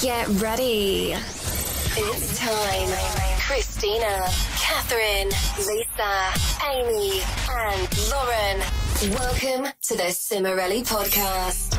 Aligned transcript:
Get 0.00 0.28
ready. 0.40 1.12
It's 1.96 2.38
time. 2.38 2.88
Christina, 3.40 4.28
Catherine, 4.56 5.28
Lisa, 5.66 6.32
Amy, 6.70 7.20
and 7.50 7.98
Lauren. 8.08 8.60
Welcome 9.18 9.72
to 9.82 9.96
the 9.96 10.12
Cimorelli 10.12 10.84
Podcast. 10.84 11.74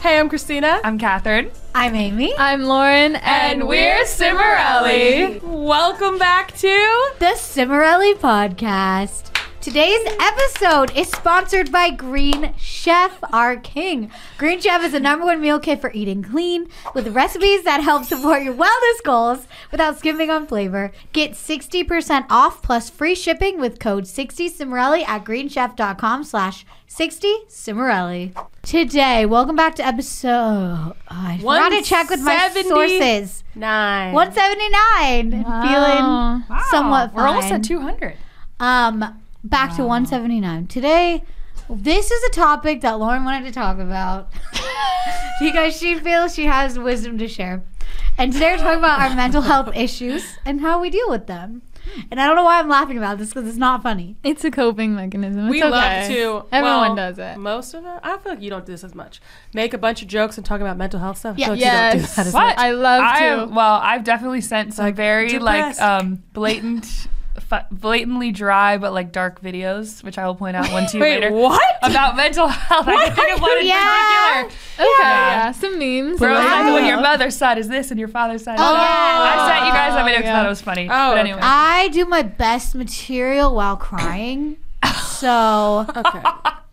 Hey, 0.00 0.20
I'm 0.20 0.28
Christina. 0.28 0.80
I'm 0.84 0.96
Catherine. 0.96 1.50
I'm 1.74 1.96
Amy. 1.96 2.32
I'm 2.38 2.62
Lauren, 2.62 3.16
and, 3.16 3.66
we're 3.66 4.04
Cimorelli. 4.04 5.42
Welcome 5.42 6.18
back 6.18 6.52
to 6.58 7.10
The 7.18 7.34
Cimorelli 7.34 8.14
Podcast. 8.14 9.31
Today's 9.62 10.04
episode 10.18 10.90
is 10.96 11.08
sponsored 11.08 11.70
by 11.70 11.90
Green 11.90 12.52
Chef, 12.58 13.16
our 13.32 13.54
king. 13.54 14.10
Green 14.36 14.60
Chef 14.60 14.82
is 14.82 14.90
the 14.90 14.98
number 14.98 15.24
one 15.24 15.40
meal 15.40 15.60
kit 15.60 15.80
for 15.80 15.92
eating 15.92 16.20
clean 16.20 16.66
with 16.96 17.14
recipes 17.14 17.62
that 17.62 17.80
help 17.80 18.02
support 18.04 18.42
your 18.42 18.54
wellness 18.54 19.02
goals 19.04 19.46
without 19.70 19.96
skimping 20.00 20.30
on 20.30 20.48
flavor. 20.48 20.90
Get 21.12 21.34
60% 21.34 22.26
off 22.28 22.60
plus 22.60 22.90
free 22.90 23.14
shipping 23.14 23.60
with 23.60 23.78
code 23.78 24.02
60cimorelli 24.02 25.06
at 25.06 25.24
greenchef.com 25.24 26.24
slash 26.24 26.66
60cimorelli. 26.88 28.34
Today, 28.62 29.26
welcome 29.26 29.54
back 29.54 29.76
to 29.76 29.86
episode... 29.86 30.28
Oh, 30.28 30.94
I 31.06 31.38
forgot 31.38 31.68
to 31.68 31.82
check 31.82 32.10
with 32.10 32.20
my 32.22 32.34
170. 32.34 32.68
sources. 32.68 33.44
nine. 33.54 34.12
179. 34.12 35.30
Feeling 35.30 36.62
somewhat 36.72 37.14
We're 37.14 37.28
almost 37.28 37.52
at 37.52 37.62
200. 37.62 38.16
Um, 38.58 39.21
back 39.44 39.74
to 39.76 39.82
179. 39.82 40.66
Today, 40.66 41.22
this 41.68 42.10
is 42.10 42.22
a 42.24 42.30
topic 42.30 42.80
that 42.82 42.98
Lauren 42.98 43.24
wanted 43.24 43.46
to 43.46 43.52
talk 43.52 43.78
about 43.78 44.30
because 45.40 45.76
she 45.76 45.98
feels 45.98 46.34
she 46.34 46.44
has 46.46 46.78
wisdom 46.78 47.18
to 47.18 47.28
share. 47.28 47.62
And 48.18 48.32
today 48.32 48.52
we're 48.52 48.58
talking 48.58 48.78
about 48.78 49.00
our 49.00 49.16
mental 49.16 49.42
health 49.42 49.74
issues 49.74 50.36
and 50.44 50.60
how 50.60 50.80
we 50.80 50.90
deal 50.90 51.08
with 51.08 51.26
them. 51.26 51.62
And 52.12 52.20
I 52.20 52.26
don't 52.26 52.36
know 52.36 52.44
why 52.44 52.60
I'm 52.60 52.68
laughing 52.68 52.96
about 52.96 53.18
this 53.18 53.30
because 53.30 53.48
it's 53.48 53.58
not 53.58 53.82
funny. 53.82 54.16
It's 54.22 54.44
a 54.44 54.52
coping 54.52 54.94
mechanism. 54.94 55.46
It's 55.46 55.50
we 55.50 55.62
okay. 55.62 55.70
love 55.70 56.08
to. 56.08 56.44
Everyone 56.56 56.80
well, 56.80 56.96
does 56.96 57.18
it. 57.18 57.38
Most 57.38 57.74
of 57.74 57.84
it. 57.84 58.00
I 58.04 58.16
feel 58.18 58.32
like 58.34 58.42
you 58.42 58.50
don't 58.50 58.64
do 58.64 58.70
this 58.70 58.84
as 58.84 58.94
much. 58.94 59.20
Make 59.52 59.74
a 59.74 59.78
bunch 59.78 60.00
of 60.00 60.06
jokes 60.08 60.36
and 60.36 60.46
talk 60.46 60.60
about 60.60 60.76
mental 60.76 61.00
health 61.00 61.18
stuff. 61.18 61.38
Yeah. 61.38 61.48
Don't 61.48 61.58
you 61.58 61.64
don't 61.64 61.92
do 61.96 61.98
that 62.02 62.26
as 62.26 62.32
What? 62.32 62.46
much. 62.46 62.58
I 62.58 62.70
love 62.70 63.02
I 63.02 63.18
to. 63.18 63.24
am- 63.24 63.54
well, 63.56 63.80
I've 63.82 64.04
definitely 64.04 64.42
sent 64.42 64.74
some 64.74 64.84
Like, 64.86 64.94
very 64.94 65.38
like 65.40 65.80
um 65.80 66.22
blatant, 66.32 66.86
fu- 67.52 67.74
blatantly 67.76 68.32
dry 68.32 68.78
but 68.78 68.92
like 68.92 69.12
dark 69.12 69.40
videos, 69.42 70.02
which 70.02 70.18
I 70.18 70.26
will 70.26 70.34
point 70.34 70.56
out 70.56 70.70
one 70.72 70.86
to 70.86 70.96
you 70.96 71.02
Wait, 71.02 71.20
later. 71.20 71.32
what? 71.32 71.62
About 71.82 72.16
mental 72.16 72.46
health. 72.48 72.86
I 72.88 73.06
can 73.06 73.14
think 73.14 73.32
of 73.36 73.40
one 73.42 73.58
in 73.58 73.66
Yeah. 73.66 74.42
particular. 74.44 74.90
okay, 74.94 75.02
yeah. 75.02 75.52
some 75.52 75.78
memes. 75.78 76.20
Where 76.20 76.30
it 76.30 76.34
like, 76.34 76.44
Wow. 76.46 76.74
when 76.74 76.86
your 76.86 77.00
mother's 77.00 77.36
side 77.36 77.58
is 77.58 77.68
this 77.68 77.90
and 77.90 77.98
your 78.00 78.08
father's 78.08 78.44
side 78.44 78.54
is 78.54 78.60
Oh, 78.60 78.72
that. 78.72 78.80
yeah. 78.82 79.42
I 79.44 79.48
sent 79.54 79.66
you 79.66 79.72
guys 79.72 79.94
that 79.94 80.04
video 80.04 80.18
because 80.18 80.28
yeah. 80.28 80.32
I 80.34 80.36
thought 80.40 80.46
it 80.46 80.48
was 80.48 80.62
funny. 80.62 80.84
Oh, 80.90 81.10
but 81.12 81.18
anyway. 81.18 81.38
okay. 81.38 81.46
I 81.46 81.88
do 81.88 82.04
my 82.06 82.22
best 82.22 82.74
material 82.74 83.54
while 83.54 83.76
crying. 83.76 84.56
So 85.04 85.86
okay. 85.96 86.22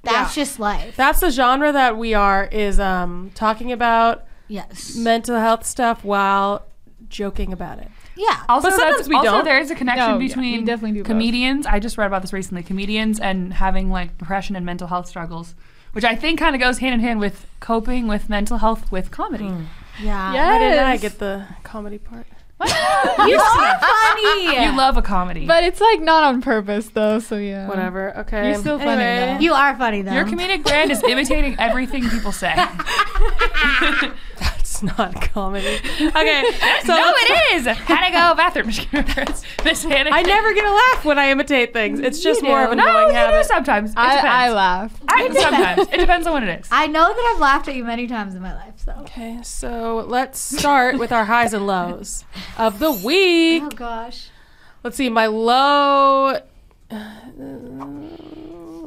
that's 0.03 0.33
just 0.35 0.59
life. 0.59 0.95
That's 0.95 1.19
the 1.19 1.30
genre 1.30 1.72
that 1.72 1.97
we 1.97 2.13
are 2.13 2.45
is 2.45 2.80
um 2.80 3.31
talking 3.35 3.72
about 3.72 4.25
Yes. 4.47 4.95
mental 4.95 5.38
health 5.39 5.66
stuff 5.66 6.03
while 6.03 6.66
joking 7.09 7.53
about 7.53 7.80
it. 7.80 7.89
Yeah. 8.22 8.44
Also, 8.50 8.67
But 8.67 8.75
sometimes 8.75 8.98
that's, 8.98 9.09
we 9.09 9.16
also 9.16 9.31
don't. 9.31 9.45
there 9.45 9.59
is 9.59 9.72
a 9.72 9.75
connection 9.75 10.06
No, 10.06 10.12
yeah, 10.12 10.17
we 10.17 10.28
between 10.28 10.66
definitely 10.66 10.92
do 10.92 11.00
both. 11.03 11.08
comedians. 11.08 11.66
I 11.66 11.80
just 11.80 11.98
read 11.98 12.08
about 12.08 12.22
this 12.22 12.34
recently. 12.34 12.64
Comedians 12.64 13.17
and 13.20 13.53
having 13.53 13.89
like 13.89 14.17
depression 14.17 14.58
and 14.58 14.66
mental 14.66 14.88
health 14.88 15.08
struggles, 15.08 15.56
which 15.94 16.03
I 16.03 16.16
think 16.16 16.38
kind 16.38 16.53
of 16.53 16.59
goes 16.59 16.80
hand 16.80 16.94
in 16.95 17.00
hand 17.00 17.22
with 17.22 17.45
coping 17.62 18.08
with 18.09 18.30
mental 18.30 18.58
health 18.58 18.92
with 18.92 19.09
comedy. 19.09 19.47
Hmm. 19.47 19.64
Yeah. 20.03 20.34
Yes. 20.34 20.47
Why 20.47 20.59
didn't 20.59 20.84
I 20.86 20.97
get 20.97 21.20
the 21.20 21.45
comedy 21.64 21.97
part? 21.97 22.28
You 22.62 23.40
are 23.40 23.80
funny. 23.80 24.64
You 24.66 24.75
love 24.75 24.97
a 24.97 25.02
comedy. 25.02 25.45
But 25.45 25.64
it's 25.64 25.80
like 25.80 26.02
not 26.02 26.25
on 26.25 26.42
purpose 26.42 26.90
though, 26.90 27.19
so 27.19 27.38
yeah. 27.38 27.69
Whatever. 27.69 28.18
Okay. 28.19 28.50
You're 28.50 28.59
still 28.59 28.80
funny, 28.80 29.01
Anyway. 29.01 29.36
though. 29.38 29.44
You 29.46 29.53
are 29.53 29.78
funny 29.78 30.01
though. 30.01 30.12
Your 30.12 30.25
comedic 30.25 30.63
brand 30.66 30.91
is 30.91 31.01
imitating 31.03 31.56
everything 31.57 32.03
people 32.09 32.34
say. 32.34 32.53
That's 34.81 34.97
not 34.97 35.22
comedy. 35.22 35.78
Okay. 36.00 36.44
So 36.85 36.95
no, 36.95 37.13
let's- 37.13 37.29
it 37.29 37.56
is. 37.56 37.66
Had 37.66 38.06
to 38.06 38.12
go 38.12 38.35
bathroom. 38.35 38.67
Miss 39.66 39.84
Hannah. 39.84 40.09
I 40.13 40.22
never 40.23 40.53
get 40.53 40.63
a 40.66 40.72
laugh 40.72 41.06
when 41.06 41.19
I 41.19 41.29
imitate 41.29 41.73
things. 41.73 42.00
It's 42.00 42.22
just 42.23 42.41
more 42.41 42.63
of 42.63 42.72
an 42.72 42.78
No, 42.78 42.88
annoying 42.88 43.16
you 43.16 43.38
do 43.41 43.44
sometimes. 43.44 43.91
It 43.91 43.97
I, 43.97 44.16
depends. 44.16 44.25
I 44.34 44.50
laugh. 44.51 45.01
I- 45.07 45.34
sometimes. 45.34 45.81
It 45.94 45.97
depends 46.00 46.25
on 46.28 46.34
what 46.34 46.44
it 46.44 46.59
is. 46.62 46.68
I 46.72 46.88
know 46.88 47.07
that 47.07 47.31
I've 47.34 47.39
laughed 47.41 47.68
at 47.68 47.75
you 47.75 47.84
many 47.84 48.07
times 48.07 48.34
in 48.34 48.41
my 48.41 48.56
life, 48.56 48.73
so. 48.78 48.94
Okay, 49.01 49.39
so 49.44 50.06
let's 50.07 50.39
start 50.39 50.97
with 50.97 51.12
our 51.12 51.25
highs 51.25 51.53
and 51.53 51.68
lows 51.68 52.23
of 52.57 52.79
the 52.79 52.91
week. 52.91 53.63
Oh 53.66 53.69
gosh. 53.69 54.29
Let's 54.84 54.95
see, 54.95 55.09
my 55.09 55.28
low. 55.28 56.39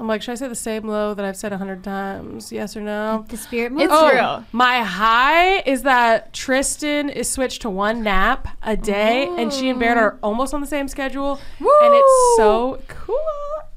I'm 0.02 0.08
like, 0.08 0.20
should 0.20 0.32
I 0.32 0.34
say 0.34 0.48
the 0.48 0.56
same 0.56 0.88
low 0.88 1.14
that 1.14 1.24
I've 1.24 1.36
said 1.36 1.52
a 1.52 1.58
hundred 1.58 1.84
times? 1.84 2.50
Yes 2.50 2.76
or 2.76 2.80
no? 2.80 3.24
The 3.28 3.36
spirit 3.36 3.70
oh, 3.70 3.74
move. 3.76 3.82
It's 3.84 3.92
Oh, 3.94 4.12
real. 4.12 4.44
my 4.50 4.80
high 4.82 5.60
is 5.60 5.82
that 5.82 6.32
Tristan 6.32 7.08
is 7.08 7.30
switched 7.30 7.62
to 7.62 7.70
one 7.70 8.02
nap 8.02 8.48
a 8.64 8.76
day, 8.76 9.28
and 9.38 9.52
she 9.52 9.68
and 9.70 9.78
Baird 9.78 9.98
are 9.98 10.18
almost 10.20 10.54
on 10.54 10.60
the 10.60 10.66
same 10.66 10.88
schedule, 10.88 11.38
and 11.60 11.94
it's 11.94 12.36
so 12.36 12.82
cool 12.88 13.16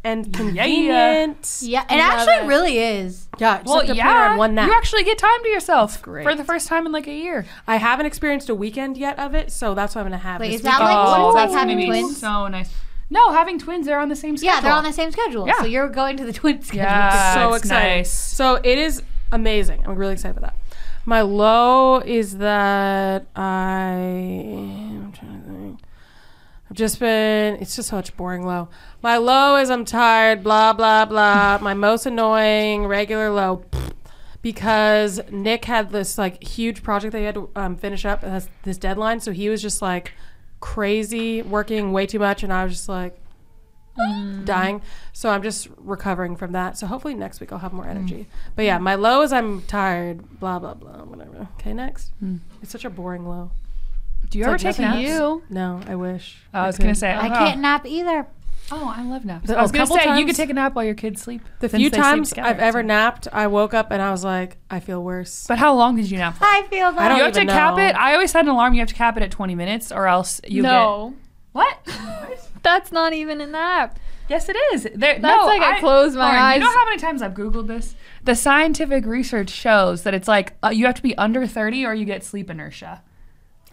and 0.03 0.33
convenient. 0.33 1.59
yeah, 1.61 1.83
it 1.83 1.99
actually 1.99 2.43
it. 2.43 2.47
really 2.47 2.79
is. 2.79 3.27
Yeah, 3.37 3.61
Well, 3.63 3.85
to 3.85 3.93
yeah, 3.95 4.31
on 4.31 4.37
one 4.37 4.55
nap. 4.55 4.67
you 4.67 4.73
actually 4.73 5.03
get 5.03 5.19
time 5.19 5.43
to 5.43 5.49
yourself 5.49 6.01
great. 6.01 6.23
for 6.23 6.33
the 6.33 6.43
first 6.43 6.67
time 6.67 6.87
in 6.87 6.91
like 6.91 7.05
a 7.05 7.13
year. 7.13 7.45
I 7.67 7.75
haven't 7.75 8.07
experienced 8.07 8.49
a 8.49 8.55
weekend 8.55 8.97
yet 8.97 9.19
of 9.19 9.35
it, 9.35 9.51
so 9.51 9.75
that's 9.75 9.93
what 9.93 10.01
I'm 10.01 10.07
gonna 10.07 10.17
have. 10.17 10.41
Wait, 10.41 10.47
this 10.47 10.55
is 10.57 10.61
that 10.63 10.79
weekend. 10.79 10.89
like- 10.89 11.07
what 11.07 11.19
oh, 11.19 11.29
is 11.29 11.35
like 11.35 11.47
gonna 11.49 11.59
having 11.59 11.77
be 11.77 11.85
twins? 11.85 12.17
so 12.19 12.47
nice. 12.47 12.71
No, 13.09 13.31
having 13.31 13.59
twins, 13.59 13.85
they're 13.85 13.99
on 13.99 14.09
the 14.09 14.15
same 14.15 14.35
schedule. 14.35 14.55
Yeah, 14.55 14.61
they're 14.61 14.73
on 14.73 14.83
the 14.83 14.91
same 14.93 15.11
schedule. 15.11 15.47
Yeah. 15.47 15.59
So 15.59 15.65
you're 15.65 15.89
going 15.89 16.17
to 16.17 16.25
the 16.25 16.33
twin 16.33 16.61
schedule. 16.63 16.83
Yeah, 16.85 17.33
so 17.35 17.53
it's 17.53 17.65
excited. 17.65 17.97
nice. 17.97 18.11
So 18.11 18.55
it 18.63 18.77
is 18.77 19.03
amazing. 19.31 19.83
I'm 19.85 19.95
really 19.95 20.13
excited 20.13 20.37
about 20.37 20.53
that. 20.53 20.77
My 21.05 21.21
low 21.21 21.99
is 21.99 22.37
that 22.39 23.27
I. 23.35 23.43
I'm 23.91 25.11
trying 25.11 25.41
to 25.43 25.47
think. 25.47 25.79
I've 26.69 26.75
just 26.75 26.99
been. 26.99 27.55
It's 27.61 27.75
just 27.75 27.89
such 27.89 28.17
boring 28.17 28.43
low. 28.45 28.69
My 29.03 29.17
low 29.17 29.55
is 29.57 29.69
I'm 29.69 29.85
tired. 29.85 30.43
Blah 30.43 30.73
blah 30.73 31.05
blah. 31.05 31.59
My 31.61 31.75
most 31.75 32.05
annoying 32.07 32.87
regular 32.87 33.29
low. 33.29 33.65
Because 34.41 35.19
Nick 35.31 35.65
had 35.65 35.89
this 35.91 36.19
like 36.19 36.43
huge 36.43 36.83
project 36.83 37.13
that 37.13 37.17
he 37.17 37.25
had 37.25 37.33
to 37.33 37.49
um, 37.55 37.75
finish 37.75 38.05
up. 38.05 38.23
It 38.23 38.29
has 38.29 38.47
this 38.61 38.77
deadline, 38.77 39.19
so 39.19 39.31
he 39.31 39.49
was 39.49 39.59
just 39.59 39.81
like 39.81 40.13
crazy, 40.65 41.43
working 41.43 41.91
way 41.91 42.07
too 42.07 42.17
much, 42.17 42.41
and 42.41 42.51
I 42.51 42.63
was 42.63 42.73
just 42.73 42.89
like 42.89 43.15
mm. 43.97 44.43
dying. 44.45 44.81
So 45.13 45.29
I'm 45.29 45.43
just 45.43 45.67
recovering 45.77 46.35
from 46.35 46.53
that. 46.53 46.75
So 46.75 46.87
hopefully 46.87 47.13
next 47.13 47.39
week 47.39 47.53
I'll 47.53 47.59
have 47.59 47.71
more 47.71 47.85
mm. 47.85 47.91
energy. 47.91 48.27
But 48.55 48.65
yeah, 48.65 48.79
my 48.79 48.95
low 48.95 49.21
is 49.21 49.31
I'm 49.31 49.61
tired. 49.61 50.39
Blah 50.39 50.57
blah 50.57 50.73
blah. 50.73 51.03
Whatever. 51.03 51.49
Okay, 51.59 51.71
next. 51.71 52.13
Mm. 52.21 52.39
It's 52.63 52.71
such 52.71 52.83
a 52.83 52.89
boring 52.89 53.27
low. 53.27 53.51
Do 54.27 54.39
you 54.39 54.43
It's 54.43 54.47
ever 54.47 54.53
like 54.53 54.75
take 54.75 54.85
nothing 54.85 55.03
naps? 55.03 55.19
You. 55.19 55.43
No, 55.51 55.81
I 55.85 55.95
wish. 55.95 56.37
I 56.51 56.65
was 56.65 56.79
gonna 56.79 56.91
could. 56.91 56.97
say 56.97 57.11
I 57.11 57.27
oh. 57.27 57.29
can't 57.29 57.61
nap 57.61 57.85
either. 57.85 58.25
Oh, 58.71 58.91
I 58.95 59.03
love 59.03 59.25
naps. 59.25 59.47
The- 59.47 59.57
I 59.57 59.61
was 59.61 59.71
gonna 59.71 59.83
couple 59.85 59.97
say 59.97 60.03
you 60.03 60.09
times- 60.09 60.25
could 60.25 60.35
take 60.35 60.49
a 60.49 60.53
nap 60.53 60.73
while 60.75 60.85
your 60.85 60.95
kids 60.95 61.21
sleep. 61.21 61.41
The 61.59 61.69
few 61.69 61.89
times 61.89 62.29
together, 62.29 62.49
I've 62.49 62.59
ever 62.59 62.81
so- 62.81 62.87
napped, 62.87 63.27
I 63.31 63.47
woke 63.47 63.73
up 63.73 63.91
and 63.91 64.01
I 64.01 64.11
was 64.11 64.23
like, 64.23 64.57
I 64.71 64.79
feel 64.79 65.03
worse. 65.03 65.45
But 65.47 65.59
how 65.59 65.75
long 65.75 65.95
did 65.95 66.09
you 66.09 66.17
nap? 66.17 66.37
For? 66.37 66.45
I 66.45 66.63
feel 66.69 66.91
that. 66.91 66.99
I 66.99 67.07
don't 67.09 67.17
you 67.17 67.23
have 67.25 67.33
to 67.33 67.41
even 67.41 67.53
cap 67.53 67.75
know. 67.77 67.83
it. 67.83 67.95
I 67.95 68.13
always 68.13 68.33
had 68.33 68.45
an 68.45 68.51
alarm. 68.51 68.73
You 68.73 68.79
have 68.79 68.89
to 68.89 68.95
cap 68.95 69.17
it 69.17 69.23
at 69.23 69.31
20 69.31 69.53
minutes, 69.55 69.91
or 69.91 70.07
else 70.07 70.41
you 70.47 70.61
get 70.63 70.69
no. 70.69 71.09
get 71.15 71.19
what? 71.51 71.77
That's 72.63 72.91
not 72.91 73.13
even 73.13 73.39
a 73.41 73.47
nap. 73.47 73.99
Yes, 74.27 74.49
it 74.49 74.57
is. 74.73 74.83
There, 74.95 75.19
That's 75.19 75.21
no, 75.21 75.45
like 75.45 75.61
I 75.61 75.79
close 75.79 76.15
my 76.15 76.23
Lauren, 76.25 76.41
eyes. 76.41 76.55
You 76.55 76.63
know 76.63 76.71
how 76.71 76.85
many 76.85 76.97
times 76.97 77.21
I've 77.21 77.35
Googled 77.35 77.67
this? 77.67 77.95
The 78.23 78.33
scientific 78.35 79.05
research 79.05 79.51
shows 79.51 80.01
that 80.01 80.15
it's 80.15 80.27
like 80.27 80.53
uh, 80.63 80.69
you 80.69 80.87
have 80.87 80.95
to 80.95 81.03
be 81.03 81.15
under 81.15 81.45
30 81.45 81.85
or 81.85 81.93
you 81.93 82.05
get 82.05 82.23
sleep 82.23 82.49
inertia. 82.49 83.03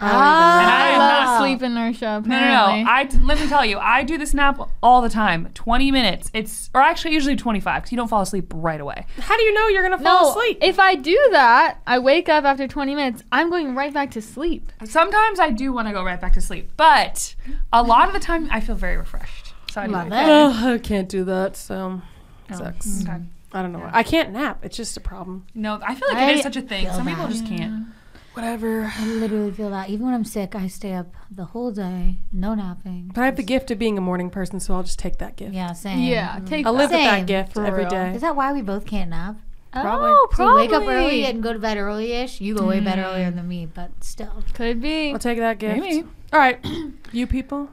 I 0.02 0.08
don't 0.08 0.16
even 0.16 0.26
ah. 0.26 0.60
know. 0.60 0.68
I 0.68 0.82
I 0.82 0.88
am 0.92 0.98
love 0.98 1.08
not- 1.10 1.28
ah. 1.28 1.38
sleep 1.40 1.62
inertia. 1.62 2.04
No, 2.04 2.18
Apparently. 2.18 2.78
no, 2.78 2.84
no. 2.84 2.90
I 2.90 3.08
let 3.22 3.40
me 3.40 3.46
tell 3.48 3.64
you, 3.64 3.78
I 3.78 4.02
do 4.02 4.18
this 4.18 4.34
nap 4.34 4.60
all 4.82 5.00
the 5.02 5.08
time. 5.08 5.48
20 5.54 5.90
minutes. 5.90 6.30
It's 6.34 6.70
or 6.74 6.80
actually 6.80 7.14
usually 7.14 7.36
25 7.36 7.76
because 7.82 7.92
you 7.92 7.96
don't 7.96 8.08
fall 8.08 8.22
asleep 8.22 8.52
right 8.54 8.80
away. 8.80 9.06
How 9.18 9.36
do 9.36 9.42
you 9.42 9.54
know 9.54 9.68
you're 9.68 9.82
gonna 9.82 9.98
fall 10.02 10.24
no, 10.24 10.30
asleep? 10.30 10.58
if 10.60 10.78
I 10.78 10.94
do 10.96 11.18
that, 11.32 11.78
I 11.86 11.98
wake 11.98 12.28
up 12.28 12.44
after 12.44 12.66
20 12.66 12.94
minutes. 12.94 13.22
I'm 13.32 13.48
going 13.50 13.74
right 13.74 13.92
back 13.94 14.10
to 14.12 14.22
sleep. 14.22 14.72
Sometimes 14.84 15.38
I 15.40 15.50
do 15.50 15.72
want 15.72 15.88
to 15.88 15.92
go 15.92 16.04
right 16.04 16.20
back 16.20 16.32
to 16.34 16.40
sleep, 16.40 16.70
but 16.76 17.34
a 17.72 17.82
lot 17.82 18.08
of 18.08 18.14
the 18.14 18.20
time 18.20 18.48
I 18.50 18.60
feel 18.60 18.74
very 18.74 18.96
refreshed. 18.96 19.54
So 19.70 19.80
I 19.80 19.86
do 19.86 19.92
Love 19.92 20.08
like 20.08 20.26
it. 20.26 20.28
oh, 20.30 20.74
I 20.74 20.78
can't 20.78 21.08
do 21.08 21.24
that. 21.24 21.56
So 21.56 22.02
Oh, 22.50 22.56
sucks. 22.56 23.02
okay. 23.02 23.12
Mm. 23.12 23.26
I 23.54 23.62
don't 23.62 23.72
know. 23.72 23.78
why. 23.78 23.90
I 23.92 24.02
can't 24.02 24.32
nap. 24.32 24.64
It's 24.64 24.76
just 24.76 24.96
a 24.96 25.00
problem. 25.00 25.46
No, 25.54 25.78
I 25.86 25.94
feel 25.94 26.08
like 26.08 26.16
I 26.18 26.30
it 26.30 26.36
is 26.36 26.42
such 26.42 26.56
a 26.56 26.62
thing. 26.62 26.84
feel 26.86 26.94
Some 26.94 27.06
people 27.06 27.26
that. 27.26 27.32
just 27.32 27.46
can't. 27.46 27.86
Whatever. 28.34 28.90
I 28.96 29.06
literally 29.06 29.50
feel 29.52 29.68
that. 29.70 29.90
Even 29.90 30.06
when 30.06 30.14
I'm 30.14 30.24
sick, 30.24 30.54
I 30.54 30.66
stay 30.66 30.94
up 30.94 31.12
the 31.30 31.44
whole 31.46 31.70
day, 31.70 32.18
no 32.32 32.54
napping. 32.54 33.10
But 33.14 33.20
I 33.22 33.24
have 33.26 33.36
the 33.36 33.42
gift 33.42 33.70
of 33.70 33.78
being 33.78 33.98
a 33.98 34.00
morning 34.00 34.30
person, 34.30 34.58
so 34.58 34.74
I'll 34.74 34.82
just 34.82 34.98
take 34.98 35.18
that 35.18 35.36
gift. 35.36 35.52
Yeah, 35.52 35.72
same. 35.74 35.98
Yeah, 36.00 36.40
take 36.46 36.64
I'll 36.66 36.72
live 36.72 36.90
with 36.90 37.00
that 37.00 37.26
gift 37.26 37.52
For 37.52 37.64
every 37.66 37.80
real. 37.82 37.90
day. 37.90 38.14
Is 38.14 38.22
that 38.22 38.34
why 38.34 38.52
we 38.54 38.62
both 38.62 38.86
can't 38.86 39.10
nap? 39.10 39.36
Probably. 39.72 40.08
Oh, 40.10 40.28
So 40.30 40.36
probably. 40.36 40.64
you 40.64 40.70
wake 40.70 40.80
up 40.82 40.88
early 40.88 41.24
and 41.26 41.42
go 41.42 41.52
to 41.52 41.58
bed 41.58 41.76
early-ish. 41.76 42.40
You 42.40 42.54
go 42.54 42.66
way 42.68 42.80
bed 42.80 42.98
earlier 42.98 43.30
than 43.30 43.46
me, 43.48 43.66
but 43.66 43.90
still. 44.00 44.42
Could 44.54 44.80
be. 44.80 45.12
I'll 45.12 45.18
take 45.18 45.38
that 45.38 45.58
gift. 45.58 45.80
Maybe. 45.80 46.06
All 46.32 46.38
right, 46.40 46.58
you 47.12 47.26
people. 47.26 47.68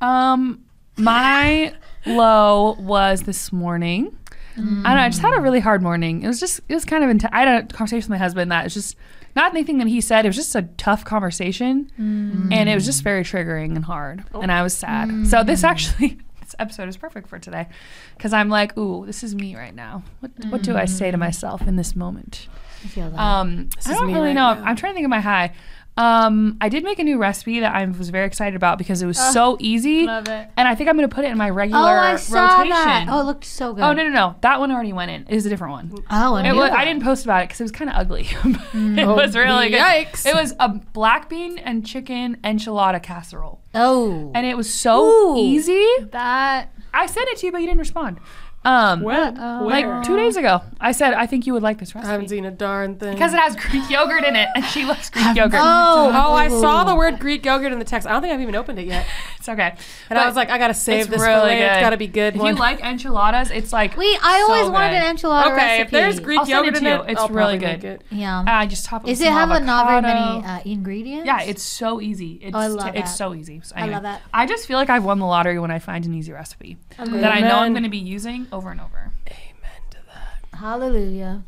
Um, 0.00 0.64
my 0.96 1.74
low 2.06 2.72
was 2.78 3.22
this 3.22 3.52
morning. 3.52 4.16
I 4.56 4.60
don't 4.60 4.82
know. 4.84 4.88
I 4.90 5.08
just 5.08 5.20
had 5.20 5.36
a 5.36 5.40
really 5.40 5.58
hard 5.60 5.82
morning. 5.82 6.22
It 6.22 6.28
was 6.28 6.38
just, 6.38 6.60
it 6.68 6.74
was 6.74 6.84
kind 6.84 7.02
of 7.02 7.10
intense. 7.10 7.32
I 7.34 7.40
had 7.40 7.64
a 7.64 7.66
conversation 7.74 8.02
with 8.04 8.10
my 8.10 8.18
husband 8.18 8.52
that 8.52 8.62
was 8.64 8.74
just 8.74 8.96
not 9.36 9.52
anything 9.52 9.78
that 9.78 9.88
he 9.88 10.00
said. 10.00 10.24
It 10.24 10.28
was 10.28 10.36
just 10.36 10.54
a 10.54 10.62
tough 10.62 11.04
conversation, 11.04 11.90
mm. 11.98 12.52
and 12.52 12.68
it 12.68 12.74
was 12.74 12.84
just 12.84 13.02
very 13.02 13.24
triggering 13.24 13.76
and 13.76 13.84
hard. 13.84 14.24
Oh. 14.32 14.40
And 14.40 14.52
I 14.52 14.62
was 14.62 14.76
sad. 14.76 15.08
Mm. 15.08 15.26
So 15.26 15.42
this 15.42 15.64
actually, 15.64 16.18
this 16.40 16.54
episode 16.58 16.88
is 16.88 16.96
perfect 16.96 17.28
for 17.28 17.38
today, 17.38 17.68
because 18.16 18.32
I'm 18.32 18.48
like, 18.48 18.76
ooh, 18.78 19.04
this 19.06 19.22
is 19.22 19.34
me 19.34 19.56
right 19.56 19.74
now. 19.74 20.02
What 20.20 20.30
what 20.50 20.62
do 20.62 20.76
I 20.76 20.84
say 20.84 21.10
to 21.10 21.16
mm. 21.16 21.20
myself 21.20 21.62
in 21.62 21.76
this 21.76 21.96
moment? 21.96 22.48
I 22.84 22.88
feel 22.88 23.10
that. 23.10 23.18
Um, 23.18 23.70
I 23.86 23.94
don't 23.94 24.06
me 24.08 24.14
really 24.14 24.28
right 24.28 24.34
know. 24.34 24.54
now. 24.54 24.64
I'm 24.64 24.76
trying 24.76 24.92
to 24.92 24.94
think 24.94 25.04
of 25.04 25.10
my 25.10 25.20
high. 25.20 25.52
Um, 25.96 26.56
I 26.60 26.68
did 26.68 26.82
make 26.82 26.98
a 26.98 27.04
new 27.04 27.18
recipe 27.18 27.60
that 27.60 27.72
I 27.72 27.84
was 27.84 28.10
very 28.10 28.26
excited 28.26 28.56
about 28.56 28.78
because 28.78 29.00
it 29.00 29.06
was 29.06 29.16
so 29.16 29.56
easy, 29.60 30.06
Love 30.06 30.26
it. 30.28 30.48
and 30.56 30.66
I 30.66 30.74
think 30.74 30.90
I'm 30.90 30.96
going 30.96 31.08
to 31.08 31.14
put 31.14 31.24
it 31.24 31.30
in 31.30 31.38
my 31.38 31.48
regular 31.50 31.80
oh, 31.82 31.84
I 31.86 32.16
saw 32.16 32.56
rotation. 32.58 32.70
that. 32.70 33.06
Oh, 33.08 33.20
it 33.20 33.24
looked 33.24 33.44
so 33.44 33.72
good. 33.72 33.84
Oh 33.84 33.92
no 33.92 34.02
no 34.02 34.10
no! 34.10 34.34
That 34.40 34.58
one 34.58 34.72
already 34.72 34.92
went 34.92 35.12
in. 35.12 35.22
It 35.28 35.36
is 35.36 35.46
a 35.46 35.48
different 35.48 35.72
one. 35.72 35.94
Oh, 36.10 36.34
It 36.36 36.52
was, 36.52 36.70
I 36.70 36.84
didn't 36.84 37.04
post 37.04 37.24
about 37.24 37.42
it 37.42 37.48
because 37.48 37.60
it 37.60 37.64
was 37.64 37.70
kind 37.72 37.90
of 37.90 37.96
ugly. 37.96 38.22
it 38.74 39.06
was 39.06 39.36
really 39.36 39.70
good. 39.70 39.80
yikes. 39.80 40.26
It 40.26 40.34
was 40.34 40.52
a 40.58 40.68
black 40.68 41.28
bean 41.28 41.58
and 41.58 41.86
chicken 41.86 42.38
enchilada 42.42 43.00
casserole, 43.00 43.60
Oh. 43.72 44.32
and 44.34 44.44
it 44.44 44.56
was 44.56 44.72
so 44.74 45.34
Ooh. 45.36 45.36
easy. 45.38 45.86
That. 46.10 46.70
I 46.92 47.06
sent 47.06 47.28
it 47.30 47.38
to 47.38 47.46
you, 47.46 47.52
but 47.52 47.58
you 47.58 47.66
didn't 47.66 47.80
respond. 47.80 48.18
Um, 48.64 49.02
When? 49.02 49.38
Oh. 49.38 49.64
like 49.66 50.04
two 50.04 50.16
days 50.16 50.36
ago, 50.36 50.62
I 50.80 50.92
said 50.92 51.12
I 51.12 51.26
think 51.26 51.46
you 51.46 51.52
would 51.52 51.62
like 51.62 51.78
this 51.78 51.94
recipe. 51.94 52.08
I 52.08 52.12
haven't 52.12 52.28
seen 52.28 52.44
a 52.46 52.50
darn 52.50 52.96
thing. 52.96 53.12
because 53.12 53.34
it 53.34 53.38
has 53.40 53.56
Greek 53.56 53.88
yogurt 53.90 54.24
in 54.24 54.36
it, 54.36 54.48
and 54.54 54.64
she 54.64 54.84
loves 54.86 55.10
Greek 55.10 55.36
yogurt. 55.36 55.60
Oh. 55.62 56.10
Oh, 56.14 56.32
I 56.32 56.48
saw 56.48 56.84
the 56.84 56.94
word 56.96 57.18
Greek 57.18 57.44
yogurt 57.44 57.72
in 57.72 57.78
the 57.78 57.84
text. 57.84 58.08
I 58.08 58.12
don't 58.12 58.22
think 58.22 58.32
I've 58.32 58.40
even 58.40 58.54
opened 58.54 58.78
it 58.78 58.86
yet. 58.86 59.06
It's 59.44 59.48
okay. 59.50 59.76
And 60.08 60.18
I 60.18 60.26
was 60.26 60.36
like, 60.36 60.48
I 60.48 60.56
gotta 60.56 60.72
save 60.72 61.00
it's 61.02 61.10
this 61.10 61.20
really 61.20 61.34
for 61.38 61.46
later. 61.48 61.64
It's 61.66 61.74
good. 61.74 61.80
gotta 61.82 61.96
be 61.98 62.06
good. 62.06 62.34
If 62.34 62.40
one. 62.40 62.54
you 62.54 62.58
like 62.60 62.80
enchiladas, 62.80 63.50
it's 63.50 63.74
like 63.74 63.94
Wait, 63.94 64.16
I 64.22 64.40
always 64.40 64.64
so 64.64 64.70
wanted 64.72 64.98
good. 64.98 65.02
an 65.04 65.16
enchilada 65.16 65.46
okay, 65.52 65.54
recipe. 65.56 65.82
if 65.82 65.90
there's 65.90 66.20
Greek 66.20 66.40
I'll 66.40 66.48
yogurt 66.48 66.76
it 66.76 66.78
in 66.78 66.86
it. 66.86 67.10
It's 67.10 67.20
I'll 67.20 67.28
really 67.28 67.58
good. 67.58 67.82
make 67.82 67.84
it. 67.84 68.02
Yeah. 68.10 68.42
I 68.46 68.66
just 68.66 68.86
top 68.86 69.06
it. 69.06 69.10
Is 69.10 69.18
with 69.18 69.26
it 69.28 69.30
some 69.32 69.50
have 69.50 69.50
a 69.50 69.60
not 69.62 69.86
very 69.86 70.00
many 70.00 70.46
uh, 70.46 70.60
ingredients? 70.64 71.26
Yeah, 71.26 71.42
it's 71.42 71.62
so 71.62 72.00
easy. 72.00 72.40
It's 72.42 72.56
Oh, 72.56 72.58
I 72.58 72.68
love 72.68 72.96
it's 72.96 73.10
that. 73.10 73.16
so 73.18 73.34
easy. 73.34 73.60
So 73.62 73.76
I 73.76 73.84
love 73.86 74.04
that. 74.04 74.22
I 74.32 74.46
just 74.46 74.66
feel 74.66 74.78
like 74.78 74.88
I've 74.88 75.04
won 75.04 75.18
the 75.18 75.26
lottery 75.26 75.58
when 75.58 75.70
I 75.70 75.78
find 75.78 76.06
an 76.06 76.14
easy 76.14 76.32
recipe 76.32 76.78
that 76.96 77.30
I 77.32 77.40
know 77.40 77.58
I'm 77.58 77.74
going 77.74 77.82
to 77.82 77.90
be 77.90 77.98
using 77.98 78.46
over 78.50 78.70
and 78.70 78.80
over. 78.80 79.10
Amen 79.28 79.82
to 79.90 79.98
that. 80.06 80.58
Hallelujah. 80.58 81.42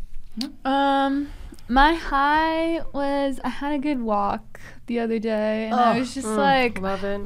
Um, 0.67 1.31
my 1.69 1.95
high 1.95 2.83
was 2.93 3.41
I 3.43 3.49
had 3.49 3.73
a 3.73 3.79
good 3.79 4.03
walk 4.03 4.61
the 4.87 5.01
other 5.01 5.19
day, 5.19 5.65
and 5.67 5.75
I 5.75 5.97
Oh, 5.97 5.99
was 5.99 6.15
just 6.15 6.27
Mm, 6.29 6.37
like, 6.37 6.81
love 6.81 7.03
it. 7.03 7.21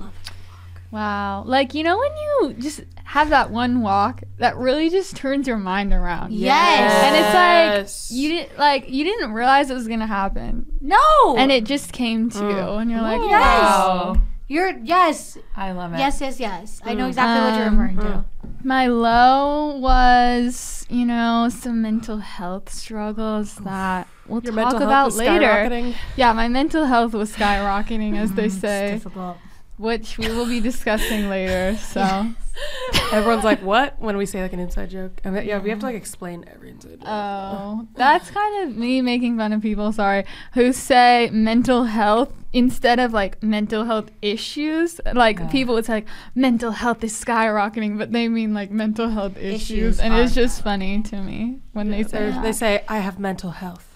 Wow. 0.90 1.42
Like 1.44 1.74
you 1.74 1.82
know 1.82 1.98
when 1.98 2.10
you 2.16 2.54
just 2.58 2.82
have 3.04 3.30
that 3.30 3.50
one 3.50 3.82
walk 3.82 4.22
that 4.38 4.56
really 4.56 4.88
just 4.90 5.16
turns 5.16 5.46
your 5.48 5.56
mind 5.56 5.92
around. 5.92 6.32
Yes. 6.32 6.92
And 7.04 7.16
it's 7.16 8.10
like 8.10 8.16
you 8.16 8.28
didn't 8.30 8.58
like 8.58 8.88
you 8.90 9.04
didn't 9.04 9.32
realize 9.32 9.70
it 9.70 9.74
was 9.74 9.88
gonna 9.88 10.06
happen, 10.06 10.66
No. 10.80 11.36
and 11.36 11.50
it 11.52 11.64
just 11.64 11.92
came 11.92 12.30
to 12.30 12.38
you, 12.38 12.44
Mm. 12.44 12.82
and 12.82 12.90
you're 12.90 13.00
like, 13.02 13.20
Yes. 13.20 13.30
wow. 13.62 14.16
You're 14.48 14.76
yes, 14.82 15.38
I 15.56 15.70
love 15.70 15.92
it. 15.94 15.98
yes, 15.98 16.20
yes, 16.20 16.40
yes. 16.40 16.80
I 16.84 16.94
know 16.94 17.06
exactly 17.06 17.40
what 17.50 17.56
you're 17.56 17.68
Um, 17.68 17.78
referring 17.78 17.98
to. 17.98 18.24
My 18.64 18.88
low 18.88 19.76
was, 19.78 20.84
you 20.90 21.06
know, 21.06 21.48
some 21.48 21.80
mental 21.82 22.18
health 22.18 22.72
struggles 22.72 23.54
that 23.56 24.08
we'll 24.26 24.42
Your 24.42 24.52
talk 24.52 24.56
mental 24.56 24.78
health 24.80 24.88
about 24.88 25.04
was 25.06 25.16
later. 25.18 25.94
Yeah, 26.16 26.32
my 26.32 26.48
mental 26.48 26.86
health 26.86 27.12
was 27.14 27.32
skyrocketing, 27.36 28.18
as 28.18 28.32
they 28.32 28.46
It's 28.46 28.56
say, 28.58 28.90
difficult. 28.94 29.36
Which 29.80 30.18
we 30.18 30.28
will 30.28 30.46
be 30.46 30.60
discussing 30.60 31.28
later. 31.28 31.76
So, 31.78 32.30
Everyone's 33.12 33.44
like, 33.44 33.62
"What?" 33.62 33.98
When 34.00 34.16
we 34.16 34.26
say 34.26 34.42
like 34.42 34.52
an 34.52 34.60
inside 34.60 34.90
joke, 34.90 35.20
and 35.24 35.34
that- 35.34 35.46
yeah, 35.46 35.58
we 35.58 35.70
have 35.70 35.78
to 35.80 35.86
like 35.86 35.96
explain 35.96 36.44
every 36.52 36.70
inside 36.70 37.00
joke. 37.00 37.08
oh, 37.08 37.86
that's 37.94 38.30
kind 38.30 38.68
of 38.68 38.76
me 38.76 39.00
making 39.00 39.36
fun 39.38 39.52
of 39.52 39.62
people. 39.62 39.92
Sorry, 39.92 40.24
who 40.54 40.72
say 40.72 41.30
mental 41.32 41.84
health 41.84 42.32
instead 42.52 42.98
of 42.98 43.12
like 43.12 43.42
mental 43.42 43.84
health 43.84 44.10
issues. 44.20 45.00
Like 45.12 45.38
Yeah. 45.38 45.46
people 45.48 45.74
would 45.74 45.86
say 45.86 45.94
like 45.94 46.08
mental 46.34 46.72
health 46.72 47.02
is 47.02 47.12
skyrocketing, 47.24 47.96
but 47.98 48.12
they 48.12 48.28
mean 48.28 48.52
like 48.52 48.70
mental 48.70 49.08
health 49.08 49.36
issues, 49.38 49.62
Issues 49.70 50.00
and 50.00 50.14
it's 50.14 50.34
just 50.34 50.62
funny 50.62 51.02
to 51.02 51.16
me 51.22 51.60
when 51.72 51.90
they 51.90 52.02
say 52.02 52.30
that. 52.30 52.42
they 52.42 52.52
say, 52.52 52.84
"I 52.88 52.98
have 52.98 53.18
mental 53.18 53.50
health," 53.52 53.89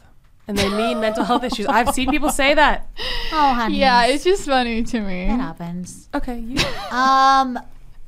and 0.47 0.57
they 0.59 0.69
mean 0.69 1.01
mental 1.01 1.25
health 1.25 1.45
issues. 1.45 1.67
I've 1.67 1.95
seen 1.95 2.11
people 2.11 2.31
say 2.31 2.55
that. 2.55 2.89
Oh, 3.33 3.55
honey. 3.55 3.79
Yeah, 3.79 4.07
it's 4.07 4.25
just 4.25 4.47
funny 4.47 4.83
to 4.83 5.01
me. 5.01 5.27
that 5.27 5.41
happens. 5.41 6.09
Okay, 6.15 6.39
you. 6.39 6.57
Um, 6.91 7.59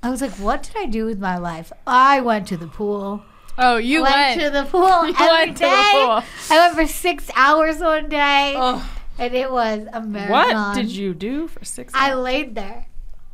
I 0.03 0.11
was 0.11 0.21
like, 0.21 0.33
what 0.33 0.63
did 0.63 0.77
I 0.77 0.87
do 0.87 1.05
with 1.07 1.19
my 1.19 1.39
life? 1.39 1.73
I 1.87 2.21
went 2.21 2.47
to 2.49 2.57
the 2.57 2.69
pool. 2.69 3.23
Oh, 3.59 3.77
you 3.79 4.03
went, 4.03 4.15
went. 4.15 4.41
to 4.43 4.51
the 4.51 4.65
pool 4.65 5.07
You 5.09 5.15
every 5.15 5.27
went 5.27 5.57
to 5.57 5.63
the 5.65 5.89
pool. 5.93 6.23
I 6.51 6.59
went 6.59 6.75
for 6.75 6.87
six 6.87 7.31
hours 7.35 7.79
one 7.79 8.09
day, 8.09 8.55
Oh, 8.57 8.89
and 9.19 9.35
it 9.35 9.51
was 9.51 9.87
a 9.93 10.03
marathon. 10.03 10.55
what 10.55 10.75
did 10.77 10.91
you 10.91 11.15
do 11.15 11.49
for 11.49 11.65
six? 11.65 11.95
hours? 11.95 12.11
I 12.11 12.15
laid 12.15 12.55
there 12.55 12.87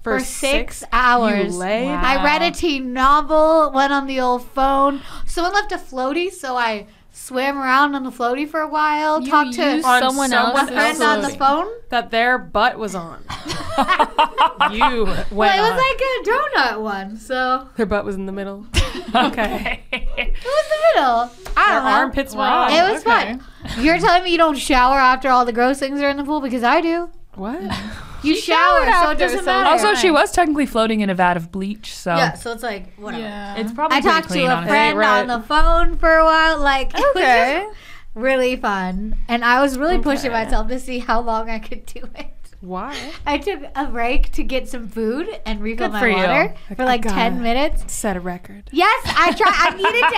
for, 0.02 0.18
for, 0.20 0.24
six, 0.24 0.84
hours. 0.92 1.52
You 1.52 1.58
laid. 1.58 1.86
Wow. 1.86 2.02
I 2.02 2.24
read 2.24 2.42
a 2.42 2.50
teen 2.52 2.92
novel, 2.92 3.72
went 3.74 3.92
on 3.92 4.06
the 4.06 4.20
old 4.20 4.44
phone. 4.48 5.00
Someone 5.26 5.52
left 5.54 5.72
a 5.72 5.76
floaty, 5.76 6.30
so 6.30 6.56
I 6.56 6.86
swam 7.14 7.58
around 7.58 7.94
on 7.94 8.02
the 8.04 8.10
floaty 8.10 8.48
for 8.48 8.60
a 8.60 8.68
while, 8.68 9.20
You 9.22 9.30
talked 9.30 9.52
to 9.54 9.82
someone 9.82 10.00
someone 10.02 10.32
else's 10.32 10.70
friends 10.70 11.00
on 11.00 11.20
the 11.20 11.28
phone. 11.30 11.68
that 11.90 12.10
their 12.10 12.38
butt 12.38 12.78
was 12.78 12.94
on. 12.94 13.22
you 14.72 15.04
went 15.04 15.30
Well, 15.32 15.58
it 15.58 15.60
was 15.60 15.70
on. 15.70 15.76
like 15.76 16.00
a 16.00 16.22
donut 16.24 16.80
one, 16.82 17.16
so 17.18 17.68
Their 17.76 17.86
butt 17.86 18.04
was 18.04 18.16
in 18.16 18.26
the 18.26 18.32
middle. 18.32 18.66
okay. 19.14 19.82
it 19.92 20.32
was 20.32 20.64
the 20.68 21.00
middle. 21.00 21.30
I 21.56 21.66
Their 21.66 21.74
don't 21.76 21.84
know. 21.84 21.90
armpits 21.90 22.34
were 22.34 22.42
on. 22.42 22.72
It 22.72 22.92
was 22.92 23.02
Okay. 23.06 23.38
fun. 23.38 23.44
You're 23.78 23.98
telling 23.98 24.24
me 24.24 24.30
you 24.32 24.38
don't 24.38 24.56
shower 24.58 24.98
after 24.98 25.28
all 25.28 25.44
the 25.44 25.52
gross 25.52 25.78
things 25.78 26.00
are 26.00 26.08
in 26.08 26.16
the 26.16 26.24
pool 26.24 26.40
because 26.40 26.62
I 26.62 26.80
do. 26.80 27.10
What? 27.34 27.60
Mm. 27.60 27.90
You 28.22 28.36
shower, 28.36 28.84
showered 28.86 29.04
so 29.04 29.10
it 29.10 29.18
doesn't 29.18 29.38
so- 29.40 29.44
matter. 29.46 29.68
Also, 29.70 29.94
she 30.00 30.08
was 30.12 30.30
technically 30.30 30.64
floating 30.66 31.00
in 31.00 31.10
a 31.10 31.14
vat 31.16 31.36
of 31.36 31.50
bleach, 31.50 31.92
so 31.92 32.14
yeah, 32.14 32.34
so 32.34 32.52
it's 32.52 32.62
like 32.62 32.94
whatever. 32.94 33.20
Yeah. 33.24 33.56
it's 33.56 33.72
probably 33.72 33.96
I 33.96 34.00
pretty 34.00 34.14
talked 34.14 34.28
clean, 34.28 34.46
to 34.46 34.52
a 34.52 34.56
honestly. 34.58 34.68
friend 34.70 34.96
right. 34.98 35.20
on 35.22 35.26
the 35.26 35.40
phone 35.48 35.96
for 35.98 36.18
a 36.18 36.24
while. 36.24 36.60
Like, 36.60 36.90
it 36.94 37.00
was 37.00 37.16
Okay. 37.16 37.64
just 37.66 37.76
really 38.14 38.54
fun, 38.54 39.16
and 39.26 39.44
I 39.44 39.60
was 39.60 39.76
really 39.76 39.98
pushing 39.98 40.30
myself 40.30 40.68
to 40.68 40.78
see 40.78 41.00
how 41.00 41.20
long 41.20 41.50
I 41.50 41.58
could 41.58 41.84
do 41.84 42.08
it. 42.14 42.41
Why? 42.62 42.96
I 43.26 43.38
took 43.38 43.60
a 43.74 43.86
break 43.86 44.30
to 44.32 44.42
get 44.44 44.68
some 44.68 44.88
food 44.88 45.28
and 45.44 45.60
refill 45.60 45.88
Good 45.88 45.92
my 45.94 46.00
for 46.00 46.08
you. 46.08 46.16
water 46.16 46.54
for 46.76 46.82
I 46.82 46.84
like 46.86 47.02
got 47.02 47.12
ten 47.12 47.42
minutes. 47.42 47.92
Set 47.92 48.16
a 48.16 48.20
record. 48.20 48.70
Yes, 48.72 49.02
I 49.06 49.32
tried. 49.32 49.52
I 49.52 49.76
needed 49.76 50.00
to 50.00 50.16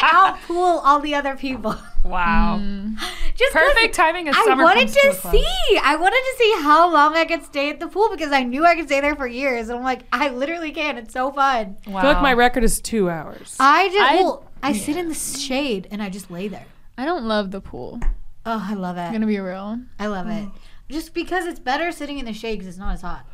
outpool 0.54 0.80
all 0.84 1.00
the 1.00 1.14
other 1.14 1.36
people. 1.36 1.74
Wow. 2.04 2.58
Hmm. 2.58 2.94
Just 3.34 3.52
'cause 3.54 3.62
Perfect 3.64 3.94
timing 3.94 4.28
as 4.28 4.36
I 4.36 4.44
summer 4.44 4.62
wanted 4.62 4.80
comes 4.80 4.92
to 4.94 5.00
to 5.00 5.08
a 5.08 5.14
close. 5.14 5.32
see. 5.32 5.78
I 5.82 5.96
wanted 5.96 6.16
to 6.16 6.34
see 6.38 6.54
how 6.62 6.92
long 6.92 7.16
I 7.16 7.24
could 7.24 7.42
stay 7.44 7.70
at 7.70 7.80
the 7.80 7.88
pool 7.88 8.10
because 8.10 8.30
I 8.30 8.42
knew 8.44 8.64
I 8.64 8.74
could 8.74 8.86
stay 8.86 9.00
there 9.00 9.16
for 9.16 9.26
years. 9.26 9.70
And 9.70 9.78
I'm 9.78 9.84
like, 9.84 10.02
I 10.12 10.28
literally 10.28 10.70
can. 10.70 10.98
It's 10.98 11.14
so 11.14 11.32
fun. 11.32 11.78
Wow. 11.86 11.96
I 11.98 12.00
feel 12.02 12.10
like 12.12 12.22
my 12.22 12.34
record 12.34 12.62
is 12.62 12.80
two 12.80 13.08
hours. 13.10 13.56
I 13.58 13.88
just, 13.88 14.00
I- 14.02 14.14
well, 14.16 14.44
I 14.62 14.72
sit 14.74 14.96
in 14.96 15.08
the 15.08 15.14
shade 15.14 15.88
and 15.90 16.02
I 16.02 16.10
just 16.10 16.30
lay 16.30 16.48
there. 16.48 16.66
I 16.98 17.04
don't 17.06 17.24
love 17.24 17.50
the 17.50 17.60
pool. 17.62 18.00
Oh, 18.46 18.62
I 18.68 18.74
love 18.74 18.98
I'm 18.98 19.08
it. 19.08 19.12
gonna 19.14 19.26
be 19.26 19.40
real. 19.40 19.80
I 19.98 20.06
love 20.06 20.26
it. 20.28 20.44
Mm. 20.44 20.52
Just 20.94 21.12
because 21.14 21.46
it's 21.46 21.58
better 21.60 21.90
sitting 21.92 22.18
in 22.18 22.24
the 22.24 22.32
shade 22.32 22.54
because 22.54 22.68
it's 22.68 22.78
not 22.78 22.94
as 22.94 23.02
hot. 23.02 23.26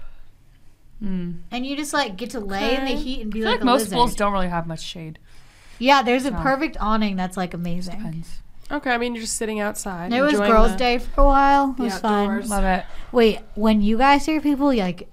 Mm. 1.02 1.40
And 1.50 1.66
you 1.66 1.76
just 1.76 1.92
like 1.92 2.16
get 2.16 2.30
to 2.30 2.40
lay 2.40 2.74
in 2.76 2.84
the 2.84 2.92
heat 2.92 3.20
and 3.22 3.32
be 3.32 3.40
I 3.40 3.42
feel 3.42 3.50
like, 3.50 3.54
like 3.60 3.62
a 3.62 3.64
most 3.66 3.80
lizard. 3.82 3.96
pools 3.96 4.14
don't 4.14 4.32
really 4.32 4.48
have 4.48 4.66
much 4.66 4.80
shade. 4.82 5.18
Yeah, 5.78 6.02
there's 6.02 6.24
a 6.26 6.30
So. 6.30 6.36
perfect 6.36 6.76
awning 6.80 7.16
that's 7.16 7.36
like 7.36 7.54
amazing. 7.54 7.96
Depends. 7.98 8.38
Okay, 8.70 8.90
I 8.90 8.98
mean 8.98 9.14
you're 9.14 9.22
just 9.22 9.36
sitting 9.36 9.60
outside. 9.60 10.12
It 10.12 10.20
was 10.20 10.32
enjoying 10.34 10.50
girls' 10.50 10.72
the- 10.72 10.78
day 10.78 10.98
for 10.98 11.22
a 11.22 11.24
while. 11.24 11.70
It 11.70 11.76
the 11.78 11.82
was 11.84 11.98
fun. 11.98 12.28
outdoors. 12.30 12.50
Love 12.50 12.64
it. 12.64 12.84
Wait, 13.12 13.38
when 13.54 13.80
you 13.82 13.96
guys 13.98 14.26
hear 14.26 14.40
people 14.40 14.74
like 14.74 15.08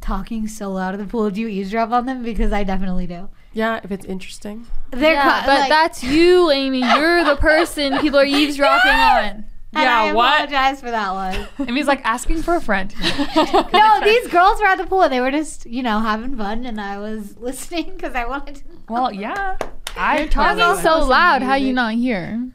talking 0.00 0.46
so 0.46 0.70
loud 0.72 0.94
in 0.94 1.00
the 1.00 1.06
pool, 1.06 1.30
do 1.30 1.40
you 1.40 1.48
eavesdrop 1.48 1.90
on 1.90 2.06
them? 2.06 2.22
Because 2.22 2.52
I 2.52 2.62
definitely 2.64 3.06
do. 3.06 3.28
Yeah, 3.52 3.80
if 3.82 3.90
it's 3.90 4.04
interesting. 4.06 4.66
They're 4.90 5.14
yeah, 5.14 5.40
co- 5.40 5.46
but 5.46 5.60
like- 5.60 5.68
that's 5.70 6.04
you, 6.04 6.50
Amy. 6.50 6.80
You're 6.80 7.24
the 7.24 7.36
person 7.36 7.98
people 7.98 8.18
are 8.20 8.24
eavesdropping 8.24 8.92
on. 8.92 9.44
and 9.72 9.82
Yeah, 9.82 10.00
I 10.00 10.12
what? 10.12 10.34
apologize 10.44 10.80
for 10.80 10.90
that 10.90 11.12
one. 11.12 11.48
It 11.68 11.72
means 11.72 11.86
like 11.86 12.04
asking 12.04 12.42
for 12.42 12.56
a 12.56 12.60
friend. 12.60 12.94
no, 13.72 14.00
these 14.02 14.26
girls 14.28 14.60
were 14.60 14.66
at 14.66 14.78
the 14.78 14.86
pool 14.86 15.02
and 15.02 15.12
they 15.12 15.20
were 15.20 15.30
just, 15.30 15.66
you 15.66 15.82
know, 15.82 16.00
having 16.00 16.36
fun, 16.36 16.66
and 16.66 16.80
I 16.80 16.98
was 16.98 17.36
listening 17.38 17.92
because 17.96 18.14
I 18.14 18.26
wanted 18.26 18.56
to. 18.56 18.68
Know. 18.68 18.78
Well, 18.88 19.12
yeah. 19.12 19.56
I 19.96 20.26
Talking 20.26 20.58
totally 20.58 20.82
so 20.82 21.04
loud, 21.04 21.42
how 21.42 21.54
you 21.54 21.72
not 21.72 21.94
hear? 21.94 22.50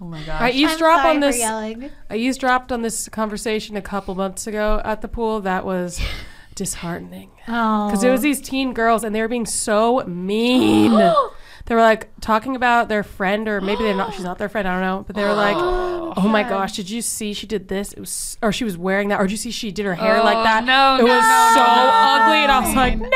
Oh 0.00 0.06
my 0.06 0.20
I 0.20 0.24
gosh. 0.24 0.54
I'm 0.54 0.78
sorry 0.78 1.14
on 1.14 1.20
this. 1.20 1.42
I 1.42 2.16
eavesdropped 2.16 2.72
on 2.72 2.82
this 2.82 3.08
conversation 3.08 3.76
a 3.76 3.82
couple 3.82 4.14
months 4.14 4.46
ago 4.46 4.80
at 4.84 5.00
the 5.02 5.08
pool. 5.08 5.40
That 5.40 5.64
was 5.64 6.00
disheartening 6.54 7.30
Oh, 7.48 7.88
because 7.88 8.04
it 8.04 8.10
was 8.10 8.20
these 8.20 8.40
teen 8.40 8.74
girls 8.74 9.02
and 9.02 9.14
they 9.14 9.20
were 9.20 9.28
being 9.28 9.46
so 9.46 10.04
mean. 10.06 10.92
They 11.66 11.74
were 11.74 11.80
like 11.80 12.08
talking 12.20 12.56
about 12.56 12.88
their 12.90 13.02
friend, 13.02 13.48
or 13.48 13.60
maybe 13.60 13.84
they're 13.84 13.94
not. 13.94 14.12
She's 14.14 14.24
not 14.30 14.38
their 14.38 14.48
friend. 14.50 14.68
I 14.68 14.72
don't 14.72 14.82
know. 14.82 15.04
But 15.06 15.16
they 15.16 15.24
were 15.24 15.32
like, 15.34 15.56
"Oh, 15.56 16.12
oh 16.16 16.28
my 16.28 16.42
gosh, 16.42 16.72
did 16.76 16.90
you 16.90 17.00
see 17.00 17.32
she 17.32 17.46
did 17.46 17.68
this? 17.68 17.92
It 17.94 18.00
was, 18.00 18.36
or 18.42 18.52
she 18.52 18.64
was 18.64 18.76
wearing 18.76 19.08
that, 19.08 19.18
or 19.20 19.24
did 19.24 19.30
you 19.32 19.36
see 19.38 19.50
she 19.50 19.72
did 19.72 19.86
her 19.86 19.94
hair 19.94 20.18
oh, 20.20 20.24
like 20.24 20.36
Oh, 20.36 20.42
that? 20.44 20.64
no, 20.64 20.96
it 20.96 20.98
no, 20.98 21.14
was 21.14 21.22
no, 21.22 21.50
so 21.54 21.60
no, 21.60 21.74
no. 21.74 21.90
ugly." 21.92 22.36
And 22.38 22.52
I 22.52 22.60
was 22.60 22.74
like, 22.76 22.98
"No, 22.98 23.08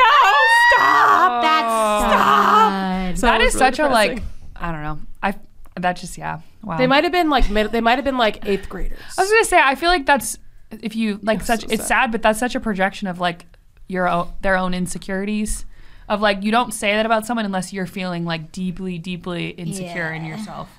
stop!" 0.75 1.41
That's 1.43 1.67
oh. 1.67 2.09
Stop. 2.09 2.71
sad. 2.71 3.19
So 3.19 3.27
that 3.27 3.41
it 3.41 3.43
is 3.45 3.53
was 3.53 3.61
really 3.61 3.71
such 3.75 3.79
a 3.79 3.87
like. 3.89 4.23
I 4.55 4.71
don't 4.71 4.81
know. 4.83 4.99
I 5.21 5.35
that 5.79 5.93
just 5.93 6.17
yeah. 6.17 6.41
Wow. 6.63 6.77
They 6.77 6.87
might 6.87 7.03
have 7.03 7.13
been 7.13 7.29
like 7.29 7.49
mid. 7.49 7.71
They 7.71 7.81
might 7.81 7.95
have 7.97 8.05
been 8.05 8.17
like 8.17 8.45
eighth 8.47 8.67
graders. 8.67 8.99
I 9.17 9.21
was 9.21 9.29
gonna 9.29 9.45
say 9.45 9.59
I 9.63 9.75
feel 9.75 9.89
like 9.89 10.05
that's 10.05 10.37
if 10.71 10.95
you 10.95 11.19
like 11.21 11.37
It's 11.39 11.47
such 11.47 11.61
so 11.61 11.67
it's 11.69 11.83
sad. 11.83 11.87
sad, 11.87 12.11
but 12.11 12.21
that's 12.21 12.39
such 12.39 12.55
a 12.55 12.59
projection 12.59 13.07
of 13.07 13.19
like 13.19 13.45
your 13.87 14.07
own, 14.09 14.31
their 14.41 14.55
own 14.57 14.73
insecurities. 14.73 15.65
Of 16.09 16.19
like 16.21 16.43
you 16.43 16.51
don't 16.51 16.73
say 16.73 16.93
that 16.95 17.05
about 17.05 17.25
someone 17.25 17.45
unless 17.45 17.71
you're 17.71 17.85
feeling 17.85 18.25
like 18.25 18.51
deeply, 18.51 18.97
deeply 18.97 19.49
insecure 19.51 20.11
in 20.11 20.25
Yeah. 20.25 20.35
yourself. 20.37 20.69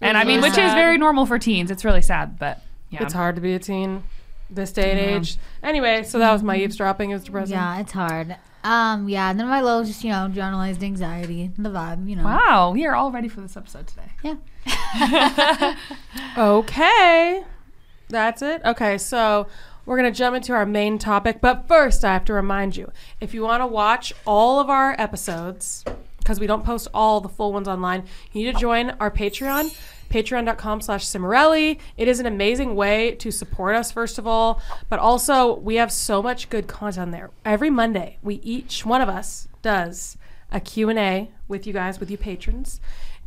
And 0.00 0.16
I 0.18 0.24
mean, 0.24 0.38
is 0.38 0.42
which 0.44 0.58
is 0.58 0.72
very 0.74 0.98
normal 0.98 1.26
for 1.26 1.38
teens. 1.38 1.70
It's 1.70 1.84
really 1.84 2.02
sad, 2.02 2.38
but 2.38 2.62
yeah. 2.90 3.02
It's 3.02 3.14
hard 3.14 3.34
to 3.36 3.40
be 3.40 3.54
a 3.54 3.58
teen 3.58 4.04
this 4.50 4.70
day 4.70 4.90
and 4.92 5.00
age. 5.00 5.38
Anyway, 5.62 6.02
so 6.04 6.18
that 6.18 6.30
was 6.32 6.42
my 6.42 6.56
eavesdropping. 6.56 7.10
It 7.10 7.14
was 7.14 7.24
depressing. 7.24 7.54
Yeah, 7.54 7.80
it's 7.80 7.92
hard. 7.92 8.36
Um, 8.62 9.08
yeah, 9.08 9.30
and 9.30 9.38
then 9.40 9.46
my 9.48 9.60
low 9.60 9.82
just, 9.84 10.04
you 10.04 10.10
know, 10.10 10.28
generalized 10.28 10.82
anxiety, 10.82 11.50
the 11.56 11.68
vibe, 11.70 12.08
you 12.08 12.16
know. 12.16 12.24
Wow, 12.24 12.72
we 12.72 12.84
are 12.84 12.94
all 12.94 13.10
ready 13.10 13.28
for 13.28 13.40
this 13.40 13.56
episode 13.56 13.86
today. 13.86 14.10
Yeah. 14.22 15.76
Okay. 16.38 17.42
That's 18.08 18.42
it. 18.42 18.62
Okay, 18.64 18.98
so 18.98 19.46
we're 19.86 19.96
going 19.96 20.12
to 20.12 20.16
jump 20.16 20.36
into 20.36 20.52
our 20.52 20.66
main 20.66 20.98
topic. 20.98 21.40
But 21.40 21.66
first, 21.66 22.04
I 22.04 22.12
have 22.12 22.24
to 22.26 22.34
remind 22.34 22.76
you 22.76 22.90
if 23.20 23.32
you 23.32 23.42
want 23.42 23.62
to 23.62 23.66
watch 23.66 24.12
all 24.26 24.60
of 24.60 24.68
our 24.68 24.94
episodes, 24.98 25.84
because 26.18 26.38
we 26.38 26.46
don't 26.46 26.64
post 26.64 26.88
all 26.92 27.20
the 27.20 27.28
full 27.28 27.52
ones 27.52 27.68
online, 27.68 28.04
you 28.32 28.44
need 28.44 28.52
to 28.52 28.60
join 28.60 28.90
our 29.00 29.10
Patreon. 29.10 29.74
Patreon.com 30.10 30.80
slash 30.82 31.04
Cimorelli. 31.04 31.78
It 31.96 32.06
is 32.06 32.20
an 32.20 32.26
amazing 32.26 32.76
way 32.76 33.16
to 33.16 33.32
support 33.32 33.74
us, 33.74 33.90
first 33.90 34.18
of 34.18 34.26
all, 34.26 34.62
but 34.88 35.00
also 35.00 35.56
we 35.56 35.76
have 35.76 35.90
so 35.90 36.22
much 36.22 36.48
good 36.48 36.68
content 36.68 37.10
there. 37.10 37.30
Every 37.44 37.70
Monday, 37.70 38.18
we 38.22 38.36
each 38.36 38.86
one 38.86 39.00
of 39.00 39.08
us 39.08 39.48
does 39.62 40.16
a 40.52 40.60
Q&A 40.60 41.32
with 41.48 41.66
you 41.66 41.72
guys, 41.72 41.98
with 41.98 42.08
you 42.08 42.16
patrons 42.16 42.80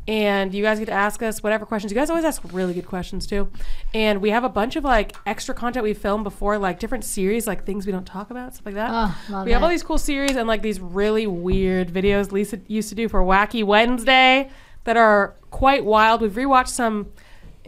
and 0.09 0.55
you 0.55 0.63
guys 0.63 0.79
get 0.79 0.85
to 0.85 0.91
ask 0.91 1.21
us 1.21 1.43
whatever 1.43 1.67
questions. 1.67 1.91
You 1.91 1.95
guys 1.95 2.09
always 2.09 2.25
ask 2.25 2.41
really 2.51 2.73
good 2.73 2.87
questions 2.87 3.27
too. 3.27 3.47
And 3.93 4.23
we 4.23 4.31
have 4.31 4.43
a 4.43 4.49
bunch 4.49 4.75
of 4.75 4.83
like 4.83 5.15
extra 5.27 5.53
content 5.53 5.83
we 5.83 5.93
filmed 5.93 6.23
before, 6.23 6.57
like 6.57 6.79
different 6.79 7.03
series, 7.03 7.45
like 7.45 7.63
things 7.63 7.85
we 7.85 7.91
don't 7.91 8.07
talk 8.07 8.31
about, 8.31 8.55
stuff 8.55 8.65
like 8.65 8.73
that. 8.73 8.89
Oh, 8.91 9.43
we 9.43 9.51
have 9.51 9.61
all 9.61 9.69
these 9.69 9.83
cool 9.83 9.99
series 9.99 10.35
and 10.35 10.47
like 10.47 10.63
these 10.63 10.79
really 10.79 11.27
weird 11.27 11.89
videos 11.89 12.31
Lisa 12.31 12.59
used 12.65 12.89
to 12.89 12.95
do 12.95 13.07
for 13.07 13.21
Wacky 13.21 13.63
Wednesday 13.63 14.49
that 14.85 14.97
are 14.97 15.35
quite 15.51 15.85
wild. 15.85 16.21
We've 16.21 16.33
rewatched 16.33 16.69
some 16.69 17.11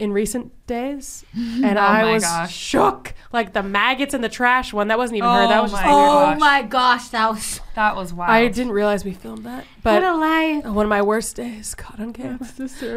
in 0.02 0.12
recent 0.12 0.52
days, 0.66 1.24
and 1.34 1.78
I 1.78 2.02
Oh 2.02 2.06
my 2.06 2.12
was 2.14 2.22
gosh. 2.24 2.54
shook. 2.54 3.14
Like 3.32 3.52
the 3.54 3.62
maggots 3.62 4.12
in 4.14 4.20
the 4.20 4.28
trash 4.28 4.72
one, 4.74 4.88
that 4.88 4.98
wasn't 4.98 5.18
even 5.18 5.30
her. 5.30 5.44
Oh 5.44 5.48
That 5.48 5.62
was 5.62 5.70
just 5.70 5.82
my 5.82 5.88
weird. 5.88 6.08
Oh 6.08 6.12
gosh. 6.32 6.40
my 6.40 6.62
gosh, 6.62 7.08
that 7.08 7.30
was 7.30 7.60
That 7.74 7.96
was 7.96 8.12
wild. 8.12 8.30
I 8.30 8.48
didn't 8.48 8.72
realize 8.72 9.04
we 9.04 9.12
filmed 9.14 9.44
that, 9.46 9.64
what 9.64 9.82
but 9.82 10.02
a 10.02 10.14
life. 10.14 10.64
one 10.66 10.84
of 10.84 10.90
my 10.90 11.00
worst 11.00 11.36
days 11.36 11.74
caught 11.74 11.98
on 12.00 12.12
camera. 12.12 12.38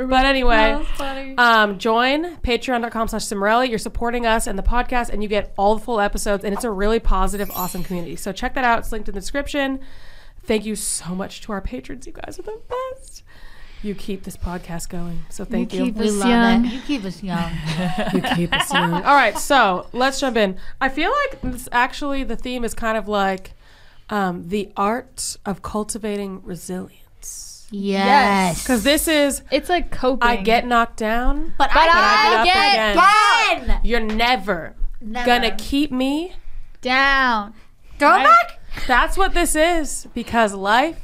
But 0.07 0.25
anyway, 0.25 0.55
That's 0.77 0.87
funny. 0.97 1.37
um, 1.37 1.77
join 1.79 2.35
patreon.com 2.37 3.07
slash 3.07 3.23
Cimorelli. 3.25 3.69
You're 3.69 3.77
supporting 3.79 4.25
us 4.25 4.47
and 4.47 4.59
the 4.59 4.63
podcast, 4.63 5.09
and 5.11 5.23
you 5.23 5.29
get 5.29 5.53
all 5.57 5.75
the 5.75 5.81
full 5.81 6.01
episodes, 6.01 6.43
and 6.43 6.53
it's 6.53 6.65
a 6.65 6.71
really 6.71 6.99
positive, 6.99 7.49
awesome 7.51 7.83
community. 7.83 8.17
So 8.17 8.33
check 8.33 8.53
that 8.55 8.65
out. 8.65 8.79
It's 8.79 8.91
linked 8.91 9.07
in 9.07 9.15
the 9.15 9.21
description. 9.21 9.79
Thank 10.43 10.65
you 10.65 10.75
so 10.75 11.15
much 11.15 11.39
to 11.41 11.53
our 11.53 11.61
patrons. 11.61 12.05
You 12.05 12.13
guys 12.13 12.37
are 12.37 12.43
the 12.43 12.59
best. 12.93 13.23
You 13.85 13.93
keep 13.93 14.23
this 14.23 14.35
podcast 14.35 14.89
going. 14.89 15.19
So 15.29 15.45
thank 15.45 15.71
you. 15.71 15.85
keep 15.85 15.95
We 15.95 16.07
us 16.07 16.15
love 16.15 16.29
young. 16.29 16.65
it. 16.65 16.73
You 16.73 16.81
keep 16.81 17.03
us 17.05 17.21
young. 17.21 17.51
You 18.13 18.21
keep 18.21 18.51
us 18.51 18.73
young. 18.73 18.93
All 19.03 19.15
right, 19.15 19.37
so 19.37 19.87
let's 19.93 20.19
jump 20.19 20.37
in. 20.37 20.57
I 20.81 20.89
feel 20.89 21.11
like 21.11 21.41
this 21.41 21.69
actually 21.71 22.23
the 22.23 22.35
theme 22.35 22.63
is 22.63 22.73
kind 22.73 22.97
of 22.97 23.07
like 23.07 23.51
um, 24.09 24.49
the 24.49 24.71
art 24.75 25.37
of 25.45 25.61
cultivating 25.61 26.41
resilience. 26.43 27.67
yes. 27.71 28.63
Because 28.63 28.83
this 28.83 29.07
is 29.07 29.43
It's 29.51 29.69
like 29.69 29.91
coping. 29.91 30.27
I 30.27 30.37
get 30.37 30.65
knocked 30.65 30.97
down, 30.97 31.53
But, 31.57 31.69
But 31.73 31.87
I, 31.91 32.41
I 32.41 32.43
get, 32.43 32.95
get 33.55 33.67
again. 33.67 33.81
you're 33.83 33.99
never, 33.99 34.75
Never. 34.99 35.25
gonna 35.27 35.55
keep 35.57 35.91
me. 35.91 36.33
down. 36.81 37.53
Throw 37.99 38.19
it 38.19 38.23
back. 38.23 38.59
That's 38.87 39.15
what 39.15 39.33
this 39.35 39.55
is 39.55 40.07
because 40.15 40.53
life, 40.55 40.99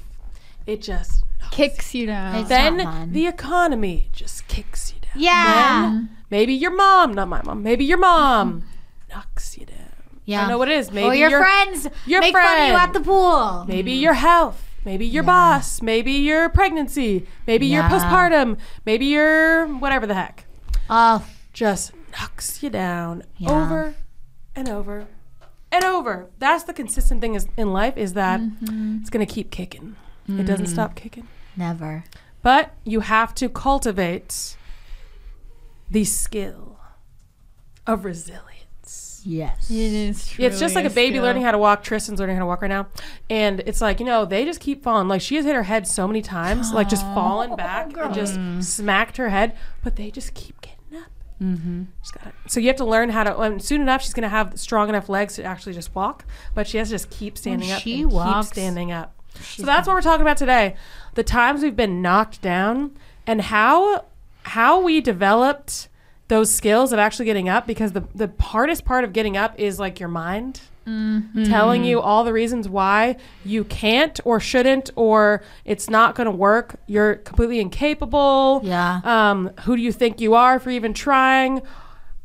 it 0.66 0.82
just 0.82 1.21
Kicks 1.52 1.94
you 1.94 2.08
down. 2.08 2.36
It's- 2.36 2.50
then 2.50 2.80
fun. 2.80 3.12
the 3.12 3.28
economy 3.28 4.10
just 4.14 4.48
kicks 4.48 4.94
you 4.94 5.02
down. 5.02 5.22
Yeah. 5.22 5.82
Then 5.82 6.18
maybe 6.30 6.54
your 6.54 6.72
mom, 6.72 7.14
not 7.14 7.28
my 7.28 7.42
mom, 7.44 7.62
maybe 7.62 7.86
your 7.86 7.98
mom 7.98 8.64
knocks 9.10 9.58
you 9.58 9.66
down. 9.66 9.78
Yeah. 9.78 10.38
I 10.38 10.42
Yeah. 10.42 10.42
don't 10.42 10.50
know 10.52 10.58
what 10.58 10.70
it 10.70 10.78
is. 10.78 10.92
Maybe 10.92 11.08
or 11.08 11.14
your, 11.14 11.30
your 11.30 11.40
friends 11.42 11.88
your 12.06 12.22
make 12.22 12.34
fun 12.34 12.44
of 12.44 12.68
you 12.68 12.74
friend. 12.74 12.90
at 12.90 12.94
the 12.94 13.02
pool. 13.02 13.66
Maybe 13.68 13.92
your 13.92 14.14
health. 14.14 14.68
Maybe 14.86 15.06
your 15.06 15.24
boss. 15.24 15.82
Maybe 15.82 16.14
your 16.14 16.50
pregnancy. 16.50 17.28
Maybe 17.46 17.68
your 17.68 17.84
Yeah. 17.84 17.90
postpartum. 17.90 18.58
Maybe 18.86 19.06
your 19.06 19.68
whatever 19.68 20.08
the 20.08 20.16
heck. 20.16 20.46
Oh, 20.90 21.24
Just 21.54 21.92
knocks 22.14 22.64
you 22.64 22.70
down 22.70 23.24
Yeah. 23.38 23.52
over 23.52 23.96
and 24.56 24.70
over 24.70 25.08
and 25.72 25.84
over. 25.84 26.30
That's 26.40 26.64
the 26.64 26.74
consistent 26.74 27.20
thing 27.20 27.36
is 27.36 27.48
in 27.58 27.74
life 27.74 27.98
is 27.98 28.14
that 28.14 28.40
mm-hmm. 28.40 29.00
it's 29.02 29.10
gonna 29.10 29.26
keep 29.26 29.52
kicking. 29.52 29.98
It 30.28 30.46
doesn't 30.46 30.68
mm. 30.68 30.70
stop 30.70 30.96
kicking. 30.96 31.28
Never. 31.62 32.04
But 32.42 32.74
you 32.84 33.02
have 33.02 33.36
to 33.36 33.48
cultivate 33.48 34.58
the 35.90 36.04
skill 36.04 36.80
of 37.86 38.04
resilience. 38.04 39.22
Yes. 39.24 39.70
It 39.70 39.76
is. 39.78 40.40
Yeah, 40.40 40.48
it's 40.48 40.60
just 40.60 40.74
like 40.74 40.86
a 40.86 40.90
baby 40.90 41.16
skill. 41.16 41.24
learning 41.24 41.44
how 41.44 41.52
to 41.52 41.60
walk. 41.60 41.84
Tristan's 41.84 42.20
learning 42.20 42.38
how 42.38 42.42
to 42.42 42.48
walk 42.48 42.64
right 42.64 42.68
now. 42.68 42.88
And 43.30 43.60
it's 43.68 43.80
like, 43.80 44.00
you 44.00 44.06
know, 44.08 44.26
they 44.26 44.44
just 44.44 44.60
keep 44.60 44.82
falling. 44.82 45.08
Like 45.08 45.22
she 45.22 45.36
has 45.36 45.46
hit 45.46 45.54
her 45.54 45.64
head 45.64 45.88
so 45.88 46.08
many 46.08 46.24
times, 46.24 46.74
like 46.74 46.90
just 46.90 47.06
fallen 47.08 47.56
back 47.56 47.96
and 47.96 48.14
just 48.14 48.40
smacked 48.62 49.18
her 49.18 49.30
head, 49.30 49.56
but 49.84 49.96
they 49.98 50.10
just 50.10 50.34
keep 50.34 50.60
getting 50.62 50.98
up. 50.98 51.12
Mm-hmm. 51.40 51.84
Just 52.02 52.14
got 52.16 52.28
it. 52.28 52.34
So 52.48 52.60
you 52.60 52.68
have 52.68 52.78
to 52.78 52.86
learn 52.86 53.10
how 53.10 53.24
to. 53.24 53.38
And 53.38 53.64
soon 53.64 53.82
enough, 53.82 54.02
she's 54.02 54.14
going 54.14 54.24
to 54.24 54.30
have 54.30 54.60
strong 54.60 54.90
enough 54.90 55.08
legs 55.10 55.36
to 55.36 55.44
actually 55.44 55.74
just 55.74 55.94
walk, 55.94 56.26
but 56.56 56.66
she 56.68 56.80
has 56.80 56.88
to 56.88 56.96
just 56.96 57.12
keep 57.12 57.38
standing 57.38 57.72
up. 57.72 57.82
she 57.82 58.02
and 58.02 58.12
walks, 58.12 58.48
keep 58.48 58.54
standing 58.54 58.92
up. 58.92 59.14
So 59.40 59.64
that's 59.64 59.88
what 59.88 59.94
we're 59.94 60.02
talking 60.02 60.24
about 60.24 60.38
today. 60.38 60.76
The 61.16 61.24
times 61.24 61.62
we've 61.62 61.76
been 61.76 62.02
knocked 62.02 62.42
down 62.42 62.92
and 63.28 63.42
how 63.42 64.06
how 64.44 64.82
we 64.82 65.02
developed 65.02 65.88
those 66.28 66.50
skills 66.50 66.92
of 66.94 67.00
actually 67.00 67.26
getting 67.26 67.50
up 67.50 67.68
because 67.68 67.92
the 67.92 68.04
the 68.16 68.32
hardest 68.40 68.86
part 68.86 69.04
of 69.04 69.14
getting 69.14 69.36
up 69.38 69.60
is 69.60 69.80
like 69.80 70.00
your 70.00 70.10
mind 70.10 70.62
telling 71.46 71.84
you 71.84 72.02
all 72.02 72.24
the 72.24 72.34
reasons 72.34 72.68
why 72.68 73.16
you 73.46 73.64
can't 73.64 74.20
or 74.26 74.40
shouldn't 74.40 74.90
or 74.96 75.44
it's 75.64 75.90
not 75.90 76.16
going 76.16 76.26
to 76.26 76.32
work. 76.32 76.76
You're 76.88 77.16
completely 77.16 77.60
incapable. 77.60 78.62
Yeah. 78.64 79.00
Um, 79.04 79.52
who 79.62 79.76
do 79.78 79.82
you 79.82 79.92
think 79.92 80.20
you 80.20 80.34
are 80.34 80.60
for 80.60 80.70
even 80.72 80.94
trying? 80.94 81.62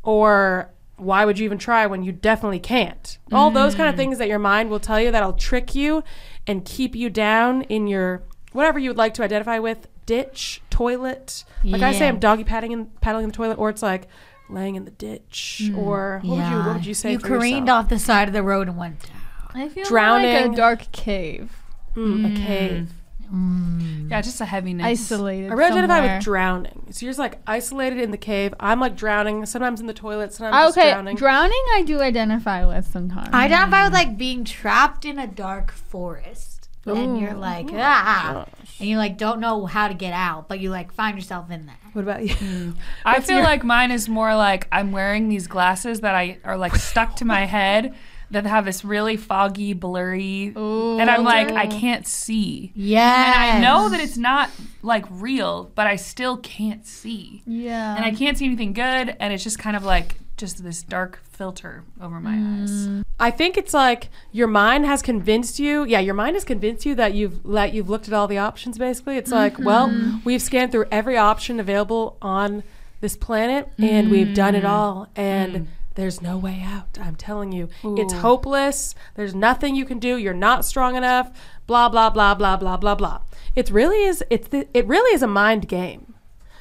Or 0.02 0.70
why 0.96 1.24
would 1.26 1.38
you 1.38 1.44
even 1.44 1.58
try 1.58 1.86
when 1.86 2.02
you 2.02 2.12
definitely 2.12 2.58
can't? 2.58 3.18
All 3.30 3.50
those 3.50 3.74
kind 3.74 3.88
of 3.90 3.96
things 3.96 4.18
that 4.18 4.28
your 4.28 4.38
mind 4.38 4.70
will 4.70 4.80
tell 4.80 5.00
you 5.00 5.10
that'll 5.10 5.34
trick 5.34 5.74
you 5.74 6.02
and 6.46 6.64
keep 6.64 6.96
you 6.96 7.10
down 7.10 7.62
in 7.62 7.86
your 7.86 8.22
whatever 8.56 8.78
you 8.78 8.90
would 8.90 8.96
like 8.96 9.14
to 9.14 9.22
identify 9.22 9.58
with 9.58 9.86
ditch, 10.06 10.62
toilet. 10.70 11.44
Like 11.62 11.82
I 11.82 11.92
say, 11.92 12.08
I'm 12.08 12.18
doggy 12.18 12.44
paddling 12.44 12.72
in, 12.72 12.86
paddling 13.00 13.24
in 13.24 13.30
the 13.30 13.36
toilet, 13.36 13.58
or 13.58 13.70
it's 13.70 13.82
like 13.82 14.08
laying 14.48 14.76
in 14.76 14.84
the 14.84 14.90
ditch, 14.92 15.62
mm, 15.64 15.76
or 15.76 16.20
what 16.24 16.38
would 16.38 16.48
you 16.48 16.56
what 16.56 16.74
would 16.76 16.86
you 16.86 16.94
say? 16.94 17.12
You 17.12 17.18
for 17.18 17.28
careened 17.28 17.66
yourself? 17.66 17.84
off 17.84 17.88
the 17.90 17.98
side 17.98 18.28
of 18.28 18.34
the 18.34 18.42
road 18.42 18.68
and 18.68 18.76
went 18.76 19.02
down. 19.02 19.20
I 19.54 19.68
feel 19.68 19.90
like 19.90 20.46
a 20.46 20.54
dark 20.54 20.90
cave. 20.92 21.52
Mm, 21.94 22.26
a 22.26 22.28
mm. 22.28 22.46
cave. 22.46 22.92
Mm. 23.32 24.10
yeah, 24.10 24.20
just 24.20 24.40
a 24.40 24.44
heaviness. 24.44 24.84
Isolated. 24.84 25.50
I 25.50 25.54
really 25.54 25.72
identify 25.72 26.14
with 26.14 26.22
drowning. 26.22 26.88
So 26.90 27.04
you're 27.04 27.10
just 27.10 27.18
like 27.18 27.40
isolated 27.46 27.98
in 27.98 28.10
the 28.10 28.18
cave. 28.18 28.54
I'm 28.60 28.78
like 28.78 28.96
drowning. 28.96 29.44
Sometimes 29.46 29.80
in 29.80 29.86
the 29.86 29.94
toilet. 29.94 30.32
Sometimes 30.32 30.54
ah, 30.54 30.66
just 30.66 30.78
Okay, 30.78 30.92
drowning. 30.92 31.16
drowning 31.16 31.64
I 31.74 31.82
do 31.84 32.00
identify 32.00 32.64
with 32.64 32.86
sometimes. 32.86 33.30
I 33.32 33.46
identify 33.46 33.84
with 33.84 33.94
like 33.94 34.16
being 34.16 34.44
trapped 34.44 35.04
in 35.04 35.18
a 35.18 35.26
dark 35.26 35.72
forest. 35.72 36.55
And 36.86 37.20
you're 37.20 37.34
like, 37.34 37.68
ah. 37.72 38.46
And 38.78 38.88
you 38.88 38.96
like 38.98 39.16
don't 39.18 39.40
know 39.40 39.66
how 39.66 39.88
to 39.88 39.94
get 39.94 40.12
out, 40.12 40.48
but 40.48 40.60
you 40.60 40.70
like 40.70 40.92
find 40.92 41.16
yourself 41.16 41.50
in 41.50 41.66
there. 41.66 41.76
what 41.94 42.02
about 42.02 42.22
you? 42.22 42.74
I 43.04 43.14
What's 43.14 43.26
feel 43.26 43.36
your- 43.38 43.44
like 43.44 43.64
mine 43.64 43.90
is 43.90 44.08
more 44.08 44.34
like 44.36 44.68
I'm 44.70 44.92
wearing 44.92 45.28
these 45.28 45.46
glasses 45.46 46.00
that 46.00 46.14
I 46.14 46.38
are 46.44 46.56
like 46.56 46.76
stuck 46.76 47.16
to 47.16 47.24
my 47.24 47.44
head 47.56 47.94
that 48.30 48.44
have 48.46 48.64
this 48.64 48.84
really 48.84 49.16
foggy, 49.16 49.72
blurry, 49.72 50.52
and 50.56 51.10
I'm 51.10 51.24
like 51.24 51.50
I 51.52 51.66
can't 51.66 52.06
see. 52.06 52.72
Yeah. 52.74 53.54
And 53.54 53.64
I 53.64 53.68
know 53.68 53.88
that 53.88 54.00
it's 54.00 54.16
not 54.16 54.50
like 54.82 55.04
real, 55.10 55.70
but 55.74 55.86
I 55.86 55.96
still 55.96 56.36
can't 56.36 56.86
see. 56.86 57.42
Yeah. 57.46 57.96
And 57.96 58.04
I 58.04 58.10
can't 58.10 58.36
see 58.36 58.46
anything 58.46 58.72
good, 58.72 59.16
and 59.18 59.32
it's 59.32 59.44
just 59.44 59.58
kind 59.58 59.76
of 59.76 59.84
like 59.84 60.16
just 60.36 60.62
this 60.62 60.82
dark 60.82 61.20
filter 61.30 61.82
over 62.00 62.20
my 62.20 62.34
mm. 62.34 62.62
eyes. 62.62 63.04
I 63.18 63.30
think 63.30 63.56
it's 63.56 63.72
like 63.72 64.10
your 64.32 64.46
mind 64.46 64.84
has 64.84 65.02
convinced 65.02 65.58
you. 65.58 65.84
Yeah, 65.84 66.00
your 66.00 66.14
mind 66.14 66.36
has 66.36 66.44
convinced 66.44 66.84
you 66.84 66.94
that 66.96 67.14
you've 67.14 67.44
let 67.44 67.72
you've 67.72 67.88
looked 67.88 68.08
at 68.08 68.14
all 68.14 68.28
the 68.28 68.38
options. 68.38 68.76
Basically, 68.78 69.16
it's 69.16 69.30
like, 69.30 69.58
well, 69.58 69.88
mm-hmm. 69.88 70.18
we've 70.24 70.42
scanned 70.42 70.72
through 70.72 70.86
every 70.90 71.16
option 71.16 71.58
available 71.58 72.18
on 72.20 72.62
this 73.00 73.16
planet, 73.16 73.68
and 73.78 74.10
we've 74.10 74.34
done 74.34 74.54
it 74.54 74.64
mm. 74.64 74.68
all, 74.68 75.08
and 75.16 75.54
mm. 75.54 75.66
There's 75.96 76.22
no 76.22 76.38
way 76.38 76.62
out. 76.64 76.98
I'm 77.00 77.16
telling 77.16 77.52
you, 77.52 77.68
it's 77.82 78.12
hopeless. 78.12 78.94
There's 79.14 79.34
nothing 79.34 79.74
you 79.74 79.84
can 79.84 79.98
do. 79.98 80.16
You're 80.16 80.34
not 80.34 80.64
strong 80.64 80.94
enough. 80.94 81.30
Blah 81.66 81.88
blah 81.88 82.10
blah 82.10 82.34
blah 82.34 82.56
blah 82.56 82.76
blah 82.76 82.94
blah. 82.94 83.20
It 83.56 83.70
really 83.70 84.04
is. 84.04 84.22
It's 84.30 84.48
the, 84.48 84.68
it 84.72 84.86
really 84.86 85.14
is 85.14 85.22
a 85.22 85.26
mind 85.26 85.66
game 85.66 86.14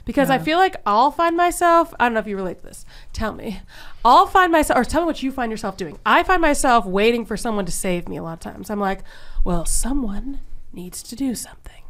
because 0.05 0.29
I 0.29 0.39
feel 0.39 0.57
like 0.57 0.77
I'll 0.85 1.11
find 1.11 1.35
myself. 1.35 1.93
I 1.99 2.05
don't 2.05 2.13
know 2.13 2.19
if 2.19 2.27
you 2.27 2.37
relate 2.37 2.59
to 2.59 2.65
this. 2.65 2.85
Tell 3.11 3.33
me. 3.33 3.61
I'll 4.03 4.27
find 4.27 4.51
myself, 4.51 4.79
or 4.79 4.83
tell 4.83 5.01
me 5.01 5.07
what 5.07 5.23
you 5.23 5.31
find 5.31 5.51
yourself 5.51 5.77
doing. 5.77 5.99
I 6.05 6.23
find 6.23 6.41
myself 6.41 6.85
waiting 6.85 7.25
for 7.25 7.35
someone 7.35 7.65
to 7.65 7.71
save 7.71 8.07
me 8.07 8.17
a 8.17 8.23
lot 8.23 8.33
of 8.33 8.39
times. 8.39 8.69
I'm 8.69 8.79
like, 8.79 9.01
well, 9.43 9.65
someone 9.65 10.39
needs 10.71 11.03
to 11.03 11.15
do 11.15 11.35
something. 11.35 11.84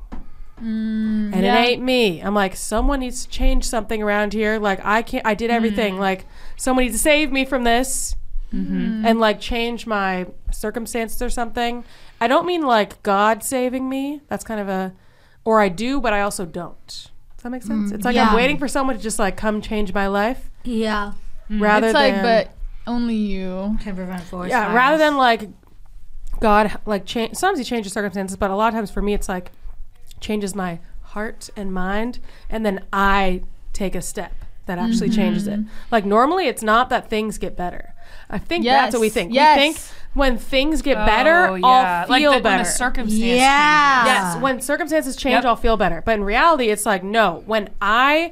Mm, 0.60 1.34
and 1.34 1.44
yeah. 1.44 1.56
it 1.56 1.68
ain't 1.68 1.82
me. 1.82 2.22
I'm 2.22 2.34
like, 2.34 2.56
someone 2.56 3.02
needs 3.02 3.26
to 3.26 3.30
change 3.30 3.66
something 3.66 4.02
around 4.02 4.34
here. 4.34 4.58
Like, 4.58 4.80
I 4.84 5.02
can't, 5.02 5.26
I 5.26 5.34
did 5.34 5.52
everything. 5.52 5.96
Mm. 5.96 6.00
Like, 6.00 6.26
someone 6.56 6.86
needs 6.86 6.96
to 6.96 7.02
save 7.02 7.32
me 7.32 7.44
from 7.46 7.64
this 7.64 8.16
mm-hmm. 8.54 9.06
and 9.06 9.20
like 9.20 9.40
change 9.40 9.86
my 9.86 10.28
circumstances 10.52 11.22
or 11.22 11.30
something. 11.30 11.84
I 12.20 12.28
don't 12.28 12.46
mean 12.46 12.62
like 12.62 13.02
God 13.04 13.44
saving 13.44 13.90
me. 13.90 14.22
That's 14.28 14.44
kind 14.44 14.60
of 14.60 14.70
a, 14.70 14.94
or 15.44 15.60
I 15.60 15.70
do, 15.70 16.00
but 16.00 16.14
I 16.14 16.22
also 16.22 16.46
don't. 16.46 16.88
Does 16.88 17.44
that 17.44 17.50
make 17.50 17.64
sense? 17.64 17.92
Mm, 17.92 17.96
it's 17.96 18.06
like 18.06 18.16
yeah. 18.16 18.30
I'm 18.30 18.36
waiting 18.36 18.58
for 18.58 18.68
someone 18.68 18.96
to 18.96 19.02
just 19.02 19.20
like 19.20 19.38
come 19.38 19.62
change 19.62 19.94
my 19.94 20.08
life 20.08 20.50
Yeah. 20.64 21.14
rather 21.50 21.88
it's 21.88 21.94
like, 21.94 22.16
than 22.16 22.24
but 22.24 22.52
only 22.88 23.16
you. 23.16 23.78
Can 23.82 23.96
prevent 23.96 24.24
forest 24.24 24.52
yeah, 24.52 24.66
fires. 24.66 24.76
rather 24.76 24.98
than 24.98 25.18
like 25.18 25.50
God 26.40 26.80
like 26.86 27.06
change. 27.06 27.36
Sometimes 27.36 27.60
He 27.60 27.66
changes 27.66 27.94
circumstances, 27.94 28.38
but 28.38 28.52
a 28.52 28.56
lot 28.56 28.70
of 28.70 28.74
times 28.74 28.92
for 28.92 29.02
me, 29.02 29.14
it's 29.14 29.30
like 29.30 29.52
changes 30.20 30.56
my 30.56 30.80
heart 31.02 31.50
and 31.56 31.74
mind, 31.74 32.20
and 32.50 32.66
then 32.66 32.84
I 32.92 33.44
take 33.74 33.96
a 33.96 34.02
step 34.02 34.34
that 34.66 34.80
actually 34.80 35.10
mm-hmm. 35.10 35.16
changes 35.22 35.48
it. 35.48 35.60
Like 35.92 36.06
normally, 36.06 36.48
it's 36.48 36.64
not 36.64 36.90
that 36.90 37.10
things 37.10 37.38
get 37.38 37.56
better. 37.56 37.94
I 38.30 38.38
think 38.40 38.66
that's 38.66 38.94
what 38.94 39.02
we 39.02 39.10
think. 39.10 39.34
yes. 39.34 39.58
We 39.58 39.62
think 39.62 39.78
when 40.14 40.38
things 40.38 40.82
get 40.82 40.96
better, 41.06 41.48
Oh, 41.50 41.60
I'll 41.64 42.08
like 42.08 42.22
feel 42.22 42.32
the, 42.32 42.38
when 42.38 42.44
better. 42.44 42.64
the 42.64 42.70
circumstance 42.70 43.22
Yeah. 43.22 44.04
changes. 44.06 44.34
Yes, 44.36 44.42
when 44.42 44.62
circumstances 44.62 45.16
change, 45.16 45.34
Yep. 45.34 45.46
I'll 45.46 45.56
feel 45.56 45.78
better. 45.78 46.02
But 46.04 46.16
in 46.16 46.24
reality, 46.24 46.70
it's 46.70 46.86
like, 46.86 47.04
no, 47.04 47.44
when 47.46 47.70
I 47.82 48.32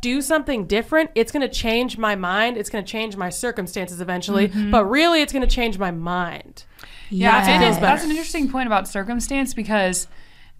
do 0.00 0.22
something 0.22 0.66
different, 0.66 1.10
it's 1.14 1.32
going 1.32 1.42
to 1.42 1.48
change 1.48 1.98
my 1.98 2.14
mind. 2.14 2.56
It's 2.56 2.70
going 2.70 2.84
to 2.84 2.90
change 2.90 3.16
my 3.16 3.28
circumstances 3.28 4.00
eventually. 4.00 4.48
Mm-hmm. 4.48 4.70
But 4.70 4.84
really, 4.86 5.20
it's 5.22 5.32
going 5.32 5.46
to 5.46 5.54
change 5.54 5.78
my 5.78 5.90
mind. 5.90 6.64
Yeah, 7.10 7.32
That's- 7.40 7.48
it 7.48 7.64
it 7.64 7.68
is. 7.68 7.76
is 7.76 7.80
That's 7.82 8.04
an 8.04 8.10
interesting 8.10 8.50
point 8.50 8.66
about 8.66 8.88
circumstance 8.88 9.52
because 9.52 10.06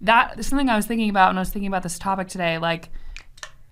that 0.01 0.43
something 0.43 0.69
I 0.69 0.75
was 0.75 0.85
thinking 0.85 1.09
about 1.09 1.29
when 1.29 1.37
I 1.37 1.41
was 1.41 1.49
thinking 1.49 1.67
about 1.67 1.83
this 1.83 1.99
topic 1.99 2.27
today. 2.27 2.57
Like, 2.57 2.89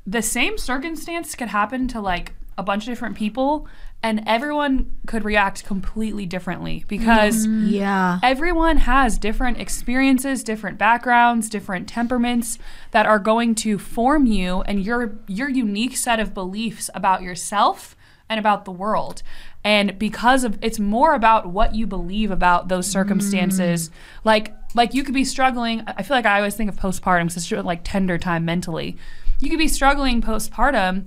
the 0.06 0.22
same 0.22 0.58
circumstance 0.58 1.36
could 1.36 1.50
happen 1.50 1.88
to 1.90 2.02
like 2.02 2.34
a 2.58 2.64
bunch 2.64 2.84
of 2.84 2.92
different 2.92 3.16
people, 3.16 3.68
and 4.02 4.22
everyone 4.28 4.92
could 5.08 5.24
react 5.24 5.64
completely 5.64 6.26
differently 6.26 6.84
because 6.88 7.48
mm. 7.48 7.72
Yeah. 7.72 8.20
everyone 8.22 8.78
has 8.78 9.18
different 9.18 9.60
experiences, 9.60 10.44
different 10.44 10.78
backgrounds, 10.78 11.50
different 11.50 11.88
temperaments 11.88 12.60
that 12.92 13.06
are 13.06 13.20
going 13.20 13.56
to 13.56 13.80
form 13.80 14.26
you 14.26 14.62
and 14.64 14.84
your 14.84 15.16
your 15.28 15.50
unique 15.50 15.96
set 15.96 16.20
of 16.20 16.34
beliefs 16.34 16.90
about 16.94 17.22
yourself 17.22 17.96
and 18.30 18.40
about 18.40 18.66
the 18.66 18.72
world. 18.72 19.24
And 19.64 19.98
because 19.98 20.44
of 20.44 20.60
it's 20.62 20.80
more 20.80 21.14
about 21.14 21.48
what 21.48 21.74
you 21.74 21.88
believe 21.88 22.30
about 22.30 22.68
those 22.68 22.86
circumstances. 22.88 23.90
Mm. 23.90 23.94
Like 24.26 24.56
like 24.74 24.94
you 24.94 25.04
could 25.04 25.14
be 25.14 25.26
struggling. 25.26 25.84
I 25.88 26.04
feel 26.04 26.16
like 26.16 26.26
I 26.26 26.38
always 26.38 26.56
think 26.56 26.70
of 26.70 26.78
postpartum 26.78 27.28
because 27.28 27.52
it's 27.52 27.66
like 27.66 27.82
tender 27.84 28.18
time 28.18 28.46
mentally. 28.46 28.98
You 29.40 29.50
could 29.50 29.60
be 29.60 29.68
struggling 29.68 30.22
postpartum 30.22 31.06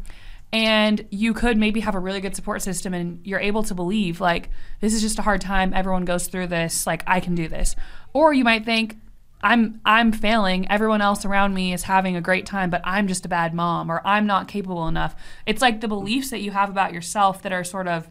and 0.52 1.06
you 1.10 1.34
could 1.34 1.56
maybe 1.56 1.80
have 1.80 1.94
a 1.94 1.98
really 1.98 2.20
good 2.20 2.36
support 2.36 2.62
system 2.62 2.94
and 2.94 3.20
you're 3.24 3.40
able 3.40 3.62
to 3.64 3.74
believe 3.74 4.20
like 4.20 4.48
this 4.80 4.94
is 4.94 5.02
just 5.02 5.18
a 5.18 5.22
hard 5.22 5.40
time 5.40 5.72
everyone 5.74 6.04
goes 6.04 6.28
through 6.28 6.46
this 6.46 6.86
like 6.86 7.02
i 7.06 7.20
can 7.20 7.34
do 7.34 7.48
this 7.48 7.74
or 8.12 8.32
you 8.32 8.44
might 8.44 8.64
think 8.64 8.96
i'm 9.42 9.80
i'm 9.84 10.12
failing 10.12 10.70
everyone 10.70 11.00
else 11.00 11.24
around 11.24 11.52
me 11.52 11.72
is 11.72 11.82
having 11.82 12.16
a 12.16 12.20
great 12.20 12.46
time 12.46 12.70
but 12.70 12.80
i'm 12.84 13.08
just 13.08 13.26
a 13.26 13.28
bad 13.28 13.52
mom 13.52 13.90
or 13.90 14.00
i'm 14.04 14.26
not 14.26 14.46
capable 14.46 14.86
enough 14.86 15.16
it's 15.46 15.60
like 15.60 15.80
the 15.80 15.88
beliefs 15.88 16.30
that 16.30 16.40
you 16.40 16.52
have 16.52 16.70
about 16.70 16.92
yourself 16.92 17.42
that 17.42 17.52
are 17.52 17.64
sort 17.64 17.88
of 17.88 18.08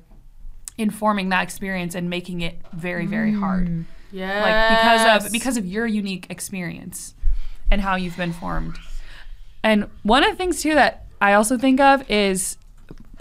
informing 0.78 1.30
that 1.30 1.42
experience 1.42 1.96
and 1.96 2.10
making 2.10 2.42
it 2.42 2.60
very 2.74 3.06
very 3.06 3.34
hard 3.34 3.68
mm. 3.68 3.86
Yeah. 4.16 4.42
like 4.42 4.80
because 4.80 5.26
of 5.26 5.32
because 5.32 5.58
of 5.58 5.66
your 5.66 5.86
unique 5.86 6.28
experience 6.30 7.16
and 7.70 7.82
how 7.82 7.96
you've 7.96 8.18
been 8.18 8.34
formed. 8.34 8.78
And 9.64 9.90
one 10.04 10.24
of 10.24 10.32
the 10.32 10.38
things 10.38 10.62
too 10.62 10.74
that 10.76 11.06
I 11.20 11.34
also 11.34 11.58
think 11.58 11.80
of 11.80 12.10
is 12.10 12.58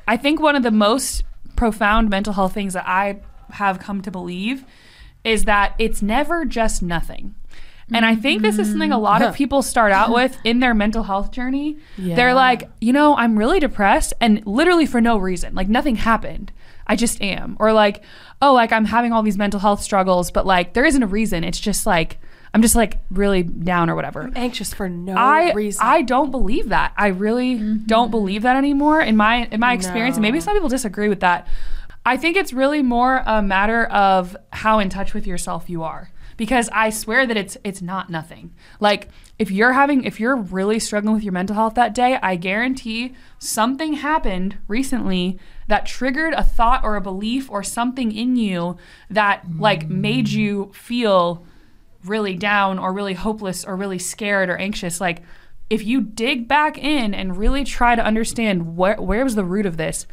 I 0.06 0.16
think 0.16 0.40
one 0.40 0.54
of 0.54 0.62
the 0.62 0.70
most 0.70 1.24
profound 1.56 2.10
mental 2.10 2.32
health 2.32 2.52
things 2.52 2.74
that 2.74 2.86
I 2.86 3.20
have 3.50 3.78
come 3.78 4.02
to 4.02 4.10
believe 4.10 4.64
is 5.24 5.44
that 5.44 5.74
it's 5.78 6.02
never 6.02 6.44
just 6.44 6.82
nothing. 6.82 7.34
And 7.92 8.06
I 8.06 8.14
think 8.14 8.42
this 8.42 8.58
is 8.58 8.70
something 8.70 8.92
a 8.92 8.98
lot 8.98 9.20
of 9.20 9.28
mm-hmm. 9.28 9.36
people 9.36 9.62
start 9.62 9.92
out 9.92 10.10
with 10.14 10.38
in 10.44 10.60
their 10.60 10.74
mental 10.74 11.02
health 11.02 11.32
journey. 11.32 11.76
They're 11.98 12.34
like, 12.34 12.68
you 12.80 12.92
know, 12.92 13.16
I'm 13.16 13.38
really 13.38 13.60
depressed 13.60 14.14
and 14.20 14.46
literally 14.46 14.86
for 14.86 15.00
no 15.00 15.18
reason. 15.18 15.54
Like 15.54 15.68
nothing 15.68 15.96
happened. 15.96 16.52
I 16.86 16.96
just 16.96 17.20
am. 17.22 17.56
Or 17.58 17.72
like, 17.72 18.02
oh, 18.42 18.52
like 18.52 18.72
I'm 18.72 18.84
having 18.84 19.12
all 19.12 19.22
these 19.22 19.38
mental 19.38 19.60
health 19.60 19.82
struggles, 19.82 20.30
but 20.30 20.46
like 20.46 20.74
there 20.74 20.84
isn't 20.84 21.02
a 21.02 21.06
reason. 21.06 21.44
It's 21.44 21.60
just 21.60 21.86
like 21.86 22.18
I'm 22.54 22.62
just 22.62 22.76
like 22.76 22.98
really 23.10 23.42
down 23.42 23.90
or 23.90 23.96
whatever. 23.96 24.22
I'm 24.22 24.36
anxious 24.36 24.72
for 24.72 24.88
no 24.88 25.14
I 25.14 25.52
reason. 25.52 25.84
I 25.84 26.02
don't 26.02 26.30
believe 26.30 26.68
that. 26.68 26.94
I 26.96 27.08
really 27.08 27.56
mm-hmm. 27.56 27.86
don't 27.86 28.12
believe 28.12 28.42
that 28.42 28.56
anymore 28.56 29.00
in 29.00 29.16
my 29.16 29.46
in 29.46 29.58
my 29.58 29.72
experience. 29.72 30.16
And 30.16 30.22
maybe 30.22 30.40
some 30.40 30.54
people 30.54 30.68
disagree 30.68 31.08
with 31.08 31.20
that. 31.20 31.48
I 32.06 32.16
think 32.16 32.36
it's 32.36 32.52
really 32.52 32.80
more 32.80 33.22
a 33.26 33.42
matter 33.42 33.86
of 33.86 34.36
how 34.52 34.78
in 34.78 34.88
touch 34.88 35.14
with 35.14 35.26
yourself 35.26 35.68
you 35.68 35.82
are. 35.82 36.12
Because 36.36 36.68
I 36.72 36.90
swear 36.90 37.26
that 37.26 37.36
it's 37.36 37.56
it's 37.64 37.82
not 37.82 38.08
nothing. 38.08 38.54
Like 38.78 39.08
if 39.36 39.50
you're 39.50 39.72
having 39.72 40.04
if 40.04 40.20
you're 40.20 40.36
really 40.36 40.78
struggling 40.78 41.14
with 41.14 41.24
your 41.24 41.32
mental 41.32 41.56
health 41.56 41.74
that 41.74 41.92
day, 41.92 42.20
I 42.22 42.36
guarantee 42.36 43.14
something 43.40 43.94
happened 43.94 44.58
recently 44.68 45.40
that 45.66 45.86
triggered 45.86 46.34
a 46.34 46.42
thought 46.42 46.84
or 46.84 46.96
a 46.96 47.00
belief 47.00 47.50
or 47.50 47.62
something 47.62 48.12
in 48.12 48.36
you 48.36 48.76
that 49.10 49.44
like 49.58 49.88
made 49.88 50.28
you 50.28 50.70
feel 50.74 51.44
really 52.04 52.34
down 52.34 52.78
or 52.78 52.92
really 52.92 53.14
hopeless 53.14 53.64
or 53.64 53.76
really 53.76 53.98
scared 53.98 54.48
or 54.48 54.56
anxious. 54.56 55.00
Like 55.00 55.22
if 55.70 55.84
you 55.84 56.00
dig 56.00 56.46
back 56.46 56.76
in 56.76 57.14
and 57.14 57.36
really 57.36 57.64
try 57.64 57.94
to 57.94 58.04
understand 58.04 58.76
where 58.76 59.00
where 59.00 59.24
was 59.24 59.34
the 59.34 59.44
root 59.44 59.66
of 59.66 59.76
this 59.76 60.06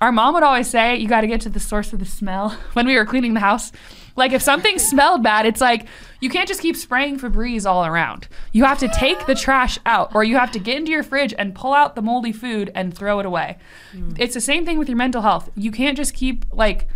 our 0.00 0.12
mom 0.12 0.34
would 0.34 0.42
always 0.42 0.68
say 0.68 0.96
you 0.96 1.08
got 1.08 1.22
to 1.22 1.26
get 1.26 1.40
to 1.40 1.48
the 1.48 1.60
source 1.60 1.92
of 1.92 1.98
the 1.98 2.04
smell 2.04 2.50
when 2.74 2.86
we 2.86 2.96
were 2.96 3.06
cleaning 3.06 3.34
the 3.34 3.40
house 3.40 3.72
like 4.16 4.32
if 4.32 4.42
something 4.42 4.78
smelled 4.78 5.22
bad 5.22 5.46
it's 5.46 5.60
like 5.60 5.86
you 6.20 6.30
can't 6.30 6.48
just 6.48 6.60
keep 6.60 6.76
spraying 6.76 7.18
febreze 7.18 7.66
all 7.66 7.84
around 7.84 8.28
you 8.52 8.64
have 8.64 8.78
to 8.78 8.88
take 8.88 9.26
the 9.26 9.34
trash 9.34 9.78
out 9.86 10.14
or 10.14 10.24
you 10.24 10.36
have 10.36 10.50
to 10.50 10.58
get 10.58 10.76
into 10.76 10.90
your 10.90 11.02
fridge 11.02 11.34
and 11.38 11.54
pull 11.54 11.72
out 11.72 11.94
the 11.94 12.02
moldy 12.02 12.32
food 12.32 12.70
and 12.74 12.96
throw 12.96 13.18
it 13.18 13.26
away 13.26 13.58
hmm. 13.92 14.12
it's 14.18 14.34
the 14.34 14.40
same 14.40 14.64
thing 14.64 14.78
with 14.78 14.88
your 14.88 14.98
mental 14.98 15.22
health 15.22 15.50
you 15.54 15.70
can't 15.70 15.96
just 15.96 16.14
keep 16.14 16.44
like 16.52 16.88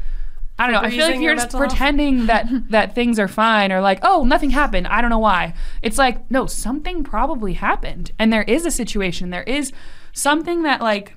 I 0.59 0.67
don't 0.67 0.75
know. 0.75 0.87
I 0.87 0.91
feel 0.91 1.07
like 1.07 1.21
you're 1.21 1.35
just 1.35 1.55
mental 1.55 1.61
health? 1.61 1.71
pretending 1.71 2.27
that 2.27 2.47
that 2.71 2.95
things 2.95 3.19
are 3.19 3.29
fine 3.29 3.73
or 3.73 3.81
like, 3.81 4.01
oh, 4.03 4.25
nothing 4.25 4.51
happened. 4.51 4.89
I 4.89 5.01
don't 5.01 5.09
know 5.09 5.19
why. 5.19 5.55
It's 5.81 5.97
like, 5.97 6.31
no, 6.31 6.45
something 6.45 7.03
probably 7.03 7.55
happened, 7.55 8.13
and 8.19 8.31
there 8.31 8.43
is 8.43 8.67
a 8.67 8.71
situation. 8.71 9.31
There 9.31 9.43
is 9.45 9.73
something 10.13 10.65
that 10.65 10.83
like 10.83 11.15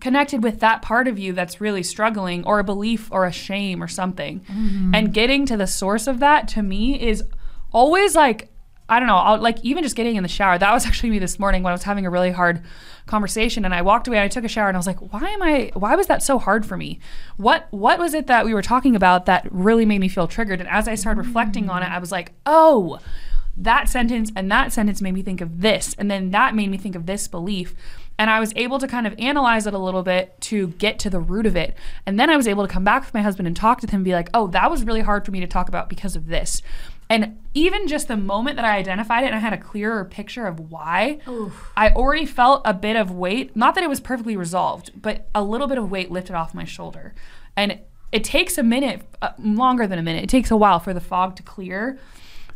connected 0.00 0.42
with 0.42 0.60
that 0.60 0.82
part 0.82 1.08
of 1.08 1.18
you 1.18 1.32
that's 1.32 1.60
really 1.60 1.82
struggling, 1.82 2.44
or 2.44 2.58
a 2.58 2.64
belief, 2.64 3.10
or 3.12 3.26
a 3.26 3.32
shame, 3.32 3.82
or 3.82 3.88
something. 3.88 4.40
Mm-hmm. 4.40 4.94
And 4.94 5.14
getting 5.14 5.46
to 5.46 5.56
the 5.56 5.66
source 5.66 6.06
of 6.06 6.18
that 6.20 6.48
to 6.48 6.62
me 6.62 7.00
is 7.00 7.22
always 7.72 8.14
like. 8.14 8.48
I 8.88 8.98
don't 8.98 9.06
know, 9.06 9.18
I'll, 9.18 9.38
like 9.38 9.60
even 9.62 9.84
just 9.84 9.94
getting 9.94 10.16
in 10.16 10.24
the 10.24 10.28
shower. 10.28 10.58
That 10.58 10.72
was 10.72 10.84
actually 10.88 11.10
me 11.10 11.20
this 11.20 11.38
morning 11.38 11.62
when 11.62 11.70
I 11.70 11.74
was 11.74 11.84
having 11.84 12.06
a 12.06 12.10
really 12.10 12.32
hard 12.32 12.64
conversation 13.10 13.64
and 13.64 13.74
I 13.74 13.82
walked 13.82 14.08
away 14.08 14.16
and 14.16 14.24
I 14.24 14.28
took 14.28 14.44
a 14.44 14.48
shower 14.48 14.68
and 14.68 14.76
I 14.76 14.78
was 14.78 14.86
like, 14.86 15.12
why 15.12 15.28
am 15.28 15.42
I 15.42 15.70
why 15.74 15.94
was 15.96 16.06
that 16.06 16.22
so 16.22 16.38
hard 16.38 16.64
for 16.64 16.76
me? 16.76 17.00
What 17.36 17.66
what 17.70 17.98
was 17.98 18.14
it 18.14 18.26
that 18.28 18.46
we 18.46 18.54
were 18.54 18.62
talking 18.62 18.96
about 18.96 19.26
that 19.26 19.46
really 19.50 19.84
made 19.84 20.00
me 20.00 20.08
feel 20.08 20.26
triggered? 20.26 20.60
And 20.60 20.68
as 20.68 20.88
I 20.88 20.94
started 20.94 21.26
reflecting 21.26 21.68
on 21.68 21.82
it, 21.82 21.90
I 21.90 21.98
was 21.98 22.10
like, 22.10 22.32
"Oh, 22.46 22.98
that 23.56 23.88
sentence 23.88 24.32
and 24.34 24.50
that 24.50 24.72
sentence 24.72 25.02
made 25.02 25.12
me 25.12 25.22
think 25.22 25.40
of 25.40 25.60
this 25.60 25.94
and 25.98 26.10
then 26.10 26.30
that 26.30 26.54
made 26.54 26.70
me 26.70 26.78
think 26.78 26.94
of 26.94 27.06
this 27.06 27.28
belief." 27.28 27.74
And 28.20 28.28
I 28.28 28.38
was 28.38 28.52
able 28.54 28.78
to 28.78 28.86
kind 28.86 29.06
of 29.06 29.14
analyze 29.18 29.66
it 29.66 29.72
a 29.72 29.78
little 29.78 30.02
bit 30.02 30.38
to 30.42 30.68
get 30.68 30.98
to 30.98 31.08
the 31.08 31.20
root 31.20 31.46
of 31.46 31.56
it. 31.56 31.74
And 32.04 32.20
then 32.20 32.28
I 32.28 32.36
was 32.36 32.46
able 32.46 32.66
to 32.66 32.72
come 32.72 32.84
back 32.84 33.02
with 33.02 33.14
my 33.14 33.22
husband 33.22 33.46
and 33.46 33.56
talk 33.56 33.80
to 33.80 33.86
him 33.86 34.00
and 34.00 34.04
be 34.04 34.12
like, 34.12 34.28
"Oh, 34.34 34.46
that 34.48 34.70
was 34.70 34.84
really 34.84 35.00
hard 35.00 35.24
for 35.24 35.30
me 35.30 35.40
to 35.40 35.46
talk 35.46 35.70
about 35.70 35.88
because 35.88 36.14
of 36.16 36.26
this." 36.26 36.60
And 37.08 37.38
even 37.54 37.88
just 37.88 38.08
the 38.08 38.18
moment 38.18 38.56
that 38.56 38.66
I 38.66 38.76
identified 38.76 39.24
it 39.24 39.28
and 39.28 39.36
I 39.36 39.38
had 39.38 39.54
a 39.54 39.58
clearer 39.58 40.04
picture 40.04 40.46
of 40.46 40.70
why, 40.70 41.18
I 41.78 41.88
already 41.92 42.26
felt 42.26 42.60
a 42.66 42.74
bit 42.74 42.94
of 42.94 43.10
weight. 43.10 43.56
Not 43.56 43.74
that 43.74 43.82
it 43.82 43.88
was 43.88 44.00
perfectly 44.00 44.36
resolved, 44.36 44.92
but 45.00 45.26
a 45.34 45.42
little 45.42 45.66
bit 45.66 45.78
of 45.78 45.90
weight 45.90 46.10
lifted 46.10 46.36
off 46.36 46.52
my 46.52 46.64
shoulder. 46.64 47.14
And 47.56 47.80
it 48.12 48.22
takes 48.22 48.58
a 48.58 48.62
minute, 48.62 49.02
uh, 49.22 49.30
longer 49.38 49.86
than 49.86 49.98
a 49.98 50.02
minute. 50.02 50.24
It 50.24 50.28
takes 50.28 50.50
a 50.50 50.56
while 50.56 50.78
for 50.78 50.92
the 50.92 51.00
fog 51.00 51.36
to 51.36 51.42
clear. 51.42 51.98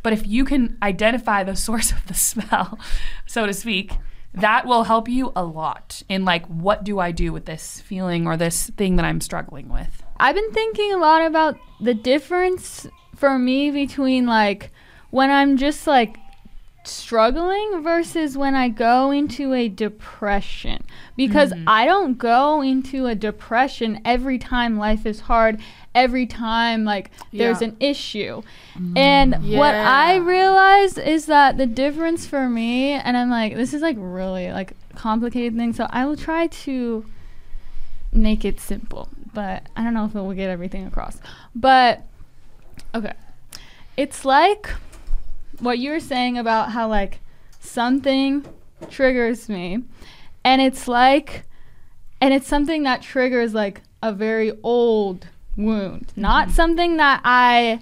But 0.03 0.13
if 0.13 0.27
you 0.27 0.45
can 0.45 0.77
identify 0.83 1.43
the 1.43 1.55
source 1.67 1.91
of 1.91 2.05
the 2.05 2.13
smell, 2.13 2.77
so 3.25 3.47
to 3.47 3.53
speak, 3.53 3.93
that 4.35 4.65
will 4.65 4.83
help 4.83 5.07
you 5.07 5.31
a 5.35 5.43
lot 5.43 6.03
in 6.09 6.25
like, 6.25 6.45
what 6.47 6.83
do 6.83 6.99
I 6.99 7.11
do 7.11 7.31
with 7.31 7.45
this 7.45 7.81
feeling 7.81 8.27
or 8.27 8.37
this 8.37 8.69
thing 8.71 8.97
that 8.97 9.05
I'm 9.05 9.21
struggling 9.21 9.69
with? 9.69 10.03
I've 10.17 10.35
been 10.35 10.51
thinking 10.51 10.93
a 10.93 10.97
lot 10.97 11.25
about 11.25 11.57
the 11.79 11.93
difference 11.93 12.87
for 13.15 13.37
me 13.39 13.71
between 13.71 14.25
like 14.25 14.71
when 15.09 15.31
I'm 15.31 15.57
just 15.57 15.87
like 15.87 16.17
struggling 16.87 17.81
versus 17.81 18.37
when 18.37 18.55
I 18.55 18.69
go 18.69 19.11
into 19.11 19.53
a 19.53 19.67
depression. 19.67 20.83
Because 21.15 21.51
mm-hmm. 21.51 21.67
I 21.67 21.85
don't 21.85 22.17
go 22.17 22.61
into 22.61 23.07
a 23.07 23.15
depression 23.15 24.01
every 24.05 24.37
time 24.37 24.77
life 24.77 25.05
is 25.05 25.21
hard, 25.21 25.59
every 25.93 26.25
time 26.25 26.83
like 26.85 27.11
there's 27.31 27.61
Yeah. 27.61 27.69
an 27.69 27.77
issue. 27.79 28.41
Mm. 28.77 28.97
And 28.97 29.33
what 29.57 29.73
I 29.73 30.15
Yeah. 30.15 30.25
realized 30.25 30.97
is 30.97 31.25
that 31.27 31.57
the 31.57 31.65
difference 31.65 32.25
for 32.25 32.49
me, 32.49 32.91
and 32.91 33.15
I'm 33.15 33.29
like, 33.29 33.55
this 33.55 33.73
is 33.73 33.81
like 33.81 33.95
really 33.99 34.51
like 34.51 34.73
complicated 34.95 35.55
thing, 35.55 35.73
so 35.73 35.87
I 35.89 36.05
will 36.05 36.17
try 36.17 36.47
to 36.47 37.05
make 38.11 38.45
it 38.45 38.59
simple, 38.59 39.09
but 39.33 39.63
I 39.75 39.83
don't 39.83 39.93
know 39.93 40.05
if 40.05 40.15
it 40.15 40.19
will 40.21 40.33
get 40.33 40.49
everything 40.49 40.85
across. 40.85 41.19
But 41.53 42.03
okay. 42.93 43.13
It's 43.97 44.25
like 44.25 44.69
what 45.59 45.79
you 45.79 45.91
were 45.91 45.99
saying 45.99 46.37
about 46.37 46.71
how 46.71 46.87
like 46.87 47.19
something 47.59 48.45
triggers 48.89 49.49
me 49.49 49.83
and 50.43 50.61
it's 50.61 50.87
like 50.87 51.43
and 52.21 52.33
it's 52.33 52.47
something 52.47 52.83
that 52.83 53.01
triggers 53.01 53.53
like 53.53 53.81
a 54.01 54.13
very 54.13 54.53
old 54.63 55.27
wound, 55.57 56.13
not 56.15 56.47
mm-hmm. 56.47 56.55
something 56.55 56.97
that 56.97 57.21
I 57.23 57.79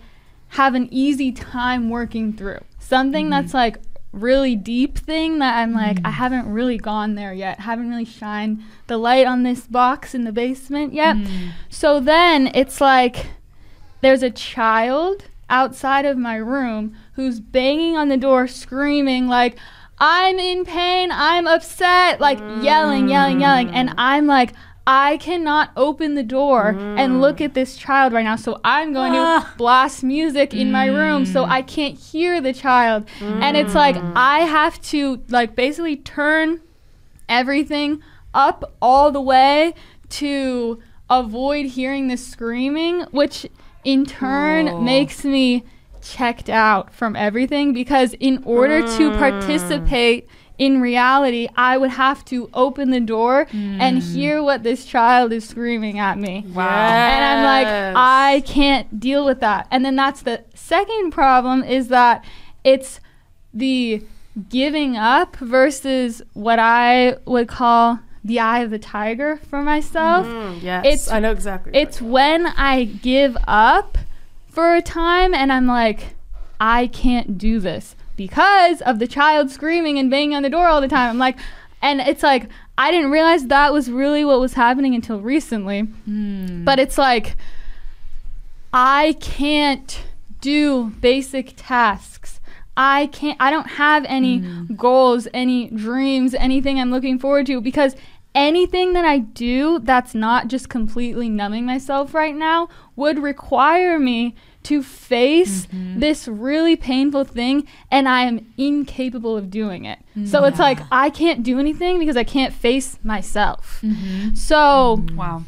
have 0.49 0.75
an 0.75 0.87
easy 0.91 1.31
time 1.31 1.89
working 1.89 2.33
through. 2.33 2.59
Something 2.79 3.25
mm-hmm. 3.25 3.31
that's 3.31 3.53
like 3.53 3.77
really 4.11 4.55
deep 4.55 4.97
thing 4.97 5.39
that 5.39 5.57
I'm 5.57 5.73
like 5.73 5.97
I 5.97 6.01
mm-hmm. 6.01 6.11
haven't 6.11 6.51
really 6.51 6.77
gone 6.77 7.15
there 7.15 7.33
yet. 7.33 7.59
Haven't 7.59 7.89
really 7.89 8.05
shined 8.05 8.61
the 8.87 8.97
light 8.97 9.27
on 9.27 9.43
this 9.43 9.67
box 9.67 10.15
in 10.15 10.23
the 10.23 10.31
basement 10.31 10.93
yet. 10.93 11.15
Mm. 11.15 11.51
So 11.69 11.99
then 11.99 12.51
it's 12.53 12.79
like 12.79 13.27
there's 14.01 14.23
a 14.23 14.31
child 14.31 15.25
outside 15.49 16.05
of 16.05 16.17
my 16.17 16.35
room 16.35 16.95
who's 17.13 17.39
banging 17.39 17.95
on 17.95 18.09
the 18.09 18.17
door 18.17 18.47
screaming 18.47 19.27
like 19.27 19.57
I'm 19.99 20.37
in 20.39 20.65
pain, 20.65 21.11
I'm 21.13 21.47
upset, 21.47 22.19
like 22.19 22.39
yelling, 22.61 23.07
yelling, 23.07 23.39
yelling. 23.39 23.69
And 23.69 23.89
mm. 23.89 23.95
I'm 23.97 24.27
like 24.27 24.53
I 24.85 25.15
cannot 25.17 25.71
open 25.77 26.15
the 26.15 26.23
door 26.23 26.69
and 26.69 27.13
mm. 27.13 27.21
look 27.21 27.39
at 27.39 27.53
this 27.53 27.77
child 27.77 28.11
right 28.11 28.23
now. 28.25 28.35
So 28.35 28.59
I'm 28.65 28.91
going 28.91 29.13
to 29.13 29.19
ah. 29.19 29.53
blast 29.57 30.03
music 30.03 30.53
in 30.53 30.73
my 30.73 30.87
room 30.87 31.25
so 31.25 31.45
mm. 31.45 31.49
I 31.49 31.61
can't 31.61 31.97
hear 31.97 32.41
the 32.41 32.53
child. 32.53 33.07
And 33.21 33.55
it's 33.55 33.73
like 33.73 33.95
I 34.15 34.39
have 34.39 34.81
to 34.83 35.23
like 35.29 35.55
basically 35.55 35.95
turn 35.95 36.59
everything 37.29 38.01
up 38.33 38.73
all 38.81 39.11
the 39.11 39.21
way 39.21 39.73
to 40.09 40.81
avoid 41.09 41.67
hearing 41.67 42.09
the 42.09 42.17
screaming, 42.17 43.01
which 43.11 43.47
in 43.85 44.05
turn 44.05 44.67
oh. 44.67 44.81
makes 44.81 45.23
me 45.23 45.63
checked 46.03 46.49
out 46.49 46.93
from 46.93 47.15
everything 47.15 47.73
because 47.73 48.13
in 48.19 48.43
order 48.45 48.81
to 48.97 49.11
participate 49.17 50.27
in 50.59 50.79
reality, 50.81 51.47
I 51.57 51.77
would 51.77 51.89
have 51.89 52.23
to 52.25 52.47
open 52.53 52.91
the 52.91 52.99
door 52.99 53.47
and 53.51 53.97
hear 54.03 54.43
what 54.43 54.61
this 54.63 54.85
child 54.85 55.33
is 55.33 55.47
screaming 55.47 55.97
at 55.97 56.17
me. 56.19 56.45
Wow. 56.53 56.67
And 56.69 57.25
I'm 57.25 57.43
like, 57.43 57.95
I 57.97 58.41
can't 58.45 58.99
deal 58.99 59.25
with 59.25 59.39
that. 59.39 59.67
And 59.71 59.83
then 59.83 59.95
that's 59.95 60.21
the 60.21 60.43
second 60.53 61.11
problem 61.11 61.63
is 61.63 61.87
that 61.87 62.23
it's 62.63 62.99
the 63.53 64.03
giving 64.49 64.95
up 64.95 65.35
versus 65.37 66.21
what 66.33 66.59
I 66.59 67.17
would 67.25 67.47
call 67.47 67.99
the 68.23 68.39
eye 68.39 68.59
of 68.59 68.69
the 68.69 68.79
tiger 68.79 69.37
for 69.49 69.61
myself. 69.61 70.25
Mm, 70.27 70.61
yes, 70.61 70.85
It's- 70.85 71.11
I 71.11 71.19
know 71.19 71.31
exactly. 71.31 71.73
It's 71.75 71.99
when 72.01 72.47
I 72.47 72.85
give 72.85 73.35
up 73.47 73.97
for 74.53 74.75
a 74.75 74.81
time 74.81 75.33
and 75.33 75.51
I'm 75.51 75.65
like, 75.65 76.15
I 76.61 76.87
can't 76.87 77.37
do 77.37 77.59
this 77.59 77.95
because 78.15 78.81
of 78.81 78.99
the 78.99 79.07
child 79.07 79.49
screaming 79.49 79.97
and 79.97 80.11
banging 80.11 80.35
on 80.35 80.43
the 80.43 80.49
door 80.49 80.67
all 80.67 80.79
the 80.79 80.87
time. 80.87 81.09
I'm 81.09 81.17
like, 81.17 81.37
and 81.81 81.99
it's 81.99 82.21
like, 82.21 82.47
I 82.77 82.91
didn't 82.91 83.09
realize 83.09 83.47
that 83.47 83.73
was 83.73 83.89
really 83.89 84.23
what 84.23 84.39
was 84.39 84.53
happening 84.53 84.93
until 84.93 85.19
recently. 85.19 85.81
Hmm. 85.81 86.63
But 86.63 86.79
it's 86.79 86.99
like, 86.99 87.35
I 88.71 89.17
can't 89.19 90.03
do 90.39 90.93
basic 91.01 91.53
tasks. 91.57 92.39
I 92.77 93.07
can't, 93.07 93.37
I 93.39 93.49
don't 93.49 93.71
have 93.71 94.05
any 94.05 94.39
hmm. 94.39 94.75
goals, 94.75 95.27
any 95.33 95.69
dreams, 95.69 96.35
anything 96.35 96.79
I'm 96.79 96.91
looking 96.91 97.17
forward 97.17 97.47
to 97.47 97.59
because 97.59 97.95
anything 98.35 98.93
that 98.93 99.05
I 99.05 99.19
do 99.19 99.79
that's 99.79 100.15
not 100.15 100.47
just 100.47 100.69
completely 100.69 101.29
numbing 101.29 101.65
myself 101.65 102.13
right 102.13 102.35
now 102.35 102.69
would 102.95 103.19
require 103.19 103.99
me 103.99 104.35
to 104.63 104.81
face 104.81 105.65
mm-hmm. 105.67 105.99
this 105.99 106.27
really 106.27 106.75
painful 106.75 107.25
thing 107.25 107.67
and 107.91 108.07
I 108.07 108.21
am 108.23 108.51
incapable 108.57 109.35
of 109.35 109.49
doing 109.49 109.85
it. 109.85 109.99
So 110.25 110.45
it's 110.45 110.59
like 110.59 110.79
I 110.91 111.09
can't 111.09 111.43
do 111.43 111.59
anything 111.59 111.99
because 111.99 112.15
I 112.15 112.23
can't 112.23 112.53
face 112.53 112.97
myself. 113.03 113.79
Mm-hmm. 113.81 114.35
So 114.35 114.97
mm-hmm. 115.01 115.15
Wow. 115.17 115.43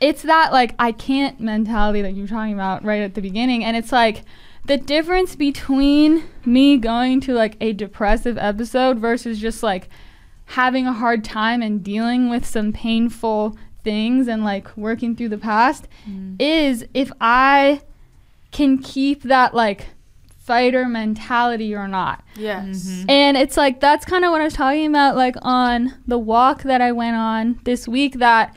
it's 0.00 0.22
that 0.22 0.52
like 0.52 0.74
I 0.78 0.92
can't 0.92 1.40
mentality 1.40 2.02
that 2.02 2.14
you're 2.14 2.26
talking 2.26 2.54
about 2.54 2.84
right 2.84 3.02
at 3.02 3.14
the 3.14 3.22
beginning, 3.22 3.64
and 3.64 3.76
it's 3.76 3.92
like 3.92 4.22
the 4.66 4.76
difference 4.76 5.36
between 5.36 6.24
me 6.44 6.76
going 6.76 7.20
to 7.22 7.34
like 7.34 7.56
a 7.60 7.72
depressive 7.72 8.36
episode 8.36 8.98
versus 8.98 9.38
just 9.38 9.62
like 9.62 9.88
having 10.46 10.86
a 10.86 10.92
hard 10.92 11.24
time 11.24 11.62
and 11.62 11.82
dealing 11.82 12.28
with 12.28 12.44
some 12.44 12.72
painful 12.72 13.56
things 13.82 14.28
and 14.28 14.44
like 14.44 14.76
working 14.76 15.14
through 15.14 15.28
the 15.28 15.38
past 15.38 15.88
mm. 16.08 16.36
is 16.40 16.86
if 16.94 17.12
I 17.20 17.82
can 18.50 18.78
keep 18.78 19.22
that 19.24 19.54
like 19.54 19.88
fighter 20.44 20.86
mentality 20.86 21.74
or 21.74 21.88
not. 21.88 22.22
yes. 22.36 22.84
Mm-hmm. 22.84 23.10
And 23.10 23.36
it's 23.36 23.56
like 23.56 23.80
that's 23.80 24.04
kind 24.04 24.24
of 24.24 24.30
what 24.30 24.42
I 24.42 24.44
was 24.44 24.52
talking 24.52 24.86
about, 24.86 25.16
like 25.16 25.36
on 25.42 25.94
the 26.06 26.18
walk 26.18 26.62
that 26.64 26.80
I 26.80 26.92
went 26.92 27.16
on 27.16 27.60
this 27.64 27.88
week. 27.88 28.18
That 28.18 28.54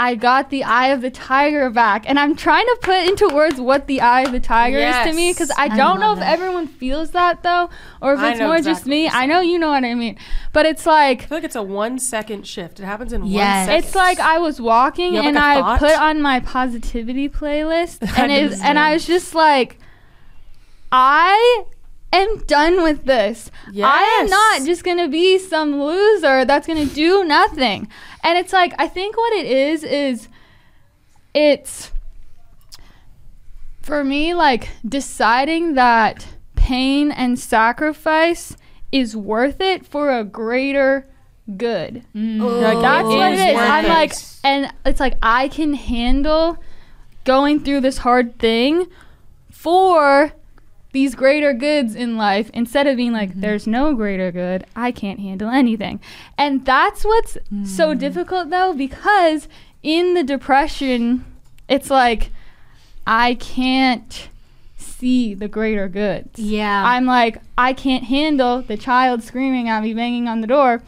I 0.00 0.14
got 0.14 0.50
the 0.50 0.62
eye 0.62 0.88
of 0.88 1.00
the 1.00 1.10
tiger 1.10 1.68
back, 1.70 2.08
and 2.08 2.20
I'm 2.20 2.36
trying 2.36 2.64
to 2.66 2.78
put 2.82 3.04
into 3.08 3.28
words 3.34 3.60
what 3.60 3.88
the 3.88 4.00
eye 4.00 4.20
of 4.22 4.30
the 4.30 4.38
tiger 4.38 4.78
is 4.78 4.94
to 5.06 5.12
me 5.12 5.32
because 5.32 5.50
I 5.50 5.64
I 5.64 5.76
don't 5.76 5.98
know 5.98 6.12
if 6.12 6.20
that. 6.20 6.32
everyone 6.32 6.68
feels 6.68 7.10
that 7.10 7.42
though, 7.42 7.68
or 8.00 8.14
if 8.14 8.20
I 8.20 8.30
it's 8.30 8.38
know 8.38 8.46
more 8.46 8.60
just 8.60 8.86
me. 8.86 9.08
I 9.08 9.26
know 9.26 9.40
you 9.40 9.58
know 9.58 9.70
what 9.70 9.84
I 9.84 9.94
mean, 9.94 10.16
but 10.52 10.66
it's 10.66 10.86
like 10.86 11.24
I 11.24 11.26
feel 11.26 11.38
like 11.38 11.44
it's 11.44 11.56
a 11.56 11.62
one 11.64 11.98
second 11.98 12.46
shift. 12.46 12.78
It 12.78 12.84
happens 12.84 13.12
in 13.12 13.24
Yes. 13.26 13.66
one 13.66 13.66
second. 13.66 13.84
it's 13.86 13.94
like 13.96 14.20
I 14.20 14.38
was 14.38 14.60
walking 14.60 15.16
and 15.16 15.34
like, 15.34 15.36
a 15.36 15.40
I 15.40 15.54
thought? 15.60 15.78
put 15.80 15.98
on 15.98 16.22
my 16.22 16.38
positivity 16.40 17.28
playlist, 17.28 17.98
and 18.16 18.30
it, 18.38 18.52
and 18.62 18.78
I 18.78 18.92
was 18.94 19.04
just 19.04 19.34
like, 19.34 19.78
I 20.92 21.64
am 22.12 22.38
done 22.46 22.82
with 22.82 23.04
this. 23.04 23.50
I 23.82 24.20
am 24.20 24.28
not 24.28 24.64
just 24.64 24.84
gonna 24.84 25.08
be 25.08 25.38
some 25.38 25.80
loser 25.80 26.44
that's 26.44 26.66
gonna 26.66 26.86
do 26.86 27.24
nothing. 27.24 27.88
And 28.22 28.38
it's 28.38 28.52
like 28.52 28.74
I 28.78 28.88
think 28.88 29.16
what 29.16 29.32
it 29.32 29.46
is 29.46 29.84
is 29.84 30.28
it's 31.34 31.90
for 33.82 34.04
me 34.04 34.34
like 34.34 34.68
deciding 34.86 35.74
that 35.74 36.26
pain 36.56 37.10
and 37.10 37.38
sacrifice 37.38 38.56
is 38.92 39.16
worth 39.16 39.60
it 39.60 39.86
for 39.86 40.10
a 40.10 40.24
greater 40.24 41.06
good. 41.56 42.04
Mm. 42.14 42.62
Like, 42.62 42.80
That's 42.80 43.04
it 43.04 43.16
what 43.16 43.32
it 43.32 43.38
is. 43.38 43.54
worth 43.54 43.70
I'm 43.70 43.84
it. 43.84 43.88
like, 43.88 44.12
and 44.44 44.72
it's 44.84 45.00
like 45.00 45.16
I 45.22 45.48
can 45.48 45.74
handle 45.74 46.58
going 47.24 47.60
through 47.60 47.80
this 47.80 47.98
hard 47.98 48.38
thing 48.38 48.86
for 49.50 50.32
these 50.92 51.14
greater 51.14 51.52
goods 51.52 51.94
in 51.94 52.16
life 52.16 52.50
instead 52.54 52.86
of 52.86 52.96
being 52.96 53.12
like, 53.12 53.30
mm-hmm. 53.30 53.40
there's 53.40 53.66
no 53.66 53.94
greater 53.94 54.32
good. 54.32 54.64
I 54.74 54.90
can't 54.90 55.20
handle 55.20 55.50
anything. 55.50 56.00
And 56.36 56.64
that's 56.64 57.04
what's 57.04 57.34
so 57.64 57.94
mm. 57.94 57.98
difficult 57.98 58.50
though, 58.50 58.72
because 58.72 59.48
in 59.82 60.14
the 60.14 60.22
depression, 60.22 61.24
it's 61.68 61.90
like, 61.90 62.30
I 63.06 63.34
can't 63.34 64.28
see 64.76 65.34
the 65.34 65.48
greater 65.48 65.88
goods. 65.88 66.38
Yeah. 66.38 66.84
I'm 66.84 67.06
like, 67.06 67.38
I 67.56 67.72
can't 67.72 68.04
handle 68.04 68.62
the 68.62 68.76
child 68.76 69.22
screaming 69.22 69.68
at 69.68 69.82
me, 69.82 69.94
banging 69.94 70.28
on 70.28 70.40
the 70.40 70.46
door. 70.46 70.82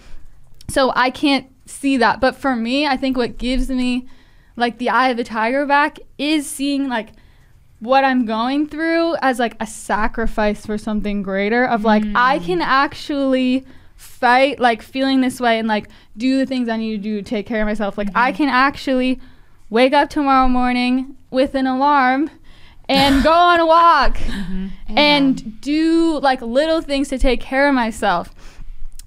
So 0.69 0.93
I 0.97 1.11
can't 1.11 1.47
see 1.67 1.97
that. 1.99 2.21
But 2.21 2.35
for 2.35 2.57
me, 2.57 2.87
I 2.87 2.97
think 2.97 3.17
what 3.17 3.39
gives 3.39 3.69
me 3.69 4.09
like 4.57 4.79
the 4.79 4.91
eye 4.91 5.09
of 5.09 5.17
the 5.17 5.25
tiger 5.25 5.65
back 5.67 5.99
is 6.19 6.49
seeing 6.49 6.89
like 6.89 7.11
what 7.81 8.05
I'm 8.05 8.27
going 8.27 8.69
through 8.69 9.17
as 9.23 9.39
like 9.39 9.57
a 9.59 9.67
sacrifice 9.67 10.65
for 10.65 10.79
something 10.79 11.23
greater 11.23 11.65
of 11.65 11.83
like 11.83 12.05
I 12.15 12.39
mm. 12.39 12.45
can 12.45 12.63
actually 12.63 13.65
fight 13.97 14.61
like 14.61 14.83
feeling 14.83 15.23
this 15.23 15.41
way 15.41 15.59
and 15.59 15.67
like 15.67 15.89
do 16.17 16.39
the 16.39 16.47
things 16.47 16.69
I 16.69 16.77
need 16.77 16.97
to 16.97 17.03
do 17.03 17.23
to 17.23 17.29
take 17.29 17.47
care 17.47 17.61
of 17.63 17.67
myself. 17.67 17.99
Like 17.99 18.09
I 18.15 18.31
mm-hmm. 18.31 18.37
can 18.37 18.49
actually 18.51 19.21
wake 19.71 19.93
up 19.93 20.11
tomorrow 20.11 20.49
morning 20.49 21.17
with 21.31 21.55
an 21.55 21.67
alarm 21.67 22.31
and 22.89 23.23
go 23.23 23.33
on 23.33 23.61
a 23.61 23.67
walk 23.67 24.17
mm-hmm. 24.19 24.69
and 24.99 25.61
do 25.61 26.19
like 26.21 26.43
little 26.43 26.83
things 26.83 27.09
to 27.09 27.19
take 27.19 27.41
care 27.41 27.69
of 27.69 27.75
myself. 27.75 28.35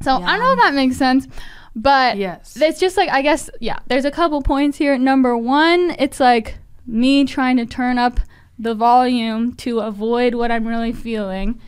So 0.02 0.16
I 0.16 0.38
don't 0.38 0.40
know 0.40 0.54
if 0.54 0.60
that 0.60 0.74
makes 0.74 0.98
sense, 0.98 1.28
but 1.76 2.18
Yes. 2.18 2.60
it's 2.60 2.80
just 2.80 2.98
like 2.98 3.10
I 3.10 3.22
guess 3.22 3.50
yeah. 3.60 3.80
There's 3.88 4.06
a 4.06 4.12
couple 4.12 4.42
points 4.42 4.78
here. 4.78 4.98
Number 4.98 5.38
one, 5.38 5.96
it's 6.00 6.20
like 6.20 6.58
me 6.88 7.24
trying 7.26 7.58
to 7.58 7.66
turn 7.66 7.98
up 7.98 8.20
the 8.58 8.76
volume 8.76 9.54
to 9.56 9.80
avoid 9.80 10.36
what 10.36 10.52
I'm 10.52 10.68
really 10.68 10.94
feeling. 10.94 11.60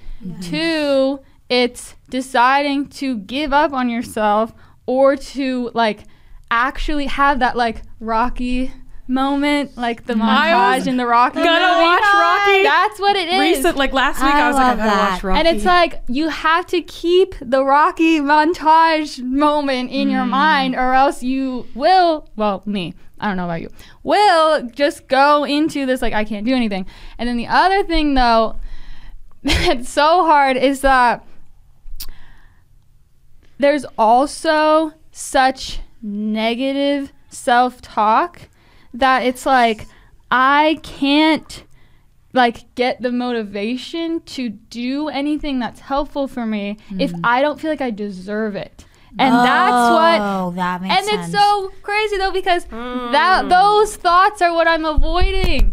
Two, 0.42 1.20
it's 1.50 1.96
deciding 2.10 2.88
to 2.90 3.18
give 3.20 3.54
up 3.54 3.74
on 3.74 3.90
yourself 3.90 4.54
or 4.86 5.16
to 5.16 5.70
like 5.74 6.04
actually 6.50 7.06
have 7.06 7.40
that 7.40 7.56
like 7.56 7.84
Rocky 8.00 8.72
moment, 9.08 9.78
like 9.78 10.06
the 10.06 10.14
mm-hmm. 10.14 10.22
I 10.24 10.76
was 10.76 10.84
montage 10.84 10.88
in 10.88 10.98
the 10.98 11.06
Rocky. 11.06 11.44
gonna 11.44 11.76
movie. 11.76 11.82
watch 11.82 12.02
Rocky. 12.02 12.64
That's 12.64 13.00
what 13.00 13.16
it 13.16 13.30
is. 13.30 13.40
Recent, 13.40 13.78
like 13.78 13.94
last 13.94 14.22
week, 14.22 14.34
I 14.34 14.42
I, 14.42 14.48
was 14.48 14.56
like, 14.56 14.66
I 14.66 14.70
love 14.70 14.78
gotta 14.78 14.90
that. 14.90 15.12
watch 15.12 15.24
Rocky. 15.24 15.40
And 15.40 15.48
it's 15.56 15.66
like 15.66 16.02
you 16.08 16.30
have 16.30 16.66
to 16.68 16.82
keep 16.82 17.36
the 17.42 17.64
Rocky 17.64 18.20
montage 18.20 19.22
moment 19.22 19.92
in 19.92 20.10
your 20.10 20.24
mm. 20.24 20.30
mind, 20.30 20.76
or 20.76 20.94
else 20.94 21.22
you 21.22 21.68
will. 21.76 22.30
Well, 22.36 22.64
me, 22.66 22.94
I 23.20 23.28
don't 23.28 23.38
know 23.38 23.46
about 23.46 23.62
you. 23.62 23.70
Will 24.04 24.68
just 24.70 25.08
go 25.08 25.44
into 25.46 25.86
this 25.86 26.02
like 26.02 26.14
I 26.14 26.26
can't 26.26 26.46
do 26.46 26.54
anything. 26.54 26.86
And 27.18 27.30
then 27.30 27.38
the 27.38 27.48
other 27.48 27.84
thing, 27.84 28.14
though, 28.14 28.58
that's 29.44 29.90
so 29.90 30.26
hard 30.26 30.58
is 30.58 30.82
that 30.82 31.26
there's 33.58 33.86
also 33.98 34.94
such 35.12 35.80
negative 36.02 37.14
self-talk 37.30 38.42
that 38.94 39.24
it's 39.24 39.46
like 39.46 39.88
I 40.30 40.80
can't 40.84 41.64
like 42.34 42.76
get 42.76 43.02
the 43.02 43.12
motivation 43.12 44.20
to 44.22 44.50
do 44.50 45.08
anything 45.08 45.60
that's 45.60 45.80
helpful 45.80 46.28
for 46.28 46.46
me 46.46 46.78
if 47.00 47.14
mm. 47.14 47.22
I 47.24 47.42
don't 47.42 47.60
feel 47.60 47.72
like 47.72 47.82
I 47.82 47.92
deserve 47.92 48.56
it. 48.56 48.86
And 49.18 49.34
that's 49.34 49.92
what 49.92 50.22
Oh, 50.22 50.52
that 50.56 50.82
makes 50.82 50.96
and 50.96 51.06
sense. 51.06 51.28
it's 51.28 51.38
so 51.38 51.72
crazy 51.82 52.18
though 52.18 52.32
because 52.32 52.66
that 52.66 53.46
mm. 53.46 53.50
those 53.50 53.96
thoughts 53.96 54.42
are 54.42 54.54
what 54.54 54.68
I'm 54.68 54.86
avoiding. 54.86 55.72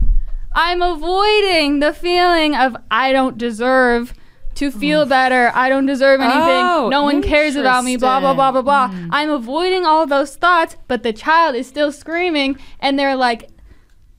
I'm 0.55 0.83
avoiding 0.83 1.81
the 1.81 1.93
feeling 1.93 2.55
of 2.55 2.77
I 2.91 3.13
don't 3.13 3.39
deserve 3.39 4.15
to 4.55 4.71
feel 4.71 5.07
better. 5.07 5.51
I 5.55 5.69
don't 5.69 5.87
deserve 5.87 6.21
anything. 6.21 6.41
Oh, 6.43 6.89
no 6.91 7.03
one 7.03 7.23
cares 7.23 7.57
about 7.57 7.85
me. 7.85 7.97
Blah 7.97 8.21
blah 8.21 8.35
blah 8.35 8.53
blah 8.53 8.63
blah. 8.63 8.85
interesting. 8.85 9.09
I'm 9.11 9.31
avoiding 9.31 9.87
all 9.87 10.07
those 10.07 10.37
thoughts, 10.37 10.77
but 10.89 11.03
the 11.03 11.13
child 11.13 11.57
is 11.57 11.67
still 11.67 11.91
screaming, 11.91 12.59
and 12.79 12.99
they're 12.99 13.17
like 13.17 13.49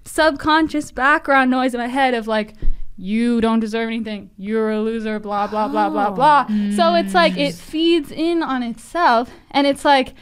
subconscious 0.05 0.91
background 0.91 1.49
noise 1.51 1.73
in 1.73 1.79
my 1.79 1.87
head 1.87 2.13
of 2.13 2.27
like 2.27 2.55
you 2.95 3.41
don't 3.41 3.59
deserve 3.59 3.87
anything 3.87 4.29
you're 4.37 4.71
a 4.71 4.81
loser 4.81 5.19
blah 5.19 5.47
blah 5.47 5.67
blah 5.67 5.89
blah 5.89 6.09
oh. 6.09 6.13
blah 6.13 6.47
so 6.75 6.93
it's 6.93 7.13
like 7.13 7.35
it 7.37 7.53
mm. 7.53 7.59
feeds 7.59 8.11
in 8.11 8.43
on 8.43 8.61
itself 8.61 9.31
and 9.51 9.65
it's 9.65 9.83
like 9.83 10.13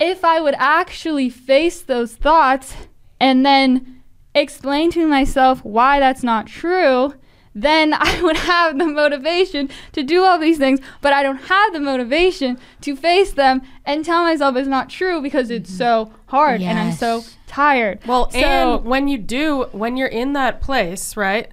if 0.00 0.24
i 0.24 0.40
would 0.40 0.54
actually 0.58 1.28
face 1.30 1.82
those 1.82 2.16
thoughts 2.16 2.74
and 3.20 3.46
then 3.46 4.02
explain 4.34 4.90
to 4.90 5.06
myself 5.06 5.64
why 5.64 6.00
that's 6.00 6.22
not 6.22 6.46
true 6.46 7.14
then 7.54 7.94
I 7.98 8.20
would 8.22 8.36
have 8.36 8.78
the 8.78 8.86
motivation 8.86 9.70
to 9.92 10.02
do 10.02 10.24
all 10.24 10.38
these 10.38 10.58
things, 10.58 10.80
but 11.00 11.12
I 11.12 11.22
don't 11.22 11.36
have 11.36 11.72
the 11.72 11.80
motivation 11.80 12.58
to 12.82 12.96
face 12.96 13.32
them 13.32 13.62
and 13.84 14.04
tell 14.04 14.24
myself 14.24 14.56
it's 14.56 14.68
not 14.68 14.90
true 14.90 15.22
because 15.22 15.50
it's 15.50 15.70
mm-hmm. 15.70 15.78
so 15.78 16.12
hard 16.26 16.60
and 16.60 16.78
I'm 16.78 16.92
so 16.92 17.22
tired. 17.46 18.00
Well, 18.06 18.30
so, 18.30 18.38
and 18.38 18.84
when 18.84 19.08
you 19.08 19.18
do, 19.18 19.64
when 19.72 19.96
you're 19.96 20.08
in 20.08 20.32
that 20.32 20.60
place, 20.60 21.16
right? 21.16 21.52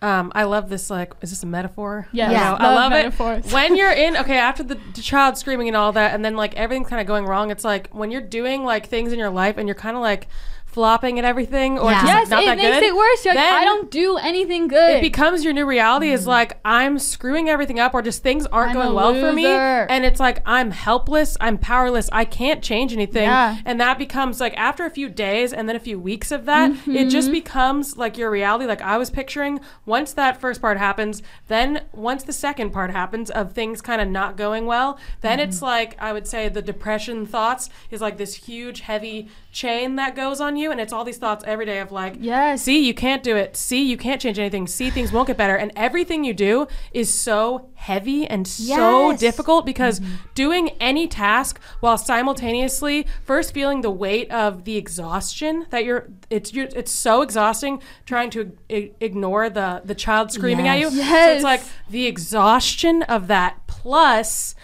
Um, 0.00 0.30
I 0.34 0.44
love 0.44 0.68
this. 0.68 0.90
Like, 0.90 1.12
is 1.22 1.30
this 1.30 1.42
a 1.42 1.46
metaphor? 1.46 2.08
You 2.28 2.34
know, 2.34 2.56
I 2.58 2.66
love 2.66 2.74
love 2.74 2.92
metaphors. 2.92 3.46
it. 3.46 3.52
When 3.58 3.76
you're 3.76 3.90
in, 3.92 4.16
okay, 4.16 4.38
after 4.38 4.62
the, 4.62 4.78
the 4.94 5.02
child 5.02 5.36
screaming 5.36 5.68
and 5.68 5.76
all 5.76 5.92
that, 5.92 6.14
and 6.14 6.24
then 6.24 6.36
like 6.36 6.54
everything's 6.54 6.88
kind 6.88 7.00
of 7.00 7.06
going 7.06 7.26
wrong. 7.26 7.50
It's 7.50 7.64
like 7.64 7.88
when 7.88 8.10
you're 8.10 8.20
doing 8.20 8.64
like 8.64 8.86
things 8.86 9.12
in 9.12 9.18
your 9.18 9.30
life, 9.30 9.56
and 9.58 9.66
you're 9.66 9.74
kind 9.74 9.96
of 9.96 10.02
like 10.02 10.28
flopping 10.68 11.18
and 11.18 11.26
everything, 11.26 11.78
or 11.78 11.90
Yeah. 11.90 12.02
just 12.02 12.06
like, 12.06 12.14
yes, 12.20 12.28
not 12.30 12.42
it 12.42 12.46
that 12.46 12.56
makes 12.58 12.76
good. 12.76 12.82
it 12.84 12.94
worse. 12.96 13.24
You're 13.24 13.34
like, 13.34 13.52
I 13.52 13.64
don't 13.64 13.90
do 13.90 14.16
anything 14.18 14.68
good. 14.68 14.90
It 14.96 15.00
becomes 15.00 15.42
your 15.42 15.52
new 15.52 15.66
reality. 15.66 16.10
Is 16.10 16.26
like 16.26 16.58
I'm 16.64 16.98
screwing 16.98 17.48
everything 17.48 17.80
up, 17.80 17.94
or 17.94 18.02
just 18.02 18.22
things 18.22 18.46
aren't 18.46 18.70
I'm 18.70 18.74
going 18.76 18.88
a 18.90 18.94
well 18.94 19.14
for 19.14 19.32
me, 19.32 19.46
and 19.46 20.04
it's 20.04 20.20
like 20.20 20.42
I'm 20.46 20.70
helpless, 20.70 21.36
I'm 21.40 21.58
powerless, 21.58 22.08
I 22.12 22.24
can't 22.24 22.62
change 22.62 22.92
anything, 22.92 23.24
Yeah. 23.24 23.56
and 23.64 23.80
that 23.80 23.98
becomes 23.98 24.40
like 24.40 24.56
after 24.56 24.84
a 24.84 24.90
few 24.90 25.08
days 25.08 25.52
and 25.52 25.68
then 25.68 25.74
a 25.74 25.80
few 25.80 25.98
weeks 25.98 26.30
of 26.30 26.44
that, 26.44 26.70
it 26.70 26.76
Mm-hmm. 26.76 27.08
just 27.08 27.30
becomes 27.32 27.96
like 27.96 28.16
your 28.18 28.30
reality. 28.30 28.66
Like 28.66 28.82
I 28.82 28.98
was 28.98 29.10
picturing, 29.10 29.60
once 29.86 30.12
that 30.12 30.38
first 30.40 30.60
part 30.60 30.76
happens, 30.78 31.22
then 31.48 31.82
once 31.92 32.22
the 32.24 32.32
second 32.32 32.70
part 32.70 32.90
happens 32.90 33.30
of 33.30 33.52
things 33.52 33.80
kind 33.80 34.00
of 34.02 34.08
not 34.08 34.36
going 34.36 34.66
well, 34.66 34.98
then 35.22 35.38
Mm-hmm. 35.38 35.48
it's 35.48 35.62
like 35.62 35.96
I 35.98 36.12
would 36.12 36.26
say 36.28 36.48
the 36.48 36.62
depression 36.62 37.26
thoughts 37.26 37.70
is 37.90 38.00
like 38.00 38.18
this 38.18 38.34
huge 38.34 38.80
heavy 38.80 39.28
chain 39.50 39.96
that 39.96 40.14
goes 40.14 40.40
on 40.40 40.56
you, 40.58 40.70
and 40.70 40.80
it's 40.80 40.92
all 40.92 41.04
these 41.04 41.18
thoughts 41.18 41.44
every 41.46 41.64
day 41.66 41.78
of 41.80 41.92
like 41.92 42.16
Yes. 42.20 42.62
see 42.62 42.84
you 42.86 42.94
can't 42.94 43.22
do 43.22 43.36
it 43.36 43.56
see 43.56 43.82
you 43.82 43.96
can't 43.96 44.20
change 44.20 44.38
anything 44.38 44.66
see 44.66 44.90
things 44.90 45.12
won't 45.12 45.26
get 45.26 45.36
better 45.36 45.56
and 45.56 45.72
everything 45.76 46.24
you 46.24 46.34
do 46.34 46.66
is 46.92 47.12
so 47.12 47.68
heavy 47.74 48.26
and 48.26 48.46
so 48.46 49.16
difficult 49.16 49.64
because 49.64 50.00
mm-hmm. 50.00 50.14
doing 50.34 50.70
any 50.80 51.06
task 51.06 51.60
while 51.80 51.96
simultaneously 51.98 53.06
first 53.24 53.54
feeling 53.54 53.80
the 53.80 53.90
weight 53.90 54.30
of 54.30 54.64
the 54.64 54.76
exhaustion 54.76 55.66
that 55.70 55.84
you're 55.84 56.08
it's 56.30 56.52
you're, 56.52 56.68
it's 56.74 56.90
so 56.92 57.22
exhausting 57.22 57.80
trying 58.04 58.30
to 58.30 58.52
I- 58.70 58.92
ignore 59.00 59.48
the 59.50 59.82
the 59.84 59.94
child 59.94 60.30
screaming 60.32 60.68
at 60.68 60.78
you 60.78 60.88
Yes. 60.90 60.92
so 60.92 60.98
Yes. 60.98 61.34
it's 61.36 61.44
like 61.44 61.62
the 61.88 62.06
exhaustion 62.06 63.02
of 63.04 63.26
that 63.28 63.66
plus 63.66 64.54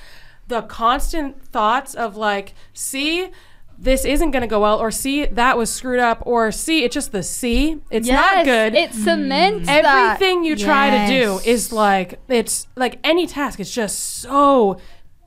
the 0.48 0.62
constant 0.62 1.42
thoughts 1.42 1.94
of 1.94 2.16
like 2.16 2.54
see 2.72 3.30
this 3.78 4.04
isn't 4.04 4.30
going 4.30 4.42
to 4.42 4.48
go 4.48 4.60
well 4.60 4.78
or 4.78 4.90
see 4.90 5.26
that 5.26 5.58
was 5.58 5.70
screwed 5.70 6.00
up 6.00 6.22
or 6.26 6.50
see 6.52 6.84
it's 6.84 6.94
just 6.94 7.12
the 7.12 7.22
C. 7.22 7.80
it's 7.90 8.08
not 8.08 8.44
good. 8.44 8.74
It 8.74 8.92
cements 8.94 9.66
that. 9.66 9.84
everything 9.84 10.44
you 10.44 10.56
try 10.56 11.06
to 11.06 11.12
do 11.12 11.40
is 11.44 11.72
like 11.72 12.20
it's 12.28 12.66
like 12.76 12.98
any 13.04 13.26
task 13.26 13.60
it's 13.60 13.72
just 13.72 13.98
so 13.98 14.78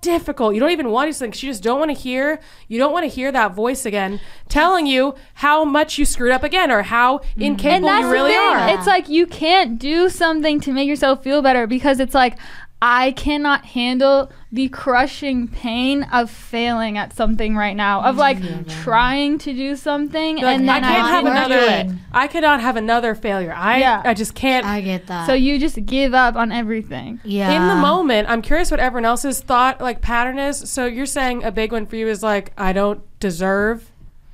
difficult. 0.01 0.53
You 0.53 0.59
don't 0.59 0.71
even 0.71 0.91
want 0.91 1.11
to 1.11 1.17
think 1.17 1.41
you 1.41 1.49
just 1.49 1.63
don't 1.63 1.79
want 1.79 1.95
to 1.95 2.01
hear 2.01 2.39
you 2.67 2.77
don't 2.77 2.93
want 2.93 3.03
to 3.03 3.09
hear 3.09 3.31
that 3.31 3.53
voice 3.53 3.85
again 3.85 4.19
telling 4.47 4.85
you 4.85 5.15
how 5.35 5.65
much 5.65 5.97
you 5.97 6.05
screwed 6.05 6.31
up 6.31 6.43
again 6.43 6.71
or 6.71 6.83
how 6.83 7.17
mm-hmm. 7.17 7.41
And 7.41 7.43
incapable 7.43 7.99
you 7.99 8.09
really 8.09 8.35
are. 8.35 8.69
It's 8.69 8.87
like 8.87 9.09
you 9.09 9.25
can't 9.25 9.79
do 9.79 10.09
something 10.09 10.59
to 10.61 10.71
make 10.71 10.87
yourself 10.87 11.23
feel 11.23 11.41
better 11.41 11.67
because 11.67 11.99
it's 11.99 12.13
like 12.13 12.37
I 12.79 13.11
cannot 13.13 13.65
handle 13.65 14.31
the 14.51 14.69
crushing 14.69 15.47
pain 15.47 16.03
of 16.03 16.29
failing 16.29 16.95
at 16.97 17.11
something 17.11 17.55
right 17.55 17.75
now. 17.75 18.01
Of 18.01 18.17
mm-hmm. 18.17 18.19
like 18.19 18.67
trying 18.83 19.39
to 19.39 19.53
do 19.53 19.75
something 19.75 20.35
Like, 20.37 20.59
and 20.59 20.69
I 20.69 20.79
then 20.79 20.83
can't 20.83 21.03
I 21.05 21.09
have 21.09 21.25
another 21.25 21.59
do 21.59 21.91
it. 21.93 21.97
I 22.11 22.27
cannot 22.27 22.61
have 22.61 22.75
another 22.75 23.15
failure 23.15 23.51
I 23.55 23.79
Yeah. 23.79 24.01
I 24.05 24.13
just 24.13 24.35
can't 24.35 24.65
I 24.65 24.81
get 24.81 25.07
that. 25.07 25.25
So 25.25 25.33
you 25.33 25.57
just 25.57 25.83
give 25.87 26.13
up 26.13 26.35
on 26.35 26.51
everything. 26.51 27.19
yeah. 27.23 27.51
in 27.51 27.67
the 27.67 27.75
moment 27.75 28.29
i'm 28.29 28.41
curious 28.41 28.69
what 28.69 28.79
everyone 28.79 29.05
else's 29.05 29.41
thought 29.41 29.81
like 29.81 30.01
pattern 30.01 30.37
is 30.37 30.69
so 30.69 30.85
you're 30.85 31.05
saying 31.05 31.43
a 31.43 31.51
big 31.51 31.71
one 31.71 31.85
for 31.85 31.95
you 31.95 32.07
is 32.07 32.21
like 32.21 32.51
i 32.57 32.71
don't 32.73 33.01
deserve 33.19 33.91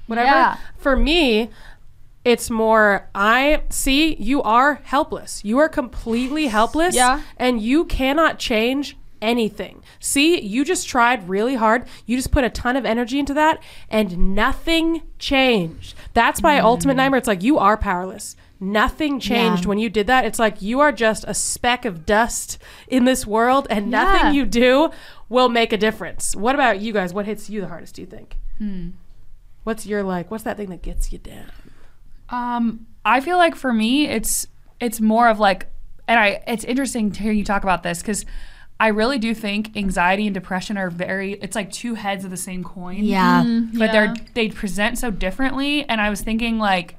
whatever 0.08 0.28
Yeah. 0.28 0.58
for 0.78 0.96
me 0.96 1.50
it's 2.26 2.50
more 2.50 3.10
i 3.14 3.62
see 3.70 4.16
you 4.16 4.42
are 4.42 4.76
helpless. 4.84 5.44
You 5.44 5.58
are 5.60 5.70
completely 5.70 6.48
helpless 6.48 6.96
Yeah. 6.96 7.22
and 7.38 7.62
you 7.62 7.86
cannot 7.86 8.40
change 8.40 8.98
anything. 9.22 9.82
See 10.00 10.42
you 10.42 10.66
just 10.66 10.88
tried 10.88 11.30
really 11.30 11.56
hard. 11.56 11.86
You 12.06 12.18
just 12.18 12.32
put 12.32 12.44
a 12.44 12.50
ton 12.50 12.76
of 12.76 12.86
energy 12.86 13.20
into 13.20 13.34
that 13.34 13.62
and 13.90 14.36
nothing 14.36 15.02
changed. 15.18 15.96
That's 16.14 16.42
my 16.42 16.60
mm. 16.60 16.64
ultimate 16.64 16.96
nightmare. 16.96 17.20
It's 17.20 17.28
like 17.28 17.44
you 17.44 17.58
are 17.58 17.78
powerless. 17.78 18.36
Nothing 18.60 19.20
changed 19.20 19.64
Yeah. 19.64 19.70
when 19.70 19.78
you 19.78 19.90
did 19.90 20.08
that. 20.08 20.26
It's 20.26 20.40
like 20.40 20.62
you 20.62 20.80
are 20.82 20.92
just 20.92 21.26
a 21.28 21.34
speck 21.34 21.86
of 21.86 22.06
dust 22.06 22.58
in 22.88 23.06
this 23.06 23.26
world 23.26 23.68
and 23.70 23.90
nothing 23.90 24.28
Yeah. 24.28 24.32
you 24.32 24.46
do 24.46 24.92
will 25.30 25.50
make 25.50 25.74
a 25.74 25.78
difference. 25.78 26.36
What 26.36 26.56
about 26.56 26.80
you 26.80 26.94
guys? 26.94 27.14
What 27.14 27.26
hits 27.26 27.50
you 27.50 27.62
the 27.62 27.68
hardest 27.68 27.96
do 27.96 28.02
you 28.02 28.08
think? 28.08 28.38
Hmm. 28.58 28.90
What's 29.64 29.86
your 29.86 30.04
like 30.04 30.30
what's 30.30 30.44
that 30.44 30.58
thing 30.58 30.70
that 30.70 30.82
gets 30.82 31.14
you 31.14 31.20
down 31.20 31.52
Um, 32.30 32.88
I 33.06 33.20
feel 33.20 33.38
like 33.38 33.56
for 33.56 33.74
me, 33.74 34.08
it's 34.08 34.48
it's 34.80 35.00
more 35.02 35.28
of 35.28 35.40
like, 35.40 35.68
and 36.08 36.20
I 36.20 36.44
it's 36.48 36.64
interesting 36.64 37.12
to 37.12 37.22
hear 37.22 37.32
you 37.32 37.44
talk 37.44 37.64
about 37.64 37.84
this 37.84 38.02
because 38.02 38.26
I 38.80 38.88
really 38.88 39.20
do 39.20 39.34
think 39.34 39.76
anxiety 39.78 40.26
and 40.28 40.34
depression 40.34 40.78
are 40.78 40.90
very. 40.90 41.34
It's 41.34 41.56
like 41.56 41.72
two 41.72 41.96
heads 41.96 42.26
of 42.26 42.32
the 42.32 42.38
same 42.38 42.64
coin. 42.64 43.04
yeah. 43.04 43.44
but 43.78 43.92
they're 43.92 44.14
they 44.34 44.50
present 44.50 44.98
so 44.98 45.12
differently. 45.12 45.88
And 45.88 46.02
I 46.02 46.10
was 46.10 46.22
thinking 46.22 46.60
like. 46.60 46.98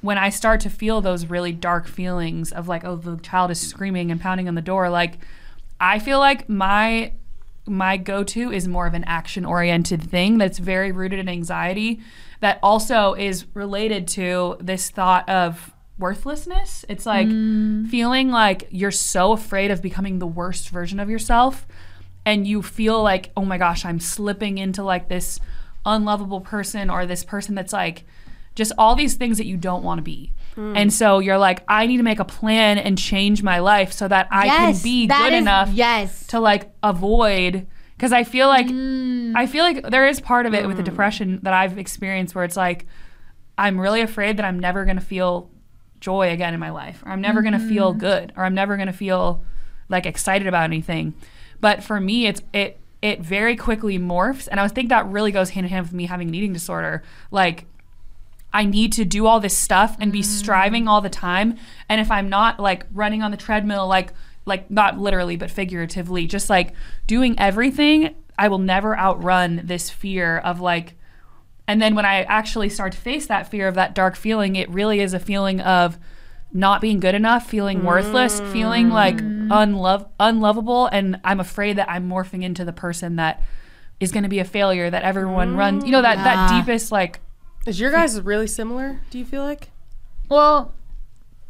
When 0.00 0.18
I 0.18 0.30
start 0.30 0.60
to 0.62 0.68
feel 0.68 1.00
those 1.00 1.26
really 1.26 1.52
dark 1.52 1.86
feelings 1.86 2.50
of 2.50 2.66
like, 2.66 2.84
oh, 2.84 2.96
the 2.96 3.18
child 3.18 3.52
is 3.52 3.60
screaming 3.60 4.10
and 4.10 4.20
pounding 4.20 4.48
on 4.48 4.56
the 4.56 4.60
door, 4.60 4.90
like, 4.90 5.18
I 5.78 6.00
feel 6.00 6.18
like 6.18 6.48
my 6.48 7.12
my 7.66 7.96
go-to 7.96 8.50
is 8.50 8.66
more 8.66 8.88
of 8.88 8.94
an 8.94 9.04
action-oriented 9.04 10.02
thing 10.02 10.38
that's 10.38 10.58
very 10.58 10.90
rooted 10.90 11.20
in 11.20 11.28
anxiety 11.28 12.00
that 12.42 12.58
also 12.60 13.14
is 13.14 13.46
related 13.54 14.08
to 14.08 14.56
this 14.60 14.90
thought 14.90 15.28
of 15.28 15.72
worthlessness. 15.96 16.84
It's 16.88 17.06
like 17.06 17.28
mm. 17.28 17.88
feeling 17.88 18.30
like 18.30 18.66
you're 18.72 18.90
so 18.90 19.30
afraid 19.30 19.70
of 19.70 19.80
becoming 19.80 20.18
the 20.18 20.26
worst 20.26 20.68
version 20.68 20.98
of 20.98 21.08
yourself 21.08 21.68
and 22.26 22.44
you 22.44 22.60
feel 22.60 23.00
like, 23.00 23.30
"Oh 23.36 23.44
my 23.44 23.58
gosh, 23.58 23.84
I'm 23.84 24.00
slipping 24.00 24.58
into 24.58 24.82
like 24.82 25.08
this 25.08 25.38
unlovable 25.86 26.40
person 26.40 26.90
or 26.90 27.06
this 27.06 27.22
person 27.22 27.54
that's 27.54 27.72
like 27.72 28.04
just 28.56 28.72
all 28.76 28.96
these 28.96 29.14
things 29.14 29.38
that 29.38 29.46
you 29.46 29.56
don't 29.56 29.84
want 29.84 29.98
to 29.98 30.02
be." 30.02 30.32
Hmm. 30.56 30.76
And 30.76 30.92
so 30.92 31.20
you're 31.20 31.38
like, 31.38 31.62
"I 31.68 31.86
need 31.86 31.98
to 31.98 32.02
make 32.02 32.18
a 32.18 32.24
plan 32.24 32.76
and 32.76 32.98
change 32.98 33.44
my 33.44 33.60
life 33.60 33.92
so 33.92 34.08
that 34.08 34.26
I 34.32 34.48
can 34.48 34.82
be 34.82 35.06
good 35.06 35.32
is- 35.32 35.40
enough 35.40 35.70
Yes. 35.72 36.26
to 36.26 36.40
like 36.40 36.72
avoid 36.82 37.68
because 38.02 38.12
I 38.12 38.24
feel 38.24 38.48
like 38.48 38.66
Mm. 38.66 39.36
I 39.36 39.46
feel 39.46 39.62
like 39.62 39.88
there 39.90 40.08
is 40.08 40.18
part 40.20 40.44
of 40.46 40.54
it 40.54 40.66
with 40.66 40.76
the 40.76 40.82
depression 40.82 41.38
that 41.44 41.52
I've 41.54 41.78
experienced 41.78 42.34
where 42.34 42.42
it's 42.42 42.56
like 42.56 42.84
I'm 43.56 43.80
really 43.80 44.00
afraid 44.00 44.38
that 44.38 44.44
I'm 44.44 44.58
never 44.58 44.84
going 44.84 44.96
to 44.96 45.02
feel 45.04 45.48
joy 46.00 46.32
again 46.32 46.52
in 46.52 46.58
my 46.58 46.70
life 46.70 47.00
or 47.06 47.12
I'm 47.12 47.20
never 47.20 47.42
going 47.42 47.52
to 47.52 47.60
Mm-hmm. 47.60 47.68
feel 47.68 47.92
good 47.92 48.32
or 48.36 48.44
I'm 48.44 48.54
never 48.54 48.74
going 48.76 48.88
to 48.88 48.92
feel 48.92 49.44
like 49.88 50.04
excited 50.04 50.48
about 50.48 50.64
anything. 50.64 51.14
But 51.60 51.84
for 51.84 52.00
me 52.00 52.26
it's 52.26 52.42
it 52.52 52.80
it 53.02 53.20
very 53.20 53.54
quickly 53.54 54.00
morphs 54.00 54.48
and 54.50 54.58
I 54.58 54.66
think 54.66 54.88
that 54.88 55.06
really 55.06 55.30
goes 55.30 55.50
hand 55.50 55.64
in 55.66 55.70
hand 55.70 55.86
with 55.86 55.92
me 55.92 56.06
having 56.06 56.26
an 56.28 56.34
eating 56.34 56.52
disorder 56.52 57.04
like 57.30 57.66
I 58.52 58.64
need 58.64 58.92
to 58.94 59.04
do 59.04 59.26
all 59.28 59.38
this 59.38 59.56
stuff 59.56 59.96
and 60.00 60.10
be 60.12 60.22
striving 60.22 60.88
all 60.88 61.00
the 61.00 61.08
time. 61.08 61.56
And 61.88 62.00
if 62.00 62.10
I'm 62.10 62.28
not 62.28 62.58
like 62.60 62.84
running 62.92 63.22
on 63.22 63.30
the 63.30 63.38
treadmill, 63.38 63.86
like 63.86 64.12
like 64.44 64.70
not 64.70 64.98
literally 64.98 65.36
but 65.36 65.50
figuratively, 65.50 66.26
just 66.26 66.50
like 66.50 66.74
doing 67.06 67.38
everything, 67.38 68.14
I 68.38 68.48
will 68.48 68.58
never 68.58 68.96
outrun 68.98 69.62
this 69.64 69.90
fear 69.90 70.38
of 70.38 70.60
like. 70.60 70.94
And 71.68 71.80
then 71.80 71.94
when 71.94 72.04
I 72.04 72.22
actually 72.24 72.68
start 72.68 72.92
to 72.92 72.98
face 72.98 73.26
that 73.26 73.48
fear 73.48 73.68
of 73.68 73.76
that 73.76 73.94
dark 73.94 74.16
feeling, 74.16 74.56
it 74.56 74.68
really 74.68 75.00
is 75.00 75.14
a 75.14 75.20
feeling 75.20 75.60
of 75.60 75.96
not 76.52 76.80
being 76.80 77.00
good 77.00 77.14
enough, 77.14 77.48
feeling 77.48 77.84
worthless, 77.84 78.40
feeling 78.52 78.90
like 78.90 79.16
mm. 79.16 79.48
unlov- 79.48 80.08
unlovable, 80.20 80.86
and 80.86 81.18
I'm 81.24 81.40
afraid 81.40 81.78
that 81.78 81.88
I'm 81.88 82.08
morphing 82.08 82.42
into 82.42 82.64
the 82.64 82.72
person 82.72 83.16
that 83.16 83.42
is 84.00 84.12
going 84.12 84.24
to 84.24 84.28
be 84.28 84.40
a 84.40 84.44
failure 84.44 84.90
that 84.90 85.02
everyone 85.02 85.56
runs. 85.56 85.84
You 85.84 85.92
know 85.92 86.02
that 86.02 86.16
that 86.16 86.58
deepest 86.58 86.92
like 86.92 87.20
Is 87.66 87.80
your 87.80 87.90
guys 87.90 88.20
really 88.20 88.46
similar? 88.46 89.00
Do 89.10 89.18
you 89.18 89.24
feel 89.24 89.42
like? 89.42 89.70
Well, 90.28 90.74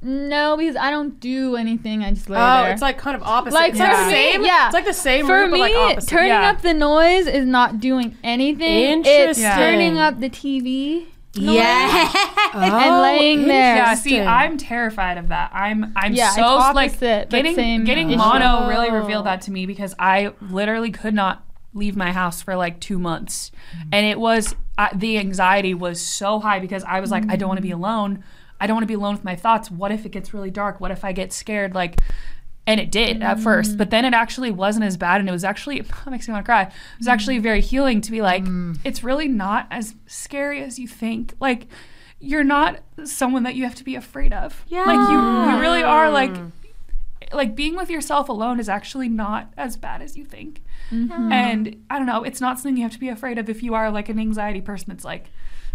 no, 0.03 0.57
because 0.57 0.77
I 0.77 0.91
don't 0.91 1.19
do 1.21 1.57
anything. 1.57 2.03
I 2.03 2.11
just 2.13 2.29
lay 2.29 2.39
Oh, 2.39 2.63
there. 2.63 2.73
it's 2.73 2.83
like 2.83 2.99
kind 2.99 3.17
of 3.17 3.23
opposite. 3.23 3.55
Like 3.55 3.71
it's 3.71 3.79
for 3.81 3.85
like 3.87 3.97
the 3.99 4.07
me, 4.07 4.13
same. 4.13 4.45
yeah. 4.45 4.67
It's 4.67 4.75
like 4.75 4.85
the 4.85 4.93
same 4.93 5.27
For 5.27 5.43
root, 5.43 5.51
but 5.51 5.57
me, 5.71 5.77
like 5.77 6.07
turning 6.07 6.29
yeah. 6.29 6.51
up 6.51 6.61
the 6.63 6.75
noise 6.75 7.27
is 7.27 7.47
not 7.47 7.81
doing 7.81 8.17
anything. 8.25 9.01
It's 9.05 9.09
Interesting. 9.09 9.45
turning 9.53 9.99
up 9.99 10.21
the 10.21 10.29
TV 10.31 11.07
Yeah. 11.35 12.13
and 12.55 13.03
laying 13.03 13.47
there. 13.49 13.77
Yeah, 13.77 13.95
see, 13.95 14.21
I'm 14.21 14.59
terrified 14.59 15.19
of 15.19 15.29
that. 15.29 15.51
I'm 15.55 15.93
I'm 15.97 16.13
Yeah, 16.15 16.27
it's 16.27 16.37
so 16.37 16.57
like 16.57 16.91
opposite, 16.93 17.31
but 17.31 17.37
getting 17.39 17.55
same 17.55 17.85
getting 17.85 18.11
issue. 18.11 18.19
mono 18.19 18.69
really 18.69 18.89
Oh. 18.91 18.95
revealed 18.97 19.27
that 19.27 19.41
to 19.43 19.51
me 19.51 19.67
because 19.67 19.95
I 19.99 20.33
literally 20.41 20.91
could 20.91 21.15
not 21.15 21.45
leave 21.75 21.97
my 21.97 22.13
house 22.13 22.43
for 22.43 22.55
like 22.55 22.81
two 22.81 22.99
months, 22.99 23.51
and 23.93 24.05
it 24.05 24.21
was 24.21 24.55
uh, 24.77 24.89
the 24.95 25.17
anxiety 25.19 25.73
was 25.75 26.01
so 26.07 26.39
high 26.41 26.59
because 26.59 26.83
I 26.85 27.01
was 27.01 27.11
like, 27.11 27.25
I 27.31 27.37
don't 27.37 27.49
want 27.49 27.59
to 27.59 27.63
be 27.63 27.71
alone. 27.71 28.23
I 28.63 28.67
don't 28.67 28.77
want 28.77 28.85
to 28.85 28.89
be 28.89 28.95
alone 28.95 29.15
with 29.15 29.25
my 29.25 29.35
thoughts. 29.35 29.71
What 29.71 29.91
if 29.91 30.07
it 30.07 30.11
gets 30.11 30.33
really 30.33 30.51
dark? 30.51 30.81
What 30.81 30.91
if 30.91 31.05
I 31.05 31.13
get 31.13 31.33
scared? 31.33 31.75
Like. 31.75 32.01
And 32.65 32.79
it 32.79 32.93
did 32.93 33.25
at 33.25 33.41
first, 33.41 33.77
but 33.77 33.91
then 33.91 34.05
it 34.05 34.15
actually 34.15 34.53
wasn't 34.53 34.85
as 34.85 34.97
bad, 34.97 35.19
and 35.19 35.29
it 35.29 35.33
was 35.33 35.43
actually 35.43 35.79
it 35.81 35.91
makes 36.07 36.29
me 36.29 36.33
want 36.33 36.45
to 36.45 36.49
cry. 36.49 36.63
It 36.63 36.73
was 36.99 37.09
actually 37.09 37.39
very 37.41 37.61
healing 37.61 38.01
to 38.03 38.11
be 38.13 38.23
like, 38.23 38.45
mm. 38.45 38.79
it's 38.85 39.03
really 39.03 39.27
not 39.27 39.67
as 39.73 39.97
scary 40.07 40.63
as 40.63 40.79
you 40.79 40.87
think. 40.87 41.35
Like, 41.41 41.67
you're 42.21 42.45
not 42.45 42.79
someone 43.03 43.43
that 43.43 43.57
you 43.57 43.65
have 43.65 43.75
to 43.75 43.83
be 43.83 43.97
afraid 43.97 44.33
of. 44.33 44.65
Yeah. 44.69 44.85
Like 44.85 45.11
you, 45.11 45.55
you 45.55 45.61
really 45.61 45.83
are 45.83 46.09
like 46.09 46.31
like 47.33 47.57
being 47.57 47.77
with 47.77 47.91
yourself 47.91 48.29
alone 48.29 48.61
is 48.61 48.69
actually 48.69 49.09
not 49.09 49.53
as 49.57 49.77
bad 49.77 50.03
as 50.03 50.17
you 50.17 50.25
think. 50.25 50.63
Mm-hmm. 50.91 51.33
And 51.33 51.85
I 51.91 51.99
don't 51.99 52.07
know, 52.07 52.23
it's 52.23 52.41
not 52.41 52.59
something 52.59 52.77
you 52.77 52.83
have 52.83 52.93
to 52.93 53.01
be 53.01 53.09
afraid 53.09 53.39
of 53.39 53.49
if 53.49 53.63
you 53.63 53.75
are 53.75 53.91
like 53.91 54.09
an 54.09 54.19
anxiety 54.19 54.61
person 54.61 54.93
It's 54.93 55.05
like 55.05 55.31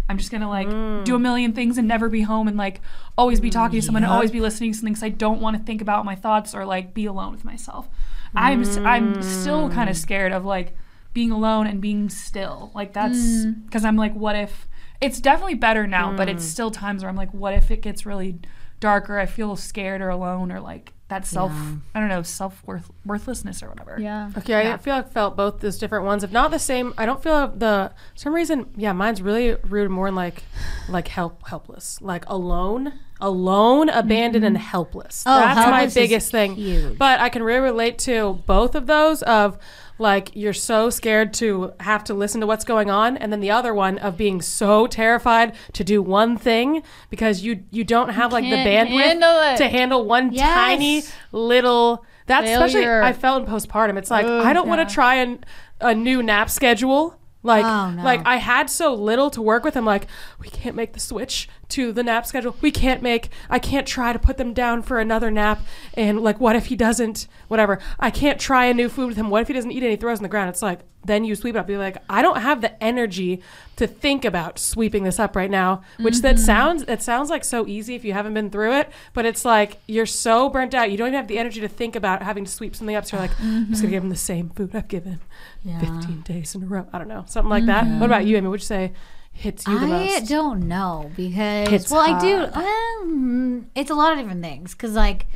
I'm 0.08 0.18
just 0.18 0.30
gonna 0.30 0.48
like 0.48 0.68
do 0.68 1.14
a 1.14 1.18
mm. 1.18 1.20
million 1.20 1.52
things 1.52 1.76
and 1.78 1.86
never 1.86 2.08
be 2.08 2.22
home 2.22 2.48
and 2.48 2.56
like 2.56 2.80
always 3.16 3.40
be 3.40 3.50
talking 3.50 3.80
to 3.80 3.84
someone 3.84 4.04
and 4.04 4.12
always 4.12 4.30
be 4.30 4.40
listening 4.40 4.72
to 4.72 4.78
something 4.78 4.94
because 4.94 5.02
I 5.02 5.10
don't 5.10 5.40
want 5.40 5.56
to 5.56 5.62
think 5.62 5.82
about 5.82 6.04
my 6.04 6.14
thoughts 6.14 6.54
or 6.54 6.64
like 6.64 6.94
be 6.94 7.06
alone 7.06 7.32
with 7.32 7.44
myself. 7.44 7.88
I'm 8.34 8.62
s- 8.62 8.78
I'm 8.78 9.22
still 9.22 9.70
kind 9.70 9.90
of 9.90 9.96
mm. 9.96 10.00
scared 10.00 10.32
of 10.32 10.44
like 10.44 10.76
being 11.12 11.30
alone 11.30 11.66
and 11.66 11.80
being 11.80 12.08
still. 12.08 12.70
Like 12.74 12.92
that's 12.92 13.44
because 13.44 13.84
I'm 13.84 13.96
like, 13.96 14.14
what 14.14 14.36
if 14.36 14.66
it's 15.00 15.20
definitely 15.20 15.54
better 15.54 15.86
now, 15.86 16.16
but 16.16 16.28
it's 16.28 16.44
still 16.44 16.70
times 16.70 17.02
where 17.02 17.10
I'm 17.10 17.16
like, 17.16 17.32
what 17.32 17.54
if 17.54 17.70
it 17.70 17.82
gets 17.82 18.04
really 18.04 18.38
dark 18.80 19.08
or 19.08 19.18
I 19.18 19.26
feel 19.26 19.56
scared 19.56 20.00
or 20.00 20.08
alone 20.08 20.50
or 20.50 20.60
like 20.60 20.92
that 21.08 21.26
self 21.26 21.52
I 21.94 22.00
don't 22.00 22.10
know 22.10 22.22
self 22.22 22.62
worth 22.66 22.90
worthlessness 23.04 23.62
or 23.62 23.70
whatever. 23.70 23.96
Yeah. 23.98 24.30
Okay, 24.36 24.70
I 24.70 24.76
feel 24.76 24.94
like 24.94 25.06
I 25.06 25.08
felt 25.08 25.36
both 25.36 25.60
those 25.60 25.78
different 25.78 26.04
ones. 26.04 26.22
If 26.22 26.30
not 26.30 26.50
the 26.50 26.58
same, 26.58 26.92
I 26.98 27.06
don't 27.06 27.22
feel 27.22 27.48
the 27.48 27.92
some 28.14 28.34
reason. 28.34 28.66
Yeah, 28.76 28.92
mine's 28.92 29.22
really 29.22 29.56
rooted 29.66 29.90
more 29.90 30.08
in 30.08 30.14
like, 30.14 30.42
like 30.88 31.08
help, 31.08 31.48
helpless, 31.48 32.00
like 32.02 32.24
alone, 32.26 32.92
alone, 33.20 33.88
abandoned, 33.88 34.44
and 34.44 34.56
mm-hmm. 34.56 34.64
helpless. 34.64 35.24
Oh, 35.26 35.38
That's 35.38 35.56
my 35.56 35.62
helpless 35.62 35.92
is 35.92 35.94
biggest 35.94 36.30
thing. 36.30 36.56
huge. 36.56 36.98
But 36.98 37.20
I 37.20 37.30
can 37.30 37.42
really 37.42 37.60
relate 37.60 37.98
to 38.00 38.42
both 38.46 38.74
of 38.74 38.86
those. 38.86 39.22
Of 39.22 39.58
like 39.98 40.30
you're 40.34 40.52
so 40.52 40.90
scared 40.90 41.32
to 41.34 41.72
have 41.80 42.04
to 42.04 42.14
listen 42.14 42.40
to 42.40 42.46
what's 42.46 42.64
going 42.64 42.90
on, 42.90 43.16
and 43.16 43.32
then 43.32 43.40
the 43.40 43.50
other 43.50 43.74
one 43.74 43.98
of 43.98 44.16
being 44.16 44.40
so 44.40 44.86
terrified 44.86 45.54
to 45.72 45.82
do 45.84 46.00
one 46.02 46.36
thing 46.36 46.82
because 47.10 47.42
you 47.42 47.64
you 47.70 47.84
don't 47.84 48.10
have 48.10 48.32
like 48.32 48.44
the 48.44 48.50
can't 48.56 48.88
bandwidth 48.90 49.02
handle 49.02 49.40
it. 49.52 49.56
to 49.58 49.68
handle 49.68 50.04
one 50.04 50.32
Yes. 50.32 50.54
tiny 50.54 51.02
little. 51.32 52.04
That's 52.26 52.50
especially 52.50 52.82
Failure. 52.82 53.02
I 53.02 53.12
felt 53.12 53.44
in 53.44 53.48
postpartum. 53.52 53.96
It's 53.98 54.10
like 54.10 54.26
I 54.26 54.52
don't 54.52 54.68
want 54.68 54.86
to 54.86 54.94
try 54.94 55.16
an, 55.16 55.44
a 55.80 55.94
new 55.94 56.22
nap 56.22 56.50
schedule. 56.50 57.14
Like, 57.44 57.64
Oh, 57.64 57.90
no. 57.92 58.02
like 58.02 58.20
I 58.26 58.36
had 58.36 58.68
so 58.68 58.92
little 58.92 59.30
to 59.30 59.40
work 59.40 59.64
with. 59.64 59.76
I'm 59.76 59.84
like, 59.84 60.08
we 60.40 60.48
can't 60.48 60.74
make 60.76 60.92
the 60.92 61.00
switch 61.00 61.48
to 61.70 61.92
the 61.92 62.02
nap 62.02 62.24
schedule. 62.26 62.56
We 62.60 62.70
can't 62.70 63.02
make. 63.02 63.28
I 63.50 63.58
can't 63.58 63.86
try 63.86 64.12
to 64.12 64.18
put 64.18 64.36
them 64.38 64.54
down 64.54 64.82
for 64.82 64.98
another 65.00 65.30
nap. 65.30 65.60
And 65.94 66.20
like, 66.20 66.40
what 66.40 66.56
if 66.56 66.66
he 66.66 66.76
doesn't? 66.76 67.26
Whatever. 67.48 67.78
I 68.00 68.10
can't 68.10 68.40
try 68.40 68.66
a 68.66 68.74
new 68.74 68.88
food 68.88 69.08
with 69.08 69.16
him. 69.16 69.28
What 69.30 69.42
if 69.42 69.48
he 69.48 69.54
doesn't 69.54 69.70
eat 69.72 69.82
any 69.82 69.96
throws 69.96 70.18
on 70.18 70.22
the 70.22 70.28
ground? 70.28 70.48
It's 70.50 70.62
like 70.62 70.80
then 71.04 71.24
you 71.24 71.34
sweep 71.36 71.54
it 71.54 71.58
up. 71.58 71.68
You're 71.70 71.78
like, 71.78 71.96
I 72.10 72.22
don't 72.22 72.40
have 72.40 72.60
the 72.60 72.82
energy 72.82 73.40
to 73.76 73.86
think 73.86 74.24
about 74.24 74.58
sweeping 74.58 75.04
this 75.04 75.18
up 75.20 75.36
right 75.36 75.50
now. 75.50 75.82
Which 76.00 76.14
Mm-hmm. 76.14 76.22
that 76.22 76.38
sounds. 76.38 76.82
It 76.82 77.02
sounds 77.02 77.30
like 77.30 77.44
so 77.44 77.66
easy 77.66 77.94
if 77.94 78.04
you 78.04 78.12
haven't 78.12 78.34
been 78.34 78.50
through 78.50 78.74
it. 78.78 78.90
But 79.14 79.24
it's 79.24 79.44
like 79.44 79.78
you're 79.86 80.06
so 80.06 80.48
burnt 80.48 80.74
out. 80.74 80.90
You 80.90 80.96
don't 80.98 81.08
even 81.08 81.16
have 81.18 81.28
the 81.28 81.38
energy 81.38 81.60
to 81.60 81.68
think 81.68 81.94
about 81.96 82.22
having 82.22 82.44
to 82.44 82.50
sweep 82.50 82.74
something 82.74 82.96
up. 82.96 83.06
So 83.06 83.16
you're 83.16 83.26
like, 83.28 83.40
I'm 83.40 83.68
just 83.68 83.82
gonna 83.82 83.90
give 83.92 84.02
him 84.02 84.10
the 84.10 84.16
same 84.16 84.48
food 84.50 84.74
I've 84.74 84.88
given 84.88 85.12
him. 85.12 85.20
Yeah. 85.64 85.78
15 85.80 86.22
days 86.22 86.54
in 86.54 86.62
a 86.62 86.66
row. 86.66 86.86
I 86.92 86.98
don't 86.98 87.08
know. 87.08 87.24
Something 87.28 87.50
like 87.50 87.66
that. 87.66 87.86
What 88.00 88.06
about 88.06 88.26
you, 88.26 88.36
Amy? 88.36 88.48
Would 88.48 88.60
you 88.60 88.66
say 88.66 88.92
hits 89.38 89.66
you 89.66 89.78
the 89.78 89.86
I 89.86 89.88
most? 89.88 90.28
don't 90.28 90.66
know 90.68 91.10
because 91.16 91.68
Hits 91.68 91.90
well, 91.90 92.00
I 92.00 92.20
do. 92.20 92.36
Um, 92.52 93.70
it's 93.74 93.90
a 93.90 93.94
lot 93.94 94.12
of 94.12 94.18
different 94.18 94.42
things 94.42 94.72
because 94.72 94.94
like 94.94 95.26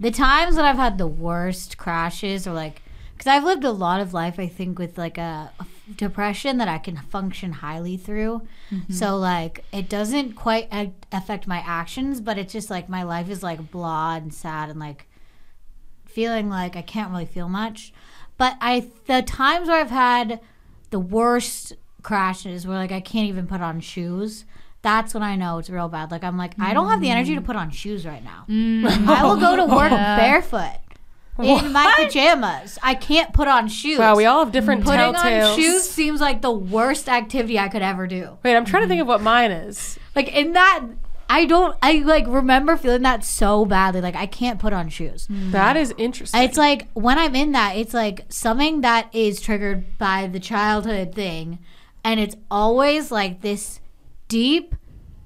the 0.00 0.10
times 0.10 0.56
that 0.56 0.64
I've 0.64 0.76
had 0.76 0.98
the 0.98 1.06
worst 1.06 1.76
crashes 1.78 2.46
or 2.46 2.52
like 2.52 2.82
because 3.16 3.26
I've 3.28 3.44
lived 3.44 3.62
a 3.64 3.70
lot 3.70 4.00
of 4.00 4.12
life. 4.14 4.38
I 4.40 4.48
think 4.48 4.78
with 4.78 4.98
like 4.98 5.18
a, 5.18 5.52
a 5.60 5.66
depression 5.96 6.56
that 6.58 6.66
I 6.68 6.78
can 6.78 6.96
function 6.96 7.52
highly 7.52 7.96
through. 7.96 8.42
So 8.90 9.16
like 9.16 9.64
it 9.72 9.88
doesn't 9.88 10.32
quite 10.32 10.68
a- 10.72 10.92
affect 11.12 11.46
my 11.46 11.58
actions, 11.58 12.20
but 12.20 12.38
it's 12.38 12.52
just 12.52 12.70
like 12.70 12.88
my 12.88 13.02
life 13.04 13.28
is 13.30 13.42
like 13.42 13.70
blah 13.70 14.16
and 14.16 14.32
sad 14.34 14.68
and 14.70 14.80
like 14.80 15.06
feeling 16.06 16.48
like 16.48 16.74
I 16.74 16.82
can't 16.82 17.10
really 17.10 17.26
feel 17.26 17.48
much. 17.48 17.92
But 18.38 18.56
I 18.60 18.88
the 19.06 19.22
times 19.22 19.68
where 19.68 19.78
I've 19.80 19.90
had 19.90 20.40
the 20.90 20.98
worst 20.98 21.74
crashes 22.04 22.66
where 22.66 22.76
like 22.76 22.92
I 22.92 23.00
can't 23.00 23.28
even 23.28 23.48
put 23.48 23.60
on 23.60 23.80
shoes. 23.80 24.44
That's 24.82 25.14
when 25.14 25.22
I 25.22 25.34
know 25.34 25.58
it's 25.58 25.70
real 25.70 25.88
bad. 25.88 26.12
Like 26.12 26.22
I'm 26.22 26.38
like 26.38 26.54
I 26.60 26.72
don't 26.72 26.88
have 26.88 27.00
the 27.00 27.10
energy 27.10 27.34
to 27.34 27.40
mm. 27.40 27.44
put 27.44 27.56
on 27.56 27.70
shoes 27.70 28.06
right 28.06 28.22
now. 28.22 28.44
Mm. 28.48 29.08
I 29.08 29.24
will 29.24 29.36
go 29.36 29.56
to 29.56 29.64
work 29.64 29.90
Yeah. 29.90 30.16
barefoot 30.16 30.78
in 31.42 31.72
my 31.72 31.92
pajamas. 31.96 32.78
I 32.82 32.94
can't 32.94 33.32
put 33.32 33.48
on 33.48 33.66
shoes. 33.66 33.98
Wow, 33.98 34.14
we 34.14 34.24
all 34.24 34.44
have 34.44 34.52
different 34.52 34.84
putting 34.84 35.14
telltales. 35.14 35.52
on 35.52 35.58
shoes 35.58 35.88
seems 35.88 36.20
like 36.20 36.42
the 36.42 36.50
worst 36.50 37.08
activity 37.08 37.58
I 37.58 37.68
could 37.68 37.82
ever 37.82 38.06
do. 38.06 38.38
Wait, 38.44 38.54
I'm 38.54 38.64
trying 38.64 38.84
to 38.84 38.88
think 38.88 39.00
mm-hmm. 39.00 39.10
of 39.10 39.20
what 39.20 39.22
mine 39.22 39.50
is. 39.50 39.98
Like 40.14 40.28
in 40.28 40.52
that 40.52 40.84
I 41.28 41.46
don't 41.46 41.76
I 41.82 41.98
like 41.98 42.26
remember 42.26 42.76
feeling 42.76 43.02
that 43.02 43.24
so 43.24 43.64
badly. 43.64 44.00
Like 44.00 44.16
I 44.16 44.26
can't 44.26 44.60
put 44.60 44.72
on 44.72 44.88
shoes. 44.88 45.26
Mm. 45.28 45.52
That 45.52 45.76
is 45.76 45.94
interesting. 45.96 46.42
It's 46.42 46.58
like 46.58 46.88
when 46.92 47.18
I'm 47.18 47.34
in 47.34 47.52
that, 47.52 47.76
it's 47.76 47.94
like 47.94 48.26
something 48.28 48.82
that 48.82 49.12
is 49.14 49.40
triggered 49.40 49.98
by 49.98 50.26
the 50.26 50.40
childhood 50.40 51.14
thing. 51.14 51.58
And 52.04 52.20
it's 52.20 52.36
always 52.50 53.10
like 53.10 53.40
this 53.40 53.80
deep, 54.28 54.74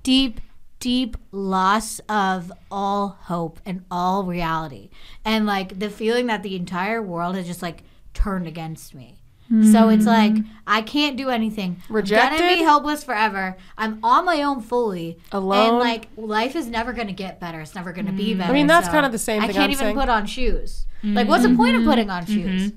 deep, 0.03 0.41
deep 0.81 1.17
loss 1.33 1.99
of 2.09 2.53
all 2.71 3.19
hope 3.23 3.61
and 3.67 3.85
all 3.91 4.25
reality. 4.25 4.91
And 5.25 5.45
like 5.45 5.79
the 5.79 5.91
feeling 5.91 6.27
that 6.27 6.43
the 6.43 6.57
entire 6.57 7.03
world 7.03 7.35
has 7.35 7.47
just 7.47 7.63
like 7.63 7.83
turned 8.15 8.47
against 8.47 8.95
me. 8.95 9.19
So 9.73 9.89
it's 9.89 10.05
hmm. 10.05 10.11
like 10.11 10.35
I 10.67 10.83
can't 10.83 11.17
do 11.17 11.31
anything. 11.31 11.81
I'm 11.89 12.39
gonna 12.39 12.57
be 12.59 12.63
helpless 12.63 13.03
forever. 13.03 13.57
I'm 13.79 13.99
on 14.03 14.27
my 14.27 14.43
own 14.43 14.61
fully. 14.61 15.19
Alone? 15.33 15.69
And 15.69 15.79
like 15.79 16.09
life 16.19 16.55
is 16.55 16.67
never 16.67 16.93
gonna 16.93 17.15
get 17.15 17.41
better. 17.41 17.63
It's 17.63 17.75
never 17.75 17.93
gonna 17.93 18.13
be 18.13 18.35
hmm. 18.35 18.41
better. 18.41 18.51
I 18.51 18.55
mean, 18.55 18.67
that's 18.67 18.87
so 18.87 18.93
kind 18.93 19.07
of 19.07 19.13
the 19.13 19.19
same 19.19 19.41
I 19.41 19.47
thing 19.47 19.57
I 19.57 19.59
can't 19.59 19.65
I'm 19.65 19.71
even 19.71 19.85
saying. 19.85 19.97
put 19.97 20.11
on 20.11 20.27
shoes. 20.27 20.87
Like, 21.03 21.29
what's 21.29 21.45
the 21.45 21.51
hmm. 21.51 21.57
point 21.57 21.77
of 21.77 21.85
putting 21.85 22.11
on 22.11 22.27
shoes? 22.27 22.73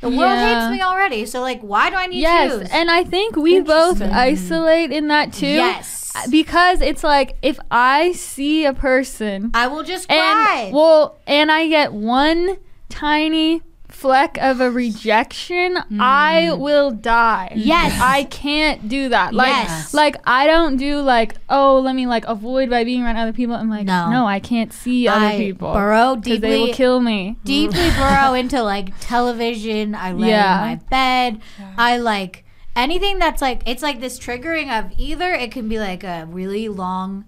The 0.00 0.08
world 0.08 0.18
Yeah. 0.20 0.68
hates 0.70 0.78
me 0.78 0.82
already. 0.82 1.26
So 1.26 1.40
like, 1.40 1.60
why 1.60 1.90
do 1.90 1.96
I 1.96 2.06
need 2.06 2.20
Yes, 2.20 2.50
shoes? 2.52 2.68
and 2.72 2.90
I 2.90 3.04
think 3.04 3.36
we 3.36 3.60
both 3.60 4.00
isolate 4.02 4.92
in 4.92 5.08
that 5.08 5.32
too. 5.32 5.46
Yes. 5.46 6.12
Uh, 6.14 6.22
because 6.30 6.80
it's 6.80 7.04
like 7.04 7.36
if 7.42 7.60
I 7.70 8.12
see 8.12 8.64
a 8.64 8.72
person 8.72 9.50
I 9.54 9.66
will 9.68 9.82
just 9.84 10.08
cry. 10.08 10.62
and 10.64 10.74
well, 10.74 11.18
and 11.26 11.52
I 11.52 11.68
get 11.68 11.92
one 11.92 12.56
tiny 12.88 13.62
fleck 13.90 14.38
of 14.38 14.60
a 14.60 14.70
rejection, 14.70 15.78
I 15.98 16.50
hmm. 16.52 16.60
will 16.60 16.90
die. 16.90 17.52
Yes. 17.56 18.00
I 18.00 18.24
can't 18.24 18.88
do 18.88 19.08
that. 19.10 19.34
Like 19.34 19.48
Yes. 19.48 19.92
like 19.94 20.16
I 20.24 20.46
don't 20.46 20.76
do 20.76 21.00
like, 21.00 21.36
oh, 21.48 21.80
let 21.80 21.94
me 21.94 22.06
like 22.06 22.24
avoid 22.26 22.70
by 22.70 22.84
being 22.84 23.02
around 23.02 23.16
other 23.16 23.32
people. 23.32 23.54
I'm 23.54 23.68
like, 23.68 23.86
No. 23.86 24.10
no, 24.10 24.26
I 24.26 24.40
can't 24.40 24.72
see 24.72 25.08
other 25.08 25.26
I 25.26 25.36
people. 25.36 25.72
burrow 25.72 26.16
because 26.16 26.40
they 26.40 26.58
will 26.58 26.66
deeply- 26.66 26.74
kill 26.76 27.00
me. 27.00 27.36
deeply 27.44 27.90
burrow 27.96 28.34
into 28.34 28.62
like 28.62 28.92
television. 29.00 29.94
I 29.94 30.12
lay 30.12 30.28
Yeah. 30.28 30.62
in 30.62 30.68
my 30.70 30.74
bed. 30.88 31.40
I 31.76 31.96
like 31.98 32.44
anything 32.76 33.18
that's 33.18 33.42
like 33.42 33.62
it's 33.66 33.82
like 33.82 34.00
this 34.00 34.18
triggering 34.18 34.70
of 34.76 34.92
either 34.96 35.32
it 35.32 35.50
can 35.50 35.68
be 35.68 35.78
like 35.78 36.04
a 36.04 36.26
really 36.30 36.68
long 36.68 37.24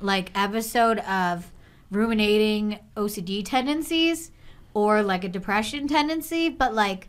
like 0.00 0.30
episode 0.34 0.98
of 1.00 1.50
ruminating 1.90 2.78
OCD 2.96 3.44
tendencies 3.44 4.30
or 4.74 5.02
like 5.02 5.24
a 5.24 5.28
depression 5.28 5.88
tendency, 5.88 6.48
but 6.48 6.74
like 6.74 7.08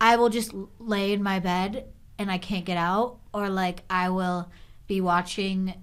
I 0.00 0.16
will 0.16 0.28
just 0.28 0.52
lay 0.78 1.12
in 1.12 1.22
my 1.22 1.40
bed 1.40 1.86
and 2.18 2.30
I 2.30 2.38
can't 2.38 2.64
get 2.64 2.76
out 2.76 3.18
or 3.34 3.48
like 3.48 3.82
I 3.90 4.08
will 4.08 4.50
be 4.86 5.00
watching 5.00 5.74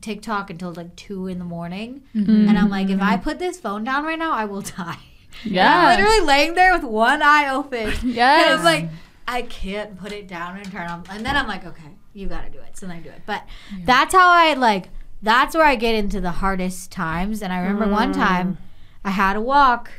TikTok 0.00 0.50
until 0.50 0.72
like 0.72 0.94
2 0.96 1.26
in 1.26 1.38
the 1.38 1.44
morning 1.44 2.02
mm-hmm. 2.14 2.48
and 2.48 2.58
I'm 2.58 2.70
like 2.70 2.88
if 2.88 3.00
I 3.00 3.16
put 3.16 3.40
this 3.40 3.58
phone 3.58 3.82
down 3.82 4.04
right 4.04 4.18
now 4.18 4.32
I 4.32 4.44
will 4.44 4.60
die. 4.76 4.98
Yeah. 5.44 5.88
literally 5.88 6.20
laying 6.20 6.54
there 6.54 6.72
with 6.72 6.84
one 6.84 7.22
eye 7.22 7.48
open. 7.50 7.92
Yeah, 8.02 8.44
And 8.44 8.58
I'm 8.58 8.64
like, 8.64 8.88
I 9.26 9.42
can't 9.42 9.98
put 9.98 10.12
it 10.12 10.26
down 10.26 10.56
and 10.56 10.70
turn 10.70 10.88
on. 10.88 11.04
And 11.10 11.24
then 11.24 11.36
I'm 11.36 11.46
like, 11.46 11.64
okay, 11.64 11.96
you 12.14 12.26
got 12.26 12.44
to 12.44 12.50
do 12.50 12.58
it. 12.58 12.76
So 12.76 12.86
then 12.86 12.96
I 12.96 13.00
do 13.00 13.10
it. 13.10 13.22
But 13.26 13.44
that's 13.84 14.14
how 14.14 14.30
I 14.30 14.54
like, 14.54 14.88
that's 15.22 15.54
where 15.54 15.66
I 15.66 15.76
get 15.76 15.94
into 15.94 16.20
the 16.20 16.30
hardest 16.30 16.90
times. 16.90 17.42
And 17.42 17.52
I 17.52 17.58
remember 17.60 17.88
one 17.88 18.12
mm. 18.12 18.16
time 18.16 18.58
I 19.04 19.10
had 19.10 19.36
a 19.36 19.40
walk, 19.40 19.90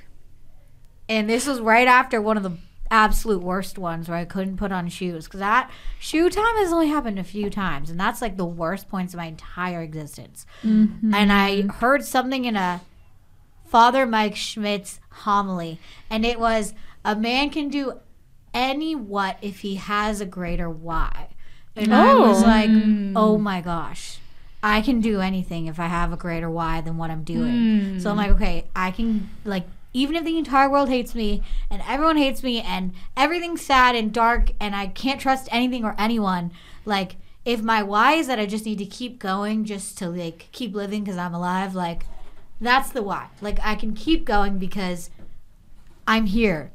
and 1.10 1.30
this 1.30 1.48
was 1.48 1.60
right 1.60 1.88
after 1.88 2.22
one 2.22 2.38
of 2.38 2.44
the 2.44 2.54
absolute 2.92 3.42
worst 3.42 3.78
ones 3.78 4.08
where 4.08 4.18
I 4.18 4.26
couldn't 4.26 4.58
put 4.58 4.72
on 4.72 4.88
shoes. 4.90 5.26
Because 5.26 5.40
that 5.40 5.70
shoe 6.00 6.30
time 6.30 6.56
has 6.58 6.72
only 6.72 6.88
happened 6.88 7.20
a 7.20 7.24
few 7.24 7.50
times. 7.50 7.90
And 7.90 8.00
that's 8.00 8.22
like 8.22 8.38
the 8.38 8.46
worst 8.46 8.90
points 8.90 9.14
of 9.14 9.18
my 9.18 9.26
entire 9.26 9.82
existence. 9.82 10.46
Mm-hmm. 10.64 11.14
And 11.14 11.32
I 11.32 11.64
heard 11.64 12.06
something 12.06 12.46
in 12.46 12.56
a 12.56 12.82
Father 13.66 14.06
Mike 14.06 14.36
Schmitz's 14.36 15.00
homily, 15.10 15.80
and 16.10 16.26
it 16.26 16.40
was 16.40 16.74
a 17.06 17.16
man 17.16 17.52
can 17.52 17.70
do 17.70 18.00
any 18.54 18.96
what 18.96 19.38
if 19.42 19.60
he 19.60 19.76
has 19.76 20.22
a 20.22 20.26
greater 20.26 20.70
why. 20.70 21.30
And 21.76 21.94
I 21.94 22.16
was 22.16 22.44
Oh. 22.44 22.48
like, 22.48 22.70
mm. 22.70 23.14
oh 23.16 23.38
my 23.38 23.62
gosh, 23.62 24.18
I 24.64 24.82
can 24.82 25.02
do 25.02 25.22
anything 25.22 25.68
if 25.68 25.80
I 25.80 25.86
have 25.86 26.12
a 26.12 26.18
greater 26.18 26.50
why 26.50 26.82
than 26.82 26.98
what 26.98 27.12
I'm 27.12 27.24
doing. 27.24 28.00
So 28.00 28.10
I'm 28.10 28.16
mm. 28.16 28.18
like, 28.18 28.32
okay, 28.32 28.66
I 28.76 28.90
can 28.90 29.30
like 29.46 29.68
even 29.94 30.16
if 30.16 30.24
the 30.24 30.38
entire 30.38 30.70
world 30.70 30.90
hates 30.90 31.16
me 31.16 31.42
and 31.70 31.82
everyone 31.88 32.18
hates 32.18 32.44
me 32.44 32.62
and 32.62 32.94
everything's 33.18 33.62
sad 33.66 33.96
and 33.96 34.14
dark 34.14 34.52
and 34.60 34.76
I 34.76 34.88
can't 34.88 35.20
trust 35.20 35.48
anything 35.52 35.84
or 35.84 35.96
anyone, 35.98 36.52
like 36.86 37.16
if 37.46 37.62
my 37.62 37.82
why 37.82 38.14
is 38.14 38.28
that 38.28 38.38
I 38.40 38.46
just 38.46 38.66
need 38.66 38.78
to 38.78 38.86
keep 38.86 39.18
going 39.20 39.66
just 39.66 39.98
to 40.00 40.10
like 40.10 40.50
keep 40.52 40.76
living 40.76 41.04
because 41.04 41.18
I'm 41.18 41.34
alive, 41.34 41.74
like 41.74 42.06
that's 42.62 42.90
the 42.92 43.02
why. 43.02 43.28
Like 43.42 43.60
I 43.64 43.76
can 43.76 43.94
keep 43.94 44.26
going 44.26 44.58
because 44.60 45.10
I'm 46.08 46.26
here 46.28 46.72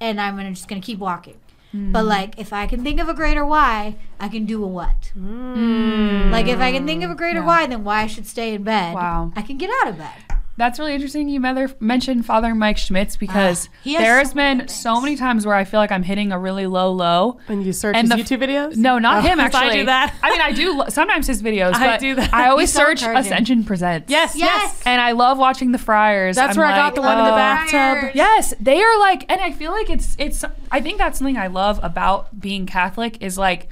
and 0.00 0.20
I'm 0.20 0.36
gonna 0.36 0.50
just 0.50 0.68
gonna 0.68 0.80
keep 0.80 0.98
walking. 0.98 1.38
Hmm. 1.72 1.92
But 1.92 2.04
like 2.04 2.38
if 2.38 2.52
I 2.52 2.66
can 2.66 2.82
think 2.82 3.00
of 3.00 3.08
a 3.08 3.14
greater 3.14 3.44
why, 3.46 3.96
I 4.20 4.28
can 4.28 4.44
do 4.44 4.62
a 4.62 4.66
what. 4.66 5.12
Hmm. 5.14 6.30
Like 6.30 6.46
if 6.48 6.60
I 6.60 6.72
can 6.72 6.84
think 6.86 7.02
of 7.04 7.10
a 7.10 7.14
greater 7.14 7.40
Yeah. 7.40 7.46
why, 7.46 7.66
then 7.66 7.84
why 7.84 8.02
I 8.02 8.06
should 8.06 8.26
stay 8.26 8.54
in 8.54 8.64
bed. 8.64 8.94
Wow. 8.94 9.32
I 9.36 9.42
can 9.42 9.56
get 9.56 9.70
out 9.80 9.88
of 9.88 9.98
bed. 9.98 10.37
That's 10.58 10.78
really 10.78 10.92
interesting. 10.92 11.28
You 11.28 11.40
mother- 11.40 11.70
mentioned 11.80 12.26
Father 12.26 12.54
Mike 12.54 12.76
Schmitz 12.76 13.16
because 13.16 13.68
Ah, 13.72 13.76
he 13.84 13.94
has 13.94 14.02
there's 14.02 14.28
so 14.30 14.34
been 14.34 14.58
good 14.58 14.70
so 14.70 15.00
many 15.00 15.16
times 15.16 15.46
where 15.46 15.54
I 15.54 15.62
feel 15.64 15.78
like 15.78 15.92
I'm 15.92 16.02
hitting 16.02 16.32
a 16.32 16.38
really 16.38 16.66
low 16.66 16.90
low. 16.92 17.38
And 17.48 17.64
you 17.64 17.72
search 17.72 17.94
And 17.96 18.12
his 18.12 18.28
the- 18.28 18.36
YouTube 18.36 18.42
videos? 18.42 18.76
No, 18.76 18.98
not 18.98 19.18
Oh, 19.18 19.28
him 19.28 19.38
'cause 19.38 19.46
actually. 19.54 19.70
I 19.70 19.76
do 19.76 19.86
that. 19.86 20.14
I 20.22 20.30
mean, 20.30 20.40
I 20.40 20.52
do 20.52 20.82
sometimes 20.90 21.26
his 21.28 21.42
videos. 21.42 21.74
I 21.74 21.86
but 21.86 22.00
do 22.00 22.16
that. 22.16 22.34
I 22.34 22.48
always 22.48 22.70
He's 22.70 22.72
so 22.76 22.80
search 22.86 23.02
encouraging. 23.02 23.32
Ascension 23.32 23.64
Presents. 23.64 24.10
Yes, 24.10 24.34
yes. 24.36 24.48
Yes. 24.62 24.82
And 24.84 25.00
I 25.00 25.12
love 25.12 25.38
watching 25.38 25.70
the 25.72 25.78
Friars. 25.78 26.34
That's 26.36 26.56
I'm 26.56 26.60
where 26.60 26.66
I 26.70 26.76
got 26.76 26.96
the 26.96 27.02
one 27.02 27.18
in 27.18 27.24
the 27.24 27.30
oh. 27.32 27.36
bathtub. 27.36 28.10
Yes, 28.14 28.52
they 28.60 28.82
are 28.82 28.98
like, 29.00 29.24
and 29.30 29.40
I 29.40 29.52
feel 29.52 29.70
like 29.70 29.88
it's 29.88 30.16
it's. 30.18 30.44
I 30.72 30.80
think 30.80 30.98
that's 30.98 31.18
something 31.18 31.36
I 31.38 31.46
love 31.46 31.78
about 31.84 32.40
being 32.40 32.66
Catholic 32.66 33.22
is 33.22 33.38
like 33.38 33.68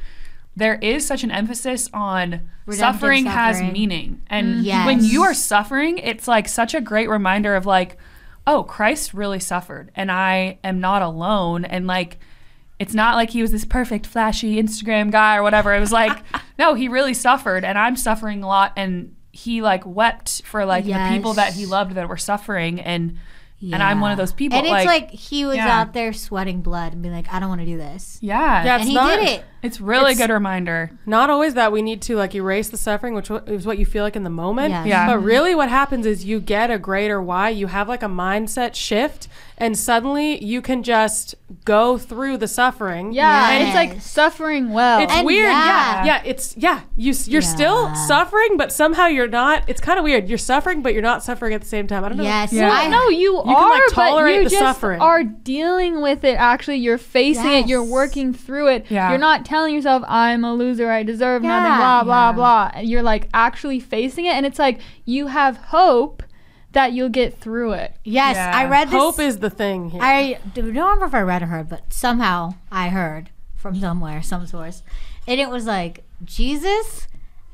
there 0.57 0.77
is 0.77 1.07
such 1.07 1.23
an 1.23 1.31
emphasis 1.31 1.89
on 1.93 2.49
Redemptive 2.65 2.79
suffering, 2.79 3.27
has 3.27 3.61
meaning, 3.61 4.23
and 4.29 4.57
mm-hmm. 4.57 4.65
Yes. 4.65 4.87
when 4.87 5.05
you 5.05 5.23
are 5.23 5.35
suffering, 5.35 5.99
it's 5.99 6.27
like 6.27 6.49
such 6.49 6.75
a 6.75 6.81
great 6.81 7.09
reminder 7.09 7.55
of 7.55 7.67
like, 7.67 7.99
oh, 8.47 8.65
Christ 8.65 9.13
really 9.13 9.39
suffered, 9.39 9.93
and 9.95 10.11
I 10.11 10.59
am 10.65 10.81
not 10.81 11.03
alone, 11.03 11.65
and 11.65 11.87
like. 11.87 12.19
It's 12.79 12.93
not 12.93 13.15
like 13.15 13.31
he 13.31 13.41
was 13.41 13.53
this 13.53 13.65
perfect, 13.65 14.05
flashy 14.05 14.63
Instagram 14.63 15.11
guy 15.11 15.39
or 15.39 15.43
whatever. 15.43 15.75
It 15.75 15.81
was 15.81 15.93
like, 15.93 16.23
no, 16.59 16.75
he 16.75 16.89
really 16.89 17.15
suffered, 17.15 17.65
and 17.65 17.79
I'm 17.79 17.97
suffering 17.97 18.43
a 18.43 18.47
lot, 18.47 18.75
and 18.77 19.17
he 19.33 19.63
like 19.63 19.87
wept 19.87 20.43
for 20.45 20.67
like 20.67 20.85
the 20.85 21.09
people 21.09 21.33
that 21.33 21.55
he 21.55 21.65
loved 21.65 21.93
that 21.93 22.07
were 22.07 22.19
suffering, 22.19 22.79
and 22.79 23.17
and 23.63 23.83
I'm 23.83 24.01
one 24.01 24.13
of 24.13 24.19
those 24.19 24.33
people. 24.33 24.59
And 24.59 24.67
it's 24.67 24.87
like, 24.87 25.11
he 25.11 25.45
was 25.45 25.57
yeah. 25.57 25.81
out 25.81 25.93
there 25.93 26.13
sweating 26.13 26.61
blood 26.61 26.93
and 26.93 27.03
being 27.03 27.15
like, 27.15 27.33
I 27.33 27.41
don't 27.41 27.49
want 27.49 27.63
to 27.63 27.67
do 27.67 27.79
this. 27.79 28.19
yeah, 28.21 28.63
That's 28.63 28.83
And 28.83 28.89
he 28.89 28.95
not, 28.95 29.19
did 29.19 29.29
it. 29.29 29.45
It's 29.67 29.81
really 29.81 30.13
It's- 30.13 30.19
good 30.27 30.33
reminder. 30.33 30.91
Not 31.07 31.31
always 31.31 31.55
that 31.55 31.73
we 31.73 31.83
need 31.83 32.01
to 32.03 32.17
like 32.17 32.35
erase 32.35 32.69
the 32.69 32.77
suffering, 32.77 33.15
which 33.15 33.31
is 33.47 33.67
what 33.67 33.79
you 33.79 33.87
feel 33.87 34.03
like 34.05 34.17
in 34.17 34.25
the 34.25 34.31
moment. 34.31 34.71
Yes. 34.71 34.87
Yeah. 34.87 35.07
But 35.07 35.19
really, 35.19 35.55
what 35.55 35.69
happens 35.69 36.07
is 36.07 36.25
you 36.25 36.41
get 36.41 36.71
a 36.71 36.79
greater 36.79 37.21
why. 37.21 37.51
You 37.51 37.67
have 37.69 37.89
like 37.89 38.03
a 38.03 38.09
mindset 38.09 38.75
shift, 38.75 39.29
and 39.59 39.77
suddenly 39.79 40.43
you 40.45 40.61
can 40.63 40.83
just 40.83 41.35
go 41.65 41.97
through 41.99 42.37
the 42.39 42.49
suffering. 42.49 43.13
Yeah, 43.13 43.51
and 43.51 43.63
it's 43.65 43.75
like 43.75 44.01
suffering 44.03 44.73
well. 44.73 45.01
It's 45.01 45.13
And 45.13 45.27
weird, 45.27 45.45
yeah. 45.51 45.67
yeah. 45.67 46.05
yeah, 46.05 46.23
It's 46.25 46.57
yeah. 46.57 46.81
You 46.97 47.15
you're 47.27 47.43
still 47.43 47.95
suffering, 48.07 48.57
but 48.57 48.73
somehow 48.73 49.07
you're 49.07 49.29
not. 49.29 49.63
It's 49.69 49.81
kind 49.81 49.99
of 49.99 50.05
weird. 50.05 50.29
You're 50.29 50.39
suffering, 50.39 50.83
but 50.83 50.93
you're 50.93 51.03
not 51.03 51.23
suffering 51.23 51.55
at 51.55 51.61
the 51.61 51.67
same 51.67 51.87
time. 51.87 52.05
I 52.05 52.09
don't 52.09 52.19
know. 52.19 52.25
Yes. 52.25 52.53
Yeah. 52.53 52.71
I, 52.71 52.89
no, 52.89 53.09
you, 53.09 53.41
can, 53.45 53.55
are, 53.55 53.71
like, 53.71 53.83
but 53.89 53.95
tolerate 53.95 54.37
you 54.37 54.45
the 54.45 54.51
just 54.51 54.61
suffering. 54.61 55.01
are 55.01 55.23
dealing 55.25 56.03
with 56.03 56.25
it. 56.25 56.35
Actually, 56.39 56.77
you're 56.79 56.99
facing 56.99 57.47
it. 57.53 57.67
You're 57.67 57.83
working 57.83 58.33
through 58.35 58.69
it. 58.69 58.87
Yeah. 58.91 59.09
You're 59.11 59.19
not 59.19 59.45
telling 59.57 59.75
yourself, 59.75 60.03
"I'm 60.07 60.45
a 60.45 60.53
loser. 60.55 60.91
I 60.91 61.03
deserve 61.03 61.43
nothing." 61.43 61.77
Blah 61.79 62.05
blah 62.05 62.29
Yeah. 62.29 62.33
blah. 62.33 62.71
And 62.75 62.89
You're 62.89 63.03
like 63.03 63.29
actually 63.33 63.81
facing 63.81 64.25
it, 64.27 64.35
and 64.35 64.45
it's 64.47 64.59
like 64.59 64.81
you 65.05 65.29
have 65.29 65.57
hope 65.57 66.23
that 66.73 66.93
you'll 66.93 67.09
get 67.23 67.41
through 67.41 67.73
it. 67.73 67.97
yes, 68.05 68.37
Yeah. 68.37 68.53
I 68.55 68.67
read 68.67 68.89
this. 68.91 69.01
Hope 69.01 69.19
is 69.19 69.39
the 69.39 69.49
thing 69.49 69.91
here. 69.91 70.01
I 70.03 70.39
don't 70.55 70.67
remember 70.67 71.07
if 71.07 71.15
I 71.15 71.23
read 71.23 71.43
or 71.43 71.47
heard, 71.47 71.69
but 71.71 71.93
somehow 71.93 72.55
I 72.71 72.89
heard 72.91 73.31
from 73.55 73.81
somewhere, 73.81 74.21
some 74.23 74.47
source, 74.47 74.83
and 75.27 75.41
it 75.41 75.49
was 75.49 75.65
like 75.65 76.05
Jesus 76.23 77.07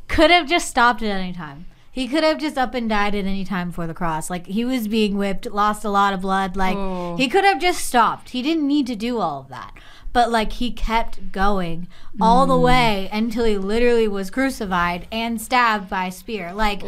could 0.09 0.31
have 0.33 0.49
just 0.49 0.69
stopped 0.69 1.03
at 1.03 1.09
any 1.09 1.33
time. 1.33 1.67
He 1.93 2.09
could 2.09 2.25
have 2.25 2.39
just 2.39 2.57
up 2.59 2.75
and 2.75 2.89
died 2.89 3.15
at 3.15 3.27
any 3.27 3.45
time 3.45 3.71
for 3.71 3.87
the 3.87 3.95
cross. 3.95 4.29
Like 4.29 4.47
he 4.47 4.65
was 4.65 4.89
being 4.89 5.17
whipped, 5.19 5.47
lost 5.51 5.85
a 5.85 5.91
lot 5.91 6.15
of 6.15 6.21
blood. 6.23 6.57
Like 6.57 6.77
Oh. 6.77 7.17
he 7.17 7.29
could 7.29 7.45
have 7.45 7.61
just 7.61 7.85
stopped. 7.87 8.31
He 8.31 8.41
didn't 8.43 8.67
need 8.67 8.87
to 8.89 8.97
do 8.97 9.19
all 9.21 9.41
of 9.41 9.49
that. 9.51 9.73
But 10.13 10.31
like 10.31 10.53
he 10.53 10.71
kept 10.71 11.33
going 11.33 11.89
all 12.21 12.47
the 12.47 12.55
mm. 12.55 12.63
way 12.63 13.09
until 13.13 13.45
he 13.45 13.57
literally 13.57 14.07
was 14.07 14.31
crucified 14.31 15.07
and 15.11 15.41
stabbed 15.41 15.89
by 15.89 16.07
a 16.07 16.13
spear. 16.13 16.53
Like 16.53 16.83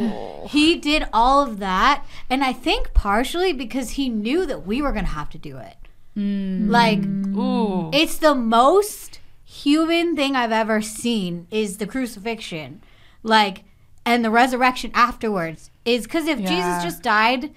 he 0.48 0.76
did 0.76 1.06
all 1.12 1.42
of 1.42 1.58
that, 1.58 2.04
and 2.28 2.44
I 2.44 2.52
think 2.52 2.92
partially 2.92 3.52
because 3.52 3.90
he 3.90 4.08
knew 4.08 4.44
that 4.46 4.66
we 4.66 4.82
were 4.82 4.92
gonna 4.92 5.06
have 5.06 5.30
to 5.30 5.38
do 5.38 5.56
it. 5.56 5.76
Mm. 6.16 6.68
Like 6.70 7.04
Ooh, 7.04 7.90
it's 7.92 8.18
the 8.18 8.34
most 8.34 9.20
human 9.44 10.16
thing 10.16 10.36
I've 10.36 10.52
ever 10.52 10.82
seen 10.82 11.46
is 11.50 11.78
the 11.78 11.86
crucifixion. 11.86 12.82
Like 13.22 13.64
and 14.04 14.24
the 14.24 14.30
resurrection 14.30 14.90
afterwards 14.94 15.70
is 15.84 16.04
because 16.04 16.26
if 16.26 16.40
Yeah. 16.40 16.48
Jesus 16.48 16.84
just 16.84 17.02
died, 17.02 17.50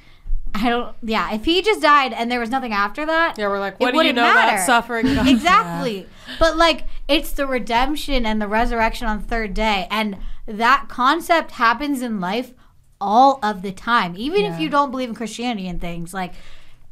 I 0.54 0.70
don't 0.70 0.95
yeah, 1.02 1.34
if 1.34 1.45
he 1.45 1.62
just 1.62 1.82
died 1.82 2.14
and 2.14 2.32
there 2.32 2.39
was 2.39 2.50
nothing 2.50 2.74
after 2.74 3.06
that, 3.06 3.36
yeah, 3.38 3.48
we're 3.48 3.60
like, 3.60 3.80
what 3.80 3.91
do 3.91 3.93
you 3.93 3.98
wouldn't 3.98 4.16
know 4.16 4.24
matter. 4.24 4.56
about 4.56 4.66
suffering? 4.66 5.08
exactly. 5.28 6.08
But 6.39 6.58
like 6.58 6.86
it's 7.08 7.32
the 7.32 7.48
redemption 7.48 8.26
and 8.26 8.41
the 8.41 8.48
resurrection 8.48 9.08
on 9.08 9.22
the 9.22 9.28
third 9.28 9.54
day. 9.54 9.88
And 9.89 10.18
that 10.45 10.86
concept 10.89 11.52
happens 11.52 12.02
in 12.02 12.20
life 12.20 12.54
all 13.00 13.39
of 13.43 13.62
the 13.62 13.72
time. 13.72 14.16
Even 14.18 14.45
if 14.45 14.60
you 14.60 14.70
don't 14.70 14.91
believe 14.91 15.10
in 15.10 15.16
Christianity 15.16 15.68
and 15.68 15.80
things, 15.80 16.14
like 16.14 16.34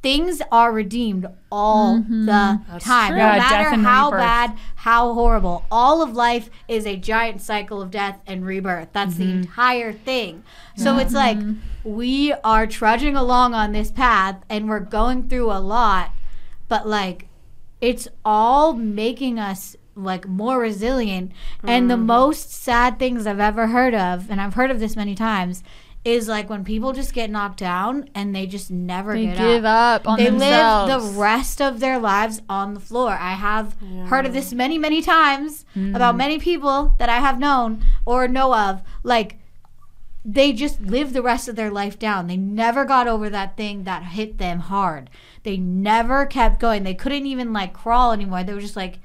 things 0.06 0.40
are 0.52 0.72
redeemed 0.72 1.26
all 1.52 1.98
mm-hmm. 1.98 2.28
the 2.28 2.62
time. 2.80 3.10
true. 3.10 3.18
No 3.18 3.26
Yeah, 3.26 3.38
matter 3.38 3.76
how 3.82 4.12
rebirth. 4.12 4.22
bad, 4.22 4.58
how 4.76 5.14
horrible. 5.16 5.66
All 5.72 6.04
of 6.04 6.14
life 6.14 6.52
is 6.68 6.86
a 6.86 6.96
giant 6.96 7.42
cycle 7.42 7.82
of 7.82 7.90
death 7.90 8.20
and 8.28 8.46
rebirth. 8.46 8.90
That's 8.92 9.16
the 9.16 9.24
mm-hmm. 9.24 9.40
entire 9.40 9.94
thing. 9.94 10.44
So 10.78 11.00
it's 11.00 11.14
like 11.14 11.40
mm-hmm. 11.40 11.60
We 11.86 12.34
are 12.44 12.68
trudging 12.68 13.16
along 13.16 13.54
on 13.54 13.72
this 13.72 13.92
path 13.92 14.44
and 14.50 14.68
we're 14.68 14.80
going 14.80 15.30
through 15.30 15.52
a 15.52 15.60
lot, 15.60 16.12
but 16.68 16.88
like 16.88 17.28
it's 17.80 18.08
all 18.26 18.74
making 18.74 19.40
us 19.40 19.76
like 19.96 20.28
more 20.28 20.60
resilient. 20.60 21.32
And 21.64 21.90
the 21.90 21.96
mm-hmm. 21.96 22.08
most 22.08 22.52
sad 22.52 23.00
things 23.00 23.26
I've 23.26 23.40
ever 23.40 23.68
heard 23.68 23.94
of, 23.94 24.30
and 24.30 24.42
I've 24.42 24.56
heard 24.56 24.72
of 24.72 24.80
this 24.80 24.96
many 24.96 25.16
times, 25.16 25.64
is 26.04 26.28
like 26.28 26.50
when 26.50 26.64
people 26.64 26.94
just 26.94 27.14
get 27.14 27.30
knocked 27.30 27.60
down 27.60 28.10
and 28.14 28.36
they 28.36 28.46
just 28.46 28.70
never 28.70 29.14
They 29.14 29.26
get 29.26 29.38
give 29.38 29.66
up. 29.66 30.08
up 30.08 30.18
They 30.18 30.26
themselves. 30.26 30.92
live 30.92 31.02
the 31.02 31.20
rest 31.20 31.62
of 31.62 31.80
their 31.80 31.98
lives 31.98 32.42
on 32.48 32.76
the 32.76 32.80
floor. 32.80 33.12
I 33.12 33.34
have 33.34 33.76
heard 34.08 34.26
of 34.26 34.34
this 34.34 34.54
many, 34.54 34.78
many 34.78 35.02
times 35.02 35.66
about 35.76 36.14
mm. 36.14 36.18
many 36.18 36.38
people 36.38 36.96
that 37.00 37.10
I 37.10 37.20
have 37.20 37.40
known 37.40 37.84
or 38.06 38.28
know 38.28 38.54
of. 38.54 38.84
Like, 39.02 39.40
they 40.28 40.52
just 40.52 40.82
live 40.82 41.14
the 41.14 41.22
rest 41.22 41.48
of 41.48 41.56
their 41.56 41.70
life 41.70 42.00
down. 42.00 42.26
They 42.26 42.36
never 42.36 42.84
got 42.84 43.08
over 43.08 43.30
that 43.30 43.56
thing 43.56 43.84
that 43.84 44.04
hit 44.04 44.40
them 44.40 44.60
hard. 44.60 45.12
They 45.44 45.56
never 45.56 46.26
kept 46.26 46.60
going. 46.60 46.84
They 46.84 46.96
couldn't 46.96 47.28
even 47.28 47.54
like 47.54 47.74
crawl 47.74 48.12
anymore. 48.12 48.44
They 48.44 48.56
were 48.56 48.62
just 48.62 48.76
like, 48.76 48.98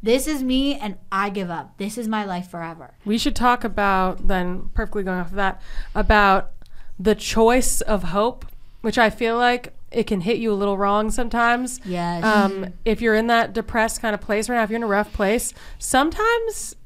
this 0.00 0.28
is 0.28 0.44
me 0.44 0.76
and 0.76 0.96
I 1.10 1.30
give 1.30 1.50
up. 1.50 1.76
This 1.78 1.98
is 1.98 2.06
my 2.06 2.24
life 2.24 2.48
forever. 2.48 2.94
We 3.04 3.18
should 3.18 3.34
talk 3.34 3.64
about 3.64 4.28
then 4.28 4.70
perfectly 4.72 5.02
going 5.02 5.18
off 5.18 5.30
of 5.30 5.34
that 5.34 5.60
about 5.96 6.52
the 6.96 7.16
choice 7.16 7.80
of 7.80 8.04
hope, 8.04 8.46
which 8.80 8.98
I 8.98 9.10
feel 9.10 9.36
like 9.36 9.74
it 9.90 10.06
can 10.06 10.20
hit 10.20 10.36
you 10.36 10.52
a 10.52 10.54
little 10.54 10.78
wrong 10.78 11.10
sometimes. 11.10 11.80
Yes. 11.84 12.22
Um, 12.22 12.74
if 12.84 13.00
you're 13.00 13.16
in 13.16 13.26
that 13.26 13.52
depressed 13.52 14.00
kind 14.00 14.14
of 14.14 14.20
place 14.20 14.48
right 14.48 14.56
now, 14.56 14.62
if 14.62 14.70
you're 14.70 14.76
in 14.76 14.84
a 14.84 14.86
rough 14.86 15.12
place, 15.12 15.52
sometimes 15.78 16.76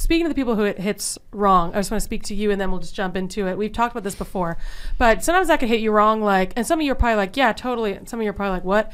speaking 0.00 0.24
to 0.24 0.28
the 0.28 0.34
people 0.34 0.56
who 0.56 0.64
it 0.64 0.78
hits 0.78 1.18
wrong, 1.30 1.72
I 1.74 1.78
just 1.78 1.90
want 1.90 2.00
to 2.00 2.04
speak 2.04 2.22
to 2.24 2.34
you 2.34 2.50
and 2.50 2.60
then 2.60 2.70
we'll 2.70 2.80
just 2.80 2.94
jump 2.94 3.16
into 3.16 3.46
it. 3.46 3.58
We've 3.58 3.72
talked 3.72 3.92
about 3.92 4.02
this 4.02 4.14
before, 4.14 4.56
but 4.98 5.22
sometimes 5.22 5.48
that 5.48 5.60
can 5.60 5.68
hit 5.68 5.80
you 5.80 5.92
wrong. 5.92 6.22
Like, 6.22 6.52
and 6.56 6.66
some 6.66 6.80
of 6.80 6.86
you 6.86 6.92
are 6.92 6.96
probably 6.96 7.16
like, 7.16 7.36
yeah, 7.36 7.52
totally. 7.52 7.92
And 7.92 8.08
some 8.08 8.18
of 8.18 8.24
you 8.24 8.30
are 8.30 8.34
probably 8.34 8.56
like, 8.56 8.64
what? 8.64 8.90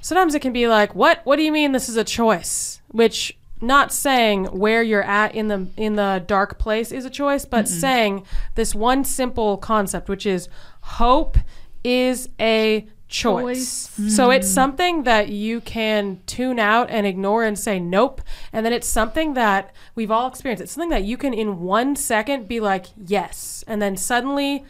Sometimes 0.00 0.34
it 0.34 0.40
can 0.40 0.52
be 0.52 0.68
like, 0.68 0.94
what? 0.94 1.20
What 1.24 1.36
do 1.36 1.42
you 1.42 1.50
mean 1.50 1.72
this 1.72 1.88
is 1.88 1.96
a 1.96 2.04
choice? 2.04 2.80
Which 2.92 3.36
not 3.60 3.92
saying 3.92 4.44
where 4.46 4.82
you're 4.82 5.02
at 5.02 5.34
in 5.34 5.48
the 5.48 5.66
in 5.76 5.96
the 5.96 6.22
dark 6.26 6.58
place 6.58 6.92
is 6.92 7.04
a 7.04 7.10
choice, 7.10 7.44
but 7.44 7.66
saying 7.66 8.24
this 8.54 8.74
one 8.74 9.02
simple 9.02 9.56
concept, 9.56 10.08
which 10.08 10.26
is 10.26 10.48
hope 10.80 11.38
is 11.82 12.28
a 12.38 12.86
choice. 13.08 13.90
So 14.08 14.30
it's 14.30 14.48
mm. 14.48 14.54
something 14.54 15.02
that 15.04 15.28
you 15.28 15.60
can 15.60 16.20
tune 16.26 16.58
out 16.58 16.90
and 16.90 17.06
ignore 17.06 17.44
and 17.44 17.58
say 17.58 17.78
nope. 17.78 18.20
And 18.52 18.66
then 18.66 18.72
it's 18.72 18.86
something 18.86 19.34
that 19.34 19.74
we've 19.94 20.10
all 20.10 20.28
experienced. 20.28 20.62
It's 20.62 20.72
something 20.72 20.90
that 20.90 21.04
you 21.04 21.16
can 21.16 21.32
in 21.32 21.60
one 21.60 21.94
second 21.96 22.48
be 22.48 22.60
like, 22.60 22.86
yes. 22.96 23.64
And 23.66 23.80
then 23.80 23.96
suddenly 23.96 24.64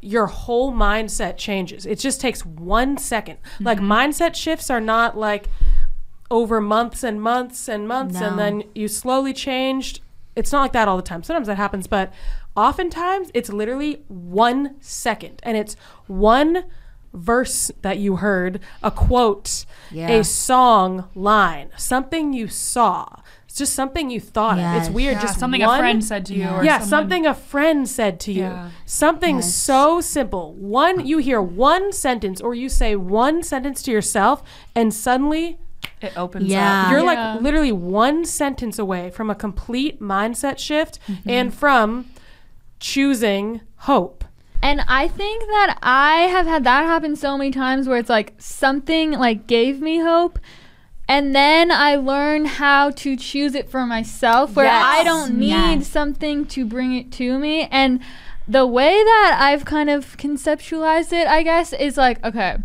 your 0.00 0.26
whole 0.26 0.72
mindset 0.72 1.36
changes. 1.36 1.86
It 1.86 1.98
just 1.98 2.20
takes 2.20 2.44
one 2.44 2.96
second. 2.96 3.38
Like 3.60 3.78
mm-hmm. 3.78 3.92
mindset 3.92 4.34
shifts 4.34 4.70
are 4.70 4.80
not 4.80 5.16
like 5.16 5.48
over 6.30 6.60
months 6.60 7.04
and 7.04 7.20
months 7.20 7.68
and 7.68 7.86
months 7.86 8.20
and 8.20 8.38
then 8.38 8.64
you 8.74 8.88
slowly 8.88 9.34
changed. 9.34 10.00
It's 10.34 10.50
not 10.50 10.62
like 10.62 10.72
that 10.72 10.88
all 10.88 10.96
the 10.96 11.02
time. 11.02 11.22
Sometimes 11.22 11.46
that 11.46 11.58
happens, 11.58 11.86
but 11.86 12.12
oftentimes 12.56 13.30
it's 13.34 13.50
literally 13.50 14.02
one 14.08 14.76
second 14.80 15.40
and 15.42 15.58
it's 15.58 15.76
one 16.06 16.64
verse 17.14 17.70
that 17.82 17.98
you 17.98 18.16
heard, 18.16 18.60
a 18.82 18.90
quote, 18.90 19.64
Yeah. 19.90 20.08
a 20.10 20.24
song 20.24 21.08
line, 21.14 21.68
something 21.76 22.32
you 22.32 22.48
saw. 22.48 23.06
It's 23.46 23.58
just 23.58 23.74
something 23.74 24.08
you 24.08 24.18
thought 24.18 24.58
of. 24.58 24.80
It's 24.80 24.88
weird. 24.88 25.16
Yeah, 25.16 25.22
just 25.22 25.38
something 25.38 25.60
one, 25.60 25.78
a 25.78 25.82
friend 25.82 26.02
said 26.02 26.24
to 26.26 26.34
you, 26.34 26.48
or 26.48 26.64
yeah, 26.64 26.78
someone- 26.78 26.88
something 26.88 27.26
a 27.26 27.34
friend 27.34 27.86
said 27.88 28.18
to 28.20 28.32
you. 28.32 28.44
Yeah. 28.44 28.70
Something 28.86 29.36
Yes. 29.36 29.54
so 29.54 30.00
simple. 30.00 30.54
One, 30.54 31.06
you 31.06 31.18
hear 31.18 31.42
one 31.42 31.92
sentence 31.92 32.40
or 32.40 32.54
you 32.54 32.70
say 32.70 32.96
one 32.96 33.42
sentence 33.42 33.82
to 33.82 33.90
yourself, 33.90 34.42
and 34.74 34.92
suddenly 34.94 35.58
It 36.00 36.12
opens 36.16 36.46
Yeah. 36.46 36.84
up. 36.86 36.90
you're 36.90 37.00
Yeah. 37.00 37.32
like 37.34 37.42
literally 37.42 37.72
one 37.72 38.24
sentence 38.24 38.78
away 38.78 39.10
from 39.10 39.28
a 39.30 39.34
complete 39.34 40.00
mindset 40.00 40.58
shift 40.58 40.98
Mm-hmm. 41.06 41.28
and 41.30 41.54
from 41.54 42.06
choosing 42.80 43.60
hope. 43.78 44.21
And 44.62 44.84
I 44.86 45.08
think 45.08 45.42
that 45.48 45.78
I 45.82 46.20
have 46.30 46.46
had 46.46 46.62
that 46.64 46.84
happen 46.84 47.16
so 47.16 47.36
many 47.36 47.50
times 47.50 47.88
where 47.88 47.98
it's 47.98 48.08
like 48.08 48.34
something 48.38 49.10
like 49.12 49.46
gave 49.48 49.80
me 49.80 49.98
hope 49.98 50.38
and 51.08 51.34
then 51.34 51.72
I 51.72 51.96
learn 51.96 52.44
how 52.44 52.90
to 52.90 53.16
choose 53.16 53.54
it 53.56 53.68
for 53.68 53.84
myself 53.84 54.54
where 54.54 54.66
Yes. 54.66 54.84
I 54.86 55.04
don't 55.04 55.34
need 55.38 55.48
Yes. 55.48 55.88
something 55.88 56.46
to 56.46 56.64
bring 56.64 56.94
it 56.94 57.10
to 57.12 57.38
me 57.38 57.64
and 57.72 58.00
the 58.46 58.64
way 58.66 59.02
that 59.02 59.38
I've 59.40 59.64
kind 59.64 59.90
of 59.90 60.16
conceptualized 60.16 61.12
it, 61.12 61.26
I 61.26 61.42
guess, 61.42 61.72
is 61.72 61.96
like, 61.96 62.24
okay, 62.24 62.58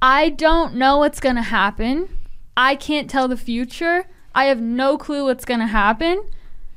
I 0.00 0.28
don't 0.30 0.74
know 0.74 0.98
what's 0.98 1.20
going 1.20 1.36
to 1.36 1.42
happen. 1.42 2.08
I 2.56 2.74
can't 2.74 3.08
tell 3.10 3.28
the 3.28 3.36
future. 3.36 4.06
I 4.34 4.46
have 4.46 4.60
no 4.60 4.98
clue 4.98 5.24
what's 5.24 5.44
going 5.44 5.60
to 5.60 5.66
happen. 5.66 6.24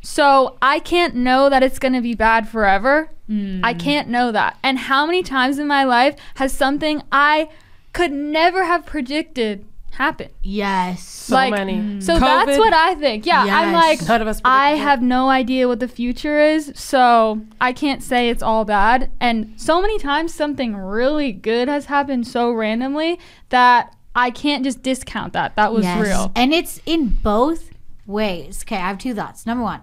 So 0.05 0.57
I 0.61 0.79
can't 0.79 1.15
know 1.15 1.49
that 1.49 1.63
it's 1.63 1.79
going 1.79 1.93
to 1.93 2.01
be 2.01 2.13
bad 2.13 2.47
forever. 2.47 3.09
I 3.27 3.31
hmm. 3.73 3.77
can't 3.79 4.07
know 4.07 4.31
that. 4.31 4.57
And 4.61 4.77
how 4.77 5.07
many 5.07 5.23
times 5.23 5.57
in 5.57 5.65
my 5.67 5.83
life 5.83 6.15
has 6.35 6.53
something 6.53 7.01
I 7.11 7.49
could 7.91 8.11
never 8.11 8.65
have 8.65 8.85
predicted 8.85 9.65
happen? 9.93 10.29
Yes. 10.43 11.03
So 11.03 11.33
Like, 11.33 11.51
many. 11.51 12.01
So 12.01 12.17
hmm. 12.17 12.23
COVID, 12.23 12.45
that's 12.45 12.59
what 12.59 12.73
I 12.73 12.93
think. 12.93 13.25
Yeah, 13.25 13.45
I'm 13.49 13.73
like, 13.73 14.07
None 14.07 14.21
of 14.21 14.27
us 14.27 14.41
I 14.45 14.73
it. 14.73 14.77
have 14.77 15.01
no 15.01 15.29
idea 15.29 15.67
what 15.67 15.79
the 15.79 15.87
future 15.87 16.39
is, 16.39 16.71
so 16.75 17.41
I 17.59 17.73
can't 17.73 18.03
say 18.03 18.29
it's 18.29 18.43
all 18.43 18.63
bad. 18.63 19.09
And 19.19 19.53
so 19.57 19.81
many 19.81 19.97
times 19.97 20.35
something 20.35 20.75
really 20.75 21.31
good 21.31 21.67
has 21.67 21.85
happened 21.85 22.27
so 22.27 22.51
randomly 22.51 23.19
that 23.49 23.95
I 24.15 24.29
can't 24.29 24.63
just 24.63 24.83
discount 24.83 25.33
that. 25.33 25.55
That 25.55 25.73
was 25.73 25.83
Yes. 25.83 25.99
real. 25.99 26.31
And 26.35 26.53
it's 26.53 26.79
in 26.85 27.07
both 27.07 27.71
ways. 28.05 28.63
Okay, 28.63 28.77
I 28.77 28.87
have 28.87 28.99
two 28.99 29.15
thoughts. 29.15 29.45
Number 29.47 29.63
one, 29.63 29.81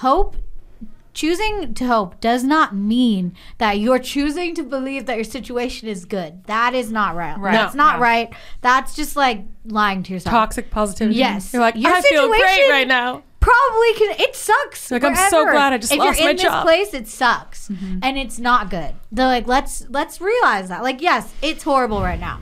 hope. 0.00 0.36
Choosing 1.12 1.74
to 1.74 1.86
hope 1.88 2.20
does 2.20 2.44
not 2.44 2.74
mean 2.74 3.34
that 3.58 3.80
you're 3.80 3.98
choosing 3.98 4.54
to 4.54 4.62
believe 4.62 5.06
that 5.06 5.16
your 5.16 5.24
situation 5.24 5.88
is 5.88 6.04
good. 6.04 6.44
That 6.44 6.72
is 6.72 6.92
not 6.92 7.16
right. 7.16 7.36
Right. 7.36 7.52
That's 7.52 7.74
not 7.74 7.96
No. 7.96 8.02
right. 8.02 8.32
That's 8.60 8.94
just 8.94 9.16
like 9.16 9.44
lying 9.64 10.04
to 10.04 10.12
yourself. 10.12 10.30
toxic 10.30 10.70
positivity. 10.70 11.18
Yes. 11.18 11.52
You're 11.52 11.62
like, 11.62 11.74
Your 11.74 11.92
I 11.92 12.00
feel 12.00 12.28
great 12.28 12.70
right 12.70 12.86
now. 12.86 13.24
Probably 13.40 13.94
can. 13.94 14.14
It 14.20 14.36
sucks. 14.36 14.90
Like, 14.90 15.02
I'm 15.02 15.16
so 15.30 15.50
glad 15.50 15.72
I 15.72 15.78
just 15.78 15.92
if 15.92 15.98
lost 15.98 16.18
you're 16.18 16.26
my 16.26 16.30
in 16.30 16.36
this 16.36 16.44
job. 16.44 16.62
place, 16.62 16.92
it 16.94 17.08
sucks, 17.08 17.68
mm-hmm. 17.70 17.98
and 18.02 18.18
it's 18.18 18.38
not 18.38 18.68
good. 18.68 18.94
They're 19.10 19.26
like, 19.26 19.46
let's 19.48 19.86
let's 19.88 20.20
realize 20.20 20.68
that. 20.68 20.82
Like, 20.82 21.00
yes, 21.00 21.32
it's 21.40 21.62
horrible 21.62 22.02
right 22.02 22.20
now, 22.20 22.40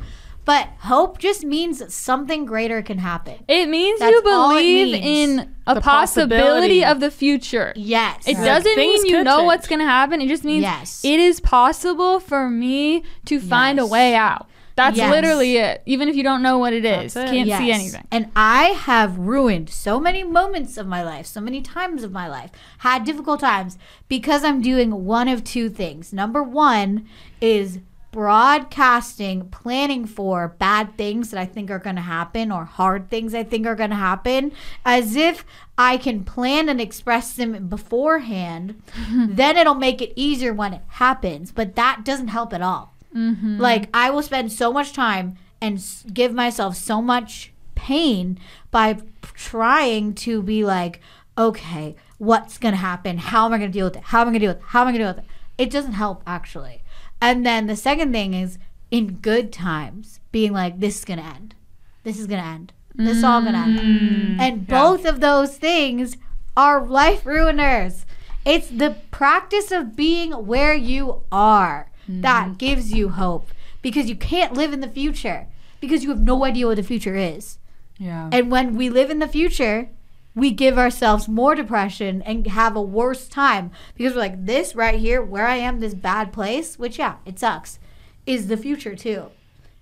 but 0.49 0.67
hope 0.81 1.19
just 1.19 1.45
means 1.45 1.93
something 1.95 2.47
greater 2.47 2.81
can 2.81 2.97
happen. 2.97 3.35
It 3.47 3.69
means 3.69 4.01
That's 4.01 4.13
you 4.13 4.23
believe 4.23 4.93
means. 4.93 5.41
in 5.41 5.55
a 5.67 5.79
possibility 5.79 6.81
possibility. 6.81 6.85
of 6.87 7.01
the 7.01 7.11
future. 7.11 7.75
Yes. 7.77 8.27
It 8.27 8.37
Right. 8.39 8.47
doesn't 8.47 8.75
Things 8.75 9.03
mean 9.03 9.13
you 9.15 9.25
know 9.25 9.37
change. 9.41 9.47
what's 9.47 9.69
going 9.69 9.81
to 9.81 9.85
happen. 9.85 10.23
It 10.23 10.29
just 10.29 10.45
means 10.45 10.63
Yes. 10.63 11.03
it 11.05 11.21
is 11.21 11.39
possible 11.39 12.19
for 12.19 12.49
me 12.49 13.03
to 13.27 13.39
find 13.41 13.79
a 13.79 13.85
way 13.85 14.15
out. 14.15 14.49
That's 14.75 14.97
Yes. 14.97 15.11
literally 15.11 15.59
it. 15.59 15.83
Even 15.85 16.09
if 16.09 16.17
you 16.17 16.23
don't 16.23 16.41
know 16.41 16.57
what 16.57 16.73
it 16.73 16.85
is, 16.87 17.13
That's 17.13 17.31
it. 17.31 17.35
can't 17.35 17.51
see 17.61 17.71
anything. 17.71 18.05
And 18.11 18.31
I 18.35 18.67
have 18.89 19.19
ruined 19.19 19.69
so 19.69 20.01
many 20.01 20.23
moments 20.25 20.79
of 20.79 20.87
my 20.87 21.03
life, 21.03 21.27
so 21.27 21.43
many 21.43 21.61
times 21.61 22.03
of 22.05 22.11
my 22.11 22.27
life, 22.27 22.53
had 22.79 23.05
difficult 23.05 23.41
times 23.41 23.77
because 24.09 24.45
I'm 24.45 24.63
doing 24.63 25.05
one 25.05 25.29
of 25.29 25.45
two 25.45 25.69
things. 25.69 26.11
Number 26.13 26.43
one 26.43 27.05
is 27.41 27.81
broadcasting, 28.11 29.49
planning 29.49 30.07
for 30.07 30.49
bad 30.59 30.97
things 30.97 31.31
that 31.31 31.41
I 31.41 31.45
think 31.45 31.71
are 31.71 31.79
going 31.79 31.97
to 31.97 32.03
happen 32.03 32.51
or 32.51 32.65
hard 32.65 33.11
things 33.11 33.35
I 33.35 33.45
think 33.45 33.67
are 33.67 33.75
going 33.75 33.91
to 33.91 33.97
happen 33.97 34.53
as 34.85 35.15
if 35.15 35.45
I 35.77 35.97
can 35.97 36.25
plan 36.25 36.69
and 36.69 36.81
express 36.81 37.35
them 37.35 37.69
beforehand. 37.69 38.83
then 39.11 39.57
it'll 39.57 39.75
make 39.75 40.01
it 40.01 40.13
easier 40.17 40.53
when 40.53 40.75
it 40.75 40.83
happens. 40.89 41.53
But 41.53 41.75
that 41.77 42.05
doesn't 42.05 42.29
help 42.29 42.53
at 42.53 42.63
all. 42.63 42.95
Mm-hmm. 43.15 43.59
Like 43.59 43.89
I 43.93 44.11
will 44.11 44.23
spend 44.23 44.53
so 44.53 44.73
much 44.73 44.93
time 44.93 45.37
and 45.61 45.79
s- 45.79 46.05
give 46.13 46.33
myself 46.33 46.77
so 46.77 47.03
much 47.03 47.53
pain 47.75 48.39
by 48.71 48.99
trying 49.35 50.15
to 50.15 50.43
be 50.43 50.65
like, 50.65 51.01
okay, 51.37 51.95
what's 52.19 52.59
gonna 52.59 52.77
happen? 52.77 53.19
How 53.19 53.47
am 53.47 53.53
I 53.53 53.59
gonna 53.59 53.71
deal 53.71 53.87
with 53.87 53.97
it? 53.97 54.03
How 54.05 54.23
am 54.23 54.29
I 54.29 54.31
gonna 54.31 54.41
deal 54.41 54.51
with 54.51 54.59
it? 54.59 54.65
How 54.69 54.83
am 54.83 54.89
I 54.89 54.93
gonna 54.93 55.05
deal 55.05 55.15
with 55.15 55.25
it? 55.25 55.31
It 55.57 55.71
doesn't 55.71 55.93
help 55.93 56.23
actually. 56.27 56.83
And 57.21 57.45
then 57.45 57.67
the 57.67 57.77
second 57.77 58.13
thing 58.13 58.35
is 58.35 58.59
in 58.91 59.17
good 59.17 59.53
times, 59.53 60.21
being 60.33 60.53
like, 60.53 60.81
this 60.81 60.99
is 60.99 61.05
gonna 61.05 61.23
end. 61.23 61.55
This 62.05 62.19
is 62.19 62.27
gonna 62.27 62.43
end. 62.43 62.73
This 62.95 63.19
is 63.19 63.25
all 63.25 63.43
gonna 63.43 63.59
end. 63.59 63.79
Mm. 63.79 64.41
And 64.41 64.67
both 64.67 65.05
of 65.05 65.21
those 65.21 65.57
things 65.57 66.17
are 66.57 66.85
life 66.85 67.25
ruiners. 67.25 68.05
It's 68.45 68.69
the 68.69 68.97
practice 69.11 69.71
of 69.71 69.95
being 69.95 70.33
where 70.47 70.75
you 70.75 71.23
are 71.31 71.91
that 72.09 72.47
mm-hmm. 72.47 72.55
gives 72.55 72.93
you 72.93 73.11
hope. 73.11 73.51
because 73.83 74.09
you 74.09 74.17
can't 74.17 74.55
live 74.55 74.73
in 74.73 74.81
the 74.81 74.89
future 74.89 75.47
because 75.81 76.03
you 76.03 76.11
have 76.11 76.21
no 76.21 76.45
idea 76.45 76.67
what 76.67 76.77
the 76.77 76.83
future 76.83 77.17
is. 77.17 77.59
Yeah. 77.99 78.29
And 78.33 78.51
when 78.51 78.77
we 78.77 78.91
live 78.91 79.11
in 79.11 79.19
the 79.19 79.29
future, 79.29 79.91
we 80.39 80.51
give 80.51 80.79
ourselves 80.79 81.29
more 81.29 81.55
depression 81.55 82.23
and 82.23 82.47
have 82.47 82.77
a 82.77 82.83
worse 82.83 83.29
time 83.29 83.71
because 83.97 84.15
we're 84.15 84.21
like, 84.21 84.47
this 84.47 84.75
right 84.75 84.99
here, 84.99 85.23
where 85.23 85.47
I 85.47 85.57
am, 85.57 85.81
this 85.81 85.95
bad 85.95 86.33
place, 86.33 86.79
which, 86.79 86.99
yeah, 86.99 87.17
it 87.27 87.39
sucks, 87.39 87.79
is 88.27 88.47
the 88.49 88.57
future 88.57 88.95
too. 88.95 89.27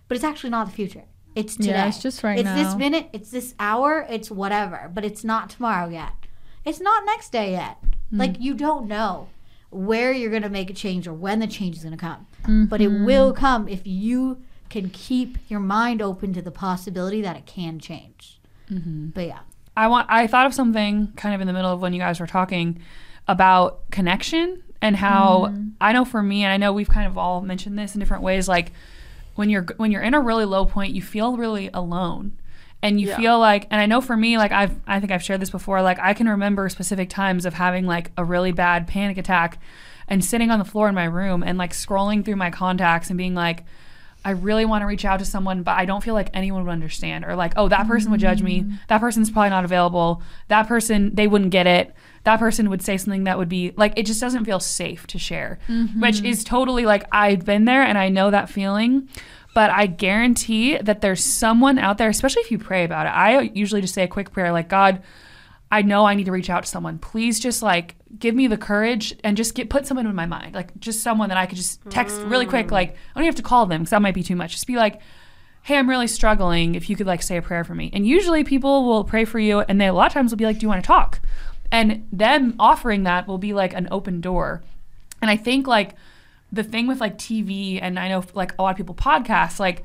But 0.08 0.16
it's 0.16 0.24
actually 0.24 0.50
not 0.50 0.66
the 0.66 0.72
future. 0.72 1.04
It's 1.34 1.56
today. 1.56 1.70
Yeah, 1.70 1.88
it's 1.88 2.00
just 2.00 2.22
right 2.24 2.38
It's 2.38 2.48
this 2.52 2.74
minute, 2.74 3.08
it's 3.12 3.30
this 3.30 3.54
hour, 3.60 4.06
it's 4.08 4.30
whatever. 4.30 4.90
But 4.92 5.04
it's 5.04 5.22
not 5.24 5.50
tomorrow 5.50 5.88
yet. 5.88 6.12
It's 6.64 6.80
not 6.80 7.04
next 7.04 7.30
day 7.30 7.52
yet. 7.52 7.76
Hmm. 8.10 8.18
Like, 8.18 8.40
you 8.40 8.54
don't 8.54 8.88
know 8.88 9.28
where 9.70 10.12
you're 10.12 10.30
going 10.30 10.42
to 10.42 10.48
make 10.48 10.70
a 10.70 10.74
change 10.74 11.06
or 11.06 11.12
when 11.12 11.40
the 11.40 11.46
change 11.46 11.76
is 11.76 11.82
going 11.82 11.96
to 11.96 12.00
come. 12.00 12.26
But 12.68 12.80
Mm-hmm. 12.80 13.02
it 13.02 13.04
will 13.04 13.32
come 13.32 13.68
if 13.68 13.86
you 13.86 14.42
can 14.70 14.88
keep 14.90 15.38
your 15.48 15.60
mind 15.60 16.00
open 16.00 16.32
to 16.34 16.40
the 16.40 16.50
possibility 16.52 17.20
that 17.20 17.36
it 17.36 17.44
can 17.46 17.78
change. 17.80 18.40
Mm-hmm. 18.70 19.08
But 19.08 19.26
yeah. 19.26 19.40
I 19.76 19.88
want 19.88 20.06
I 20.10 20.26
thought 20.26 20.46
of 20.46 20.54
something 20.54 21.12
kind 21.16 21.34
of 21.34 21.40
in 21.40 21.46
the 21.46 21.52
middle 21.52 21.70
of 21.72 21.80
when 21.80 21.92
you 21.92 21.98
guys 22.00 22.18
were 22.20 22.26
talking 22.26 22.80
about 23.28 23.88
connection 23.90 24.62
and 24.80 24.96
how 24.96 25.46
Mm-hmm. 25.48 25.68
I 25.80 25.92
know 25.92 26.04
for 26.04 26.22
me 26.22 26.42
and 26.44 26.52
I 26.52 26.56
know 26.56 26.72
we've 26.72 26.88
kind 26.88 27.06
of 27.06 27.18
all 27.18 27.40
mentioned 27.42 27.78
this 27.78 27.94
in 27.94 28.00
different 28.00 28.22
ways 28.22 28.48
like 28.48 28.72
when 29.34 29.50
you're 29.50 29.66
when 29.76 29.90
you're 29.92 30.02
in 30.02 30.14
a 30.14 30.20
really 30.20 30.44
low 30.46 30.64
point 30.64 30.94
you 30.94 31.02
feel 31.02 31.36
really 31.36 31.68
alone 31.74 32.32
and 32.82 33.00
you 33.00 33.08
Yeah. 33.08 33.16
feel 33.16 33.38
like 33.38 33.66
and 33.70 33.80
I 33.80 33.86
know 33.86 34.00
for 34.00 34.16
me 34.16 34.38
like 34.38 34.52
I've 34.52 34.74
I 34.86 34.98
think 35.00 35.12
I've 35.12 35.22
shared 35.22 35.40
this 35.42 35.50
before 35.50 35.82
like 35.82 35.98
I 35.98 36.14
can 36.14 36.28
remember 36.28 36.68
specific 36.68 37.10
times 37.10 37.44
of 37.44 37.54
having 37.54 37.86
like 37.86 38.10
a 38.16 38.24
really 38.24 38.52
bad 38.52 38.86
panic 38.86 39.18
attack 39.18 39.58
and 40.08 40.24
sitting 40.24 40.50
on 40.50 40.58
the 40.58 40.64
floor 40.64 40.88
in 40.88 40.94
my 40.94 41.04
room 41.04 41.42
and 41.42 41.58
like 41.58 41.72
scrolling 41.72 42.24
through 42.24 42.36
my 42.36 42.50
contacts 42.50 43.08
and 43.10 43.18
being 43.18 43.34
like 43.34 43.64
I 44.26 44.30
really 44.30 44.64
want 44.64 44.82
to 44.82 44.86
reach 44.86 45.04
out 45.04 45.20
to 45.20 45.24
someone, 45.24 45.62
but 45.62 45.78
I 45.78 45.84
don't 45.84 46.02
feel 46.02 46.14
like 46.14 46.30
anyone 46.34 46.64
would 46.64 46.72
understand. 46.72 47.24
Or 47.24 47.36
like, 47.36 47.52
oh, 47.56 47.68
that 47.68 47.86
person 47.86 48.10
would 48.10 48.18
judge 48.18 48.42
me. 48.42 48.62
Mm. 48.62 48.78
That 48.88 49.00
person's 49.00 49.30
probably 49.30 49.50
not 49.50 49.64
available. 49.64 50.20
That 50.48 50.66
person, 50.66 51.14
they 51.14 51.28
wouldn't 51.28 51.52
get 51.52 51.68
it. 51.68 51.94
That 52.24 52.40
person 52.40 52.68
would 52.68 52.82
say 52.82 52.96
something 52.96 53.22
that 53.22 53.38
would 53.38 53.48
be 53.48 53.72
like, 53.76 53.92
it 53.96 54.04
just 54.04 54.20
doesn't 54.20 54.44
feel 54.44 54.58
safe 54.58 55.06
to 55.06 55.18
share, 55.18 55.60
mm-hmm. 55.68 56.00
which 56.00 56.24
is 56.24 56.42
totally 56.42 56.84
like, 56.84 57.04
I've 57.12 57.44
been 57.44 57.66
there 57.66 57.82
and 57.82 57.96
I 57.96 58.08
know 58.08 58.32
that 58.32 58.50
feeling. 58.50 59.08
But 59.54 59.70
I 59.70 59.86
guarantee 59.86 60.76
that 60.76 61.02
there's 61.02 61.22
someone 61.22 61.78
out 61.78 61.96
there, 61.96 62.08
especially 62.08 62.42
if 62.42 62.50
you 62.50 62.58
pray 62.58 62.82
about 62.82 63.06
it. 63.06 63.10
I 63.10 63.42
usually 63.54 63.80
just 63.80 63.94
say 63.94 64.02
a 64.02 64.08
quick 64.08 64.32
prayer 64.32 64.50
like, 64.50 64.68
God, 64.68 65.04
I 65.70 65.82
know 65.82 66.04
I 66.04 66.14
need 66.14 66.24
to 66.24 66.32
reach 66.32 66.48
out 66.48 66.62
to 66.62 66.68
someone. 66.68 66.98
Please 66.98 67.40
just 67.40 67.62
like 67.62 67.96
give 68.18 68.34
me 68.34 68.46
the 68.46 68.56
courage 68.56 69.14
and 69.24 69.36
just 69.36 69.54
get 69.54 69.68
put 69.68 69.86
someone 69.86 70.06
in 70.06 70.14
my 70.14 70.26
mind. 70.26 70.54
Like 70.54 70.78
just 70.78 71.02
someone 71.02 71.28
that 71.28 71.38
I 71.38 71.46
could 71.46 71.56
just 71.56 71.80
text 71.90 72.20
really 72.22 72.46
quick. 72.46 72.70
Like 72.70 72.90
I 72.90 72.94
don't 73.14 73.24
even 73.24 73.26
have 73.26 73.34
to 73.36 73.42
call 73.42 73.66
them 73.66 73.82
because 73.82 73.90
that 73.90 74.02
might 74.02 74.14
be 74.14 74.22
too 74.22 74.36
much. 74.36 74.52
Just 74.52 74.66
be 74.66 74.76
like, 74.76 75.00
hey, 75.62 75.76
I'm 75.76 75.90
really 75.90 76.06
struggling. 76.06 76.76
If 76.76 76.88
you 76.88 76.94
could 76.94 77.06
like 77.06 77.22
say 77.22 77.36
a 77.36 77.42
prayer 77.42 77.64
for 77.64 77.74
me. 77.74 77.90
And 77.92 78.06
usually 78.06 78.44
people 78.44 78.84
will 78.84 79.02
pray 79.02 79.24
for 79.24 79.40
you 79.40 79.60
and 79.60 79.80
they 79.80 79.86
a 79.86 79.92
lot 79.92 80.06
of 80.06 80.12
times 80.12 80.30
will 80.30 80.38
be 80.38 80.46
like, 80.46 80.58
do 80.58 80.64
you 80.64 80.68
want 80.68 80.82
to 80.82 80.86
talk? 80.86 81.20
And 81.72 82.06
them 82.12 82.54
offering 82.60 83.02
that 83.02 83.26
will 83.26 83.38
be 83.38 83.52
like 83.52 83.74
an 83.74 83.88
open 83.90 84.20
door. 84.20 84.62
And 85.20 85.30
I 85.30 85.36
think 85.36 85.66
like 85.66 85.96
the 86.52 86.62
thing 86.62 86.86
with 86.86 87.00
like 87.00 87.18
TV 87.18 87.80
and 87.82 87.98
I 87.98 88.08
know 88.08 88.22
like 88.34 88.54
a 88.56 88.62
lot 88.62 88.70
of 88.70 88.76
people 88.76 88.94
podcasts, 88.94 89.58
like 89.58 89.82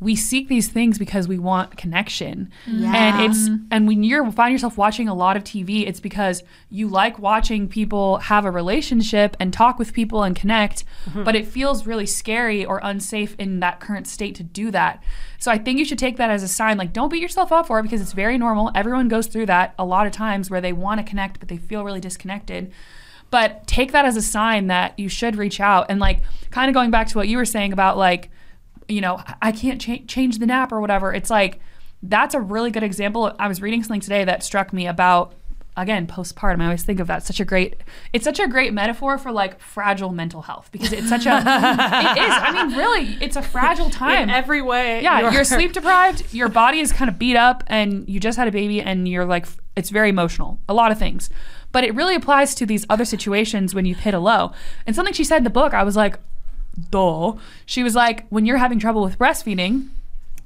we 0.00 0.16
seek 0.16 0.48
these 0.48 0.68
things 0.68 0.98
because 0.98 1.28
we 1.28 1.38
want 1.38 1.76
connection. 1.76 2.50
And 2.94 3.30
it's 3.30 3.48
and 3.70 3.86
when 3.86 4.02
you 4.02 4.32
find 4.32 4.52
yourself 4.52 4.78
watching 4.78 5.08
a 5.08 5.14
lot 5.14 5.36
of 5.36 5.44
TV, 5.44 5.86
it's 5.86 6.00
because 6.00 6.42
you 6.70 6.88
like 6.88 7.18
watching 7.18 7.68
people 7.68 8.16
have 8.18 8.46
a 8.46 8.50
relationship 8.50 9.36
and 9.38 9.52
talk 9.52 9.78
with 9.78 9.92
people 9.92 10.22
and 10.22 10.34
connect, 10.34 10.84
mm-hmm. 11.04 11.22
but 11.22 11.36
it 11.36 11.46
feels 11.46 11.86
really 11.86 12.06
scary 12.06 12.64
or 12.64 12.80
unsafe 12.82 13.36
in 13.38 13.60
that 13.60 13.78
current 13.78 14.06
state 14.06 14.34
to 14.36 14.42
do 14.42 14.70
that. 14.70 15.02
So 15.38 15.50
I 15.50 15.58
think 15.58 15.78
you 15.78 15.84
should 15.84 15.98
take 15.98 16.16
that 16.16 16.30
as 16.30 16.42
a 16.42 16.48
sign 16.48 16.78
like 16.78 16.94
don't 16.94 17.10
beat 17.10 17.22
yourself 17.22 17.52
up 17.52 17.66
for 17.66 17.78
it 17.78 17.82
because 17.82 18.00
it's 18.00 18.14
very 18.14 18.38
normal. 18.38 18.70
Everyone 18.74 19.08
goes 19.08 19.26
through 19.26 19.46
that 19.46 19.74
a 19.78 19.84
lot 19.84 20.06
of 20.06 20.12
times 20.12 20.50
where 20.50 20.62
they 20.62 20.72
want 20.72 20.98
to 20.98 21.04
connect 21.04 21.40
but 21.40 21.48
they 21.48 21.58
feel 21.58 21.84
really 21.84 22.00
disconnected 22.00 22.72
but 23.30 23.66
take 23.66 23.92
that 23.92 24.04
as 24.04 24.16
a 24.16 24.22
sign 24.22 24.66
that 24.66 24.98
you 24.98 25.08
should 25.08 25.36
reach 25.36 25.60
out 25.60 25.86
and 25.88 26.00
like 26.00 26.20
kind 26.50 26.68
of 26.68 26.74
going 26.74 26.90
back 26.90 27.06
to 27.08 27.16
what 27.16 27.28
you 27.28 27.36
were 27.36 27.44
saying 27.44 27.72
about 27.72 27.96
like 27.96 28.30
you 28.90 29.00
know 29.00 29.22
i 29.40 29.52
can't 29.52 29.80
cha- 29.80 30.04
change 30.06 30.38
the 30.38 30.46
nap 30.46 30.72
or 30.72 30.80
whatever 30.80 31.14
it's 31.14 31.30
like 31.30 31.60
that's 32.02 32.34
a 32.34 32.40
really 32.40 32.70
good 32.70 32.82
example 32.82 33.34
i 33.38 33.46
was 33.48 33.62
reading 33.62 33.82
something 33.82 34.00
today 34.00 34.24
that 34.24 34.42
struck 34.42 34.72
me 34.72 34.86
about 34.86 35.34
again 35.76 36.06
postpartum 36.06 36.60
i 36.60 36.64
always 36.64 36.82
think 36.82 36.98
of 36.98 37.06
that 37.06 37.22
such 37.22 37.38
a 37.40 37.44
great 37.44 37.76
it's 38.12 38.24
such 38.24 38.40
a 38.40 38.48
great 38.48 38.72
metaphor 38.74 39.16
for 39.16 39.30
like 39.30 39.60
fragile 39.60 40.10
mental 40.10 40.42
health 40.42 40.68
because 40.72 40.92
it's 40.92 41.08
such 41.08 41.26
a 41.26 41.30
it 41.36 42.18
is 42.18 42.34
i 42.34 42.50
mean 42.66 42.76
really 42.76 43.16
it's 43.20 43.36
a 43.36 43.42
fragile 43.42 43.88
time 43.88 44.24
in 44.24 44.30
every 44.30 44.60
way. 44.60 45.00
yeah, 45.02 45.20
you're- 45.20 45.34
you're 45.34 45.44
sleep 45.44 45.72
deprived. 45.72 46.34
Your 46.34 46.48
body 46.48 46.80
is 46.80 46.90
kind 46.92 47.08
of 47.08 47.18
beat 47.18 47.36
up, 47.36 47.62
and 47.68 48.08
you 48.08 48.18
just 48.18 48.36
had 48.36 48.48
a 48.48 48.50
baby, 48.52 48.80
and 48.82 49.06
you're 49.08 49.24
like, 49.24 49.46
it's 49.76 49.90
very 49.90 50.08
emotional. 50.08 50.58
A 50.68 50.74
lot 50.74 50.90
of 50.90 50.98
things, 50.98 51.30
but 51.72 51.84
it 51.84 51.94
really 51.94 52.14
applies 52.16 52.54
to 52.56 52.66
these 52.66 52.84
other 52.90 53.04
situations 53.04 53.74
when 53.74 53.84
you've 53.86 54.00
hit 54.00 54.12
a 54.14 54.18
low. 54.18 54.52
And 54.86 54.96
something 54.96 55.14
she 55.14 55.24
said 55.24 55.38
in 55.38 55.44
the 55.44 55.50
book, 55.50 55.72
I 55.72 55.82
was 55.84 55.96
like, 55.96 56.18
duh. 56.90 57.32
She 57.66 57.82
was 57.82 57.94
like, 57.94 58.26
when 58.28 58.46
you're 58.46 58.58
having 58.58 58.78
trouble 58.78 59.02
with 59.02 59.18
breastfeeding. 59.18 59.88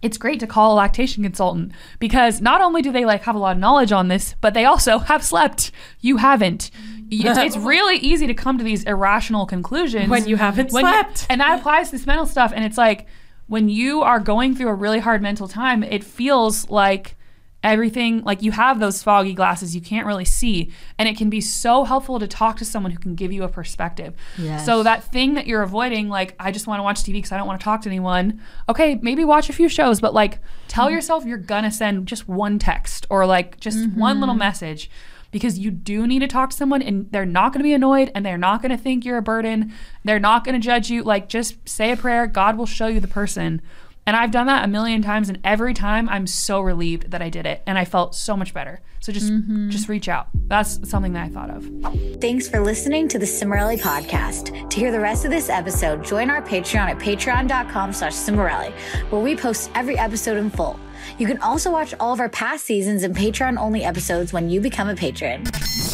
It's 0.02 0.18
great 0.18 0.38
to 0.40 0.46
call 0.46 0.74
a 0.74 0.76
lactation 0.76 1.22
consultant 1.22 1.72
because 1.98 2.42
not 2.42 2.60
only 2.60 2.82
do 2.82 2.92
they 2.92 3.06
like 3.06 3.22
have 3.22 3.34
a 3.34 3.38
lot 3.38 3.52
of 3.56 3.58
knowledge 3.58 3.90
on 3.90 4.08
this, 4.08 4.34
but 4.42 4.52
they 4.52 4.66
also 4.66 4.98
have 5.10 5.24
slept. 5.24 5.72
You 6.02 6.18
haven't. 6.18 6.70
It's, 7.10 7.38
it's 7.38 7.56
really 7.72 7.96
easy 7.96 8.26
to 8.26 8.34
come 8.34 8.58
to 8.58 8.64
these 8.64 8.84
irrational 8.84 9.46
conclusions 9.46 10.10
When 10.10 10.26
you 10.28 10.36
haven't 10.36 10.72
when 10.72 10.84
you- 10.84 10.90
slept. 10.92 11.26
and 11.30 11.40
that 11.40 11.58
applies 11.58 11.86
to 11.88 11.96
this 11.96 12.06
mental 12.06 12.26
stuff. 12.26 12.52
And 12.54 12.66
it's 12.66 12.76
like 12.76 13.06
when 13.46 13.70
you 13.70 14.02
are 14.02 14.20
going 14.20 14.54
through 14.54 14.68
a 14.68 14.74
really 14.74 14.98
hard 14.98 15.22
mental 15.22 15.48
time, 15.48 15.82
it 15.82 16.04
feels 16.04 16.68
like 16.68 17.16
everything 17.64 18.22
like 18.22 18.42
you 18.42 18.52
have 18.52 18.78
those 18.78 19.02
foggy 19.02 19.32
glasses 19.32 19.74
you 19.74 19.80
can't 19.80 20.06
really 20.06 20.24
see 20.24 20.70
and 20.98 21.08
it 21.08 21.16
can 21.16 21.30
be 21.30 21.40
so 21.40 21.82
helpful 21.84 22.20
to 22.20 22.28
talk 22.28 22.58
to 22.58 22.64
someone 22.64 22.92
who 22.92 22.98
can 22.98 23.14
give 23.14 23.32
you 23.32 23.42
a 23.42 23.48
perspective 23.48 24.14
Yes. 24.36 24.66
so 24.66 24.82
that 24.82 25.02
thing 25.04 25.34
that 25.34 25.46
you're 25.46 25.62
avoiding 25.62 26.08
like 26.08 26.36
i 26.38 26.52
just 26.52 26.66
want 26.66 26.78
to 26.78 26.82
watch 26.82 27.02
tv 27.02 27.14
because 27.14 27.32
i 27.32 27.38
don't 27.38 27.46
want 27.46 27.58
to 27.58 27.64
talk 27.64 27.80
to 27.82 27.88
anyone 27.88 28.40
okay 28.68 28.98
maybe 29.00 29.24
watch 29.24 29.48
a 29.48 29.52
few 29.54 29.68
shows 29.68 30.00
but 30.00 30.12
like 30.12 30.38
tell 30.68 30.86
mm-hmm. 30.86 30.94
yourself 30.96 31.24
you're 31.24 31.38
gonna 31.38 31.70
send 31.70 32.06
just 32.06 32.28
one 32.28 32.58
text 32.58 33.06
or 33.08 33.26
like 33.26 33.58
just 33.58 33.78
mm-hmm. 33.78 33.98
one 33.98 34.20
little 34.20 34.34
message 34.34 34.90
because 35.34 35.58
you 35.58 35.68
do 35.72 36.06
need 36.06 36.20
to 36.20 36.28
talk 36.28 36.50
to 36.50 36.56
someone 36.56 36.80
and 36.80 37.10
they're 37.10 37.26
not 37.26 37.52
going 37.52 37.58
to 37.58 37.64
be 37.64 37.72
annoyed 37.72 38.08
and 38.14 38.24
they're 38.24 38.38
not 38.38 38.62
going 38.62 38.70
to 38.70 38.78
think 38.78 39.04
you're 39.04 39.18
a 39.18 39.22
burden. 39.22 39.72
They're 40.04 40.20
not 40.20 40.44
going 40.44 40.54
to 40.54 40.60
judge 40.60 40.90
you. 40.90 41.02
Like, 41.02 41.28
just 41.28 41.56
say 41.68 41.90
a 41.90 41.96
prayer. 41.96 42.28
God 42.28 42.56
will 42.56 42.66
show 42.66 42.86
you 42.86 43.00
the 43.00 43.08
person. 43.08 43.60
And 44.06 44.16
I've 44.16 44.30
done 44.30 44.46
that 44.46 44.64
a 44.64 44.68
million 44.68 45.02
times, 45.02 45.28
and 45.28 45.38
every 45.44 45.72
time 45.72 46.08
I'm 46.08 46.26
so 46.26 46.60
relieved 46.60 47.10
that 47.10 47.22
I 47.22 47.30
did 47.30 47.46
it, 47.46 47.62
and 47.66 47.78
I 47.78 47.84
felt 47.84 48.14
so 48.14 48.36
much 48.36 48.52
better. 48.52 48.80
So 49.00 49.12
just, 49.12 49.30
mm-hmm. 49.30 49.70
just 49.70 49.88
reach 49.88 50.08
out. 50.08 50.28
That's 50.46 50.88
something 50.88 51.12
that 51.14 51.24
I 51.24 51.28
thought 51.28 51.50
of. 51.50 52.20
Thanks 52.20 52.48
for 52.48 52.60
listening 52.60 53.08
to 53.08 53.18
the 53.18 53.26
Cimorelli 53.26 53.78
podcast. 53.80 54.68
To 54.70 54.76
hear 54.76 54.92
the 54.92 55.00
rest 55.00 55.24
of 55.24 55.30
this 55.30 55.48
episode, 55.48 56.04
join 56.04 56.30
our 56.30 56.42
Patreon 56.42 56.90
at 56.90 56.98
patreon.com 56.98 57.92
slash 57.92 58.14
Cimorelli, 58.14 58.72
where 59.10 59.22
we 59.22 59.36
post 59.36 59.70
every 59.74 59.98
episode 59.98 60.36
in 60.36 60.50
full. 60.50 60.78
You 61.16 61.26
can 61.26 61.38
also 61.38 61.70
watch 61.70 61.94
all 62.00 62.12
of 62.12 62.20
our 62.20 62.28
past 62.28 62.64
seasons 62.64 63.04
and 63.04 63.14
Patreon 63.14 63.56
only 63.56 63.84
episodes 63.84 64.32
when 64.32 64.50
you 64.50 64.60
become 64.60 64.88
a 64.88 64.96
patron. 64.96 65.44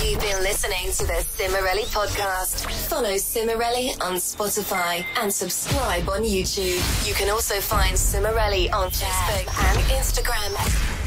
You've 0.02 0.20
been 0.20 0.42
listening 0.42 0.90
to 0.92 1.06
the 1.06 1.24
Cimorelli 1.36 1.84
podcast. 1.92 2.70
Follow 2.88 3.10
Cimorelli 3.10 3.90
on 4.00 4.14
Spotify 4.16 5.04
and 5.20 5.32
subscribe 5.32 6.08
on 6.08 6.22
YouTube. 6.22 7.06
You 7.06 7.14
can 7.14 7.28
also 7.28 7.60
find 7.60 7.94
Cimorelli 7.94 8.72
on 8.72 8.90
Facebook 8.90 9.46
and 9.68 9.78
Instagram. 9.90 10.99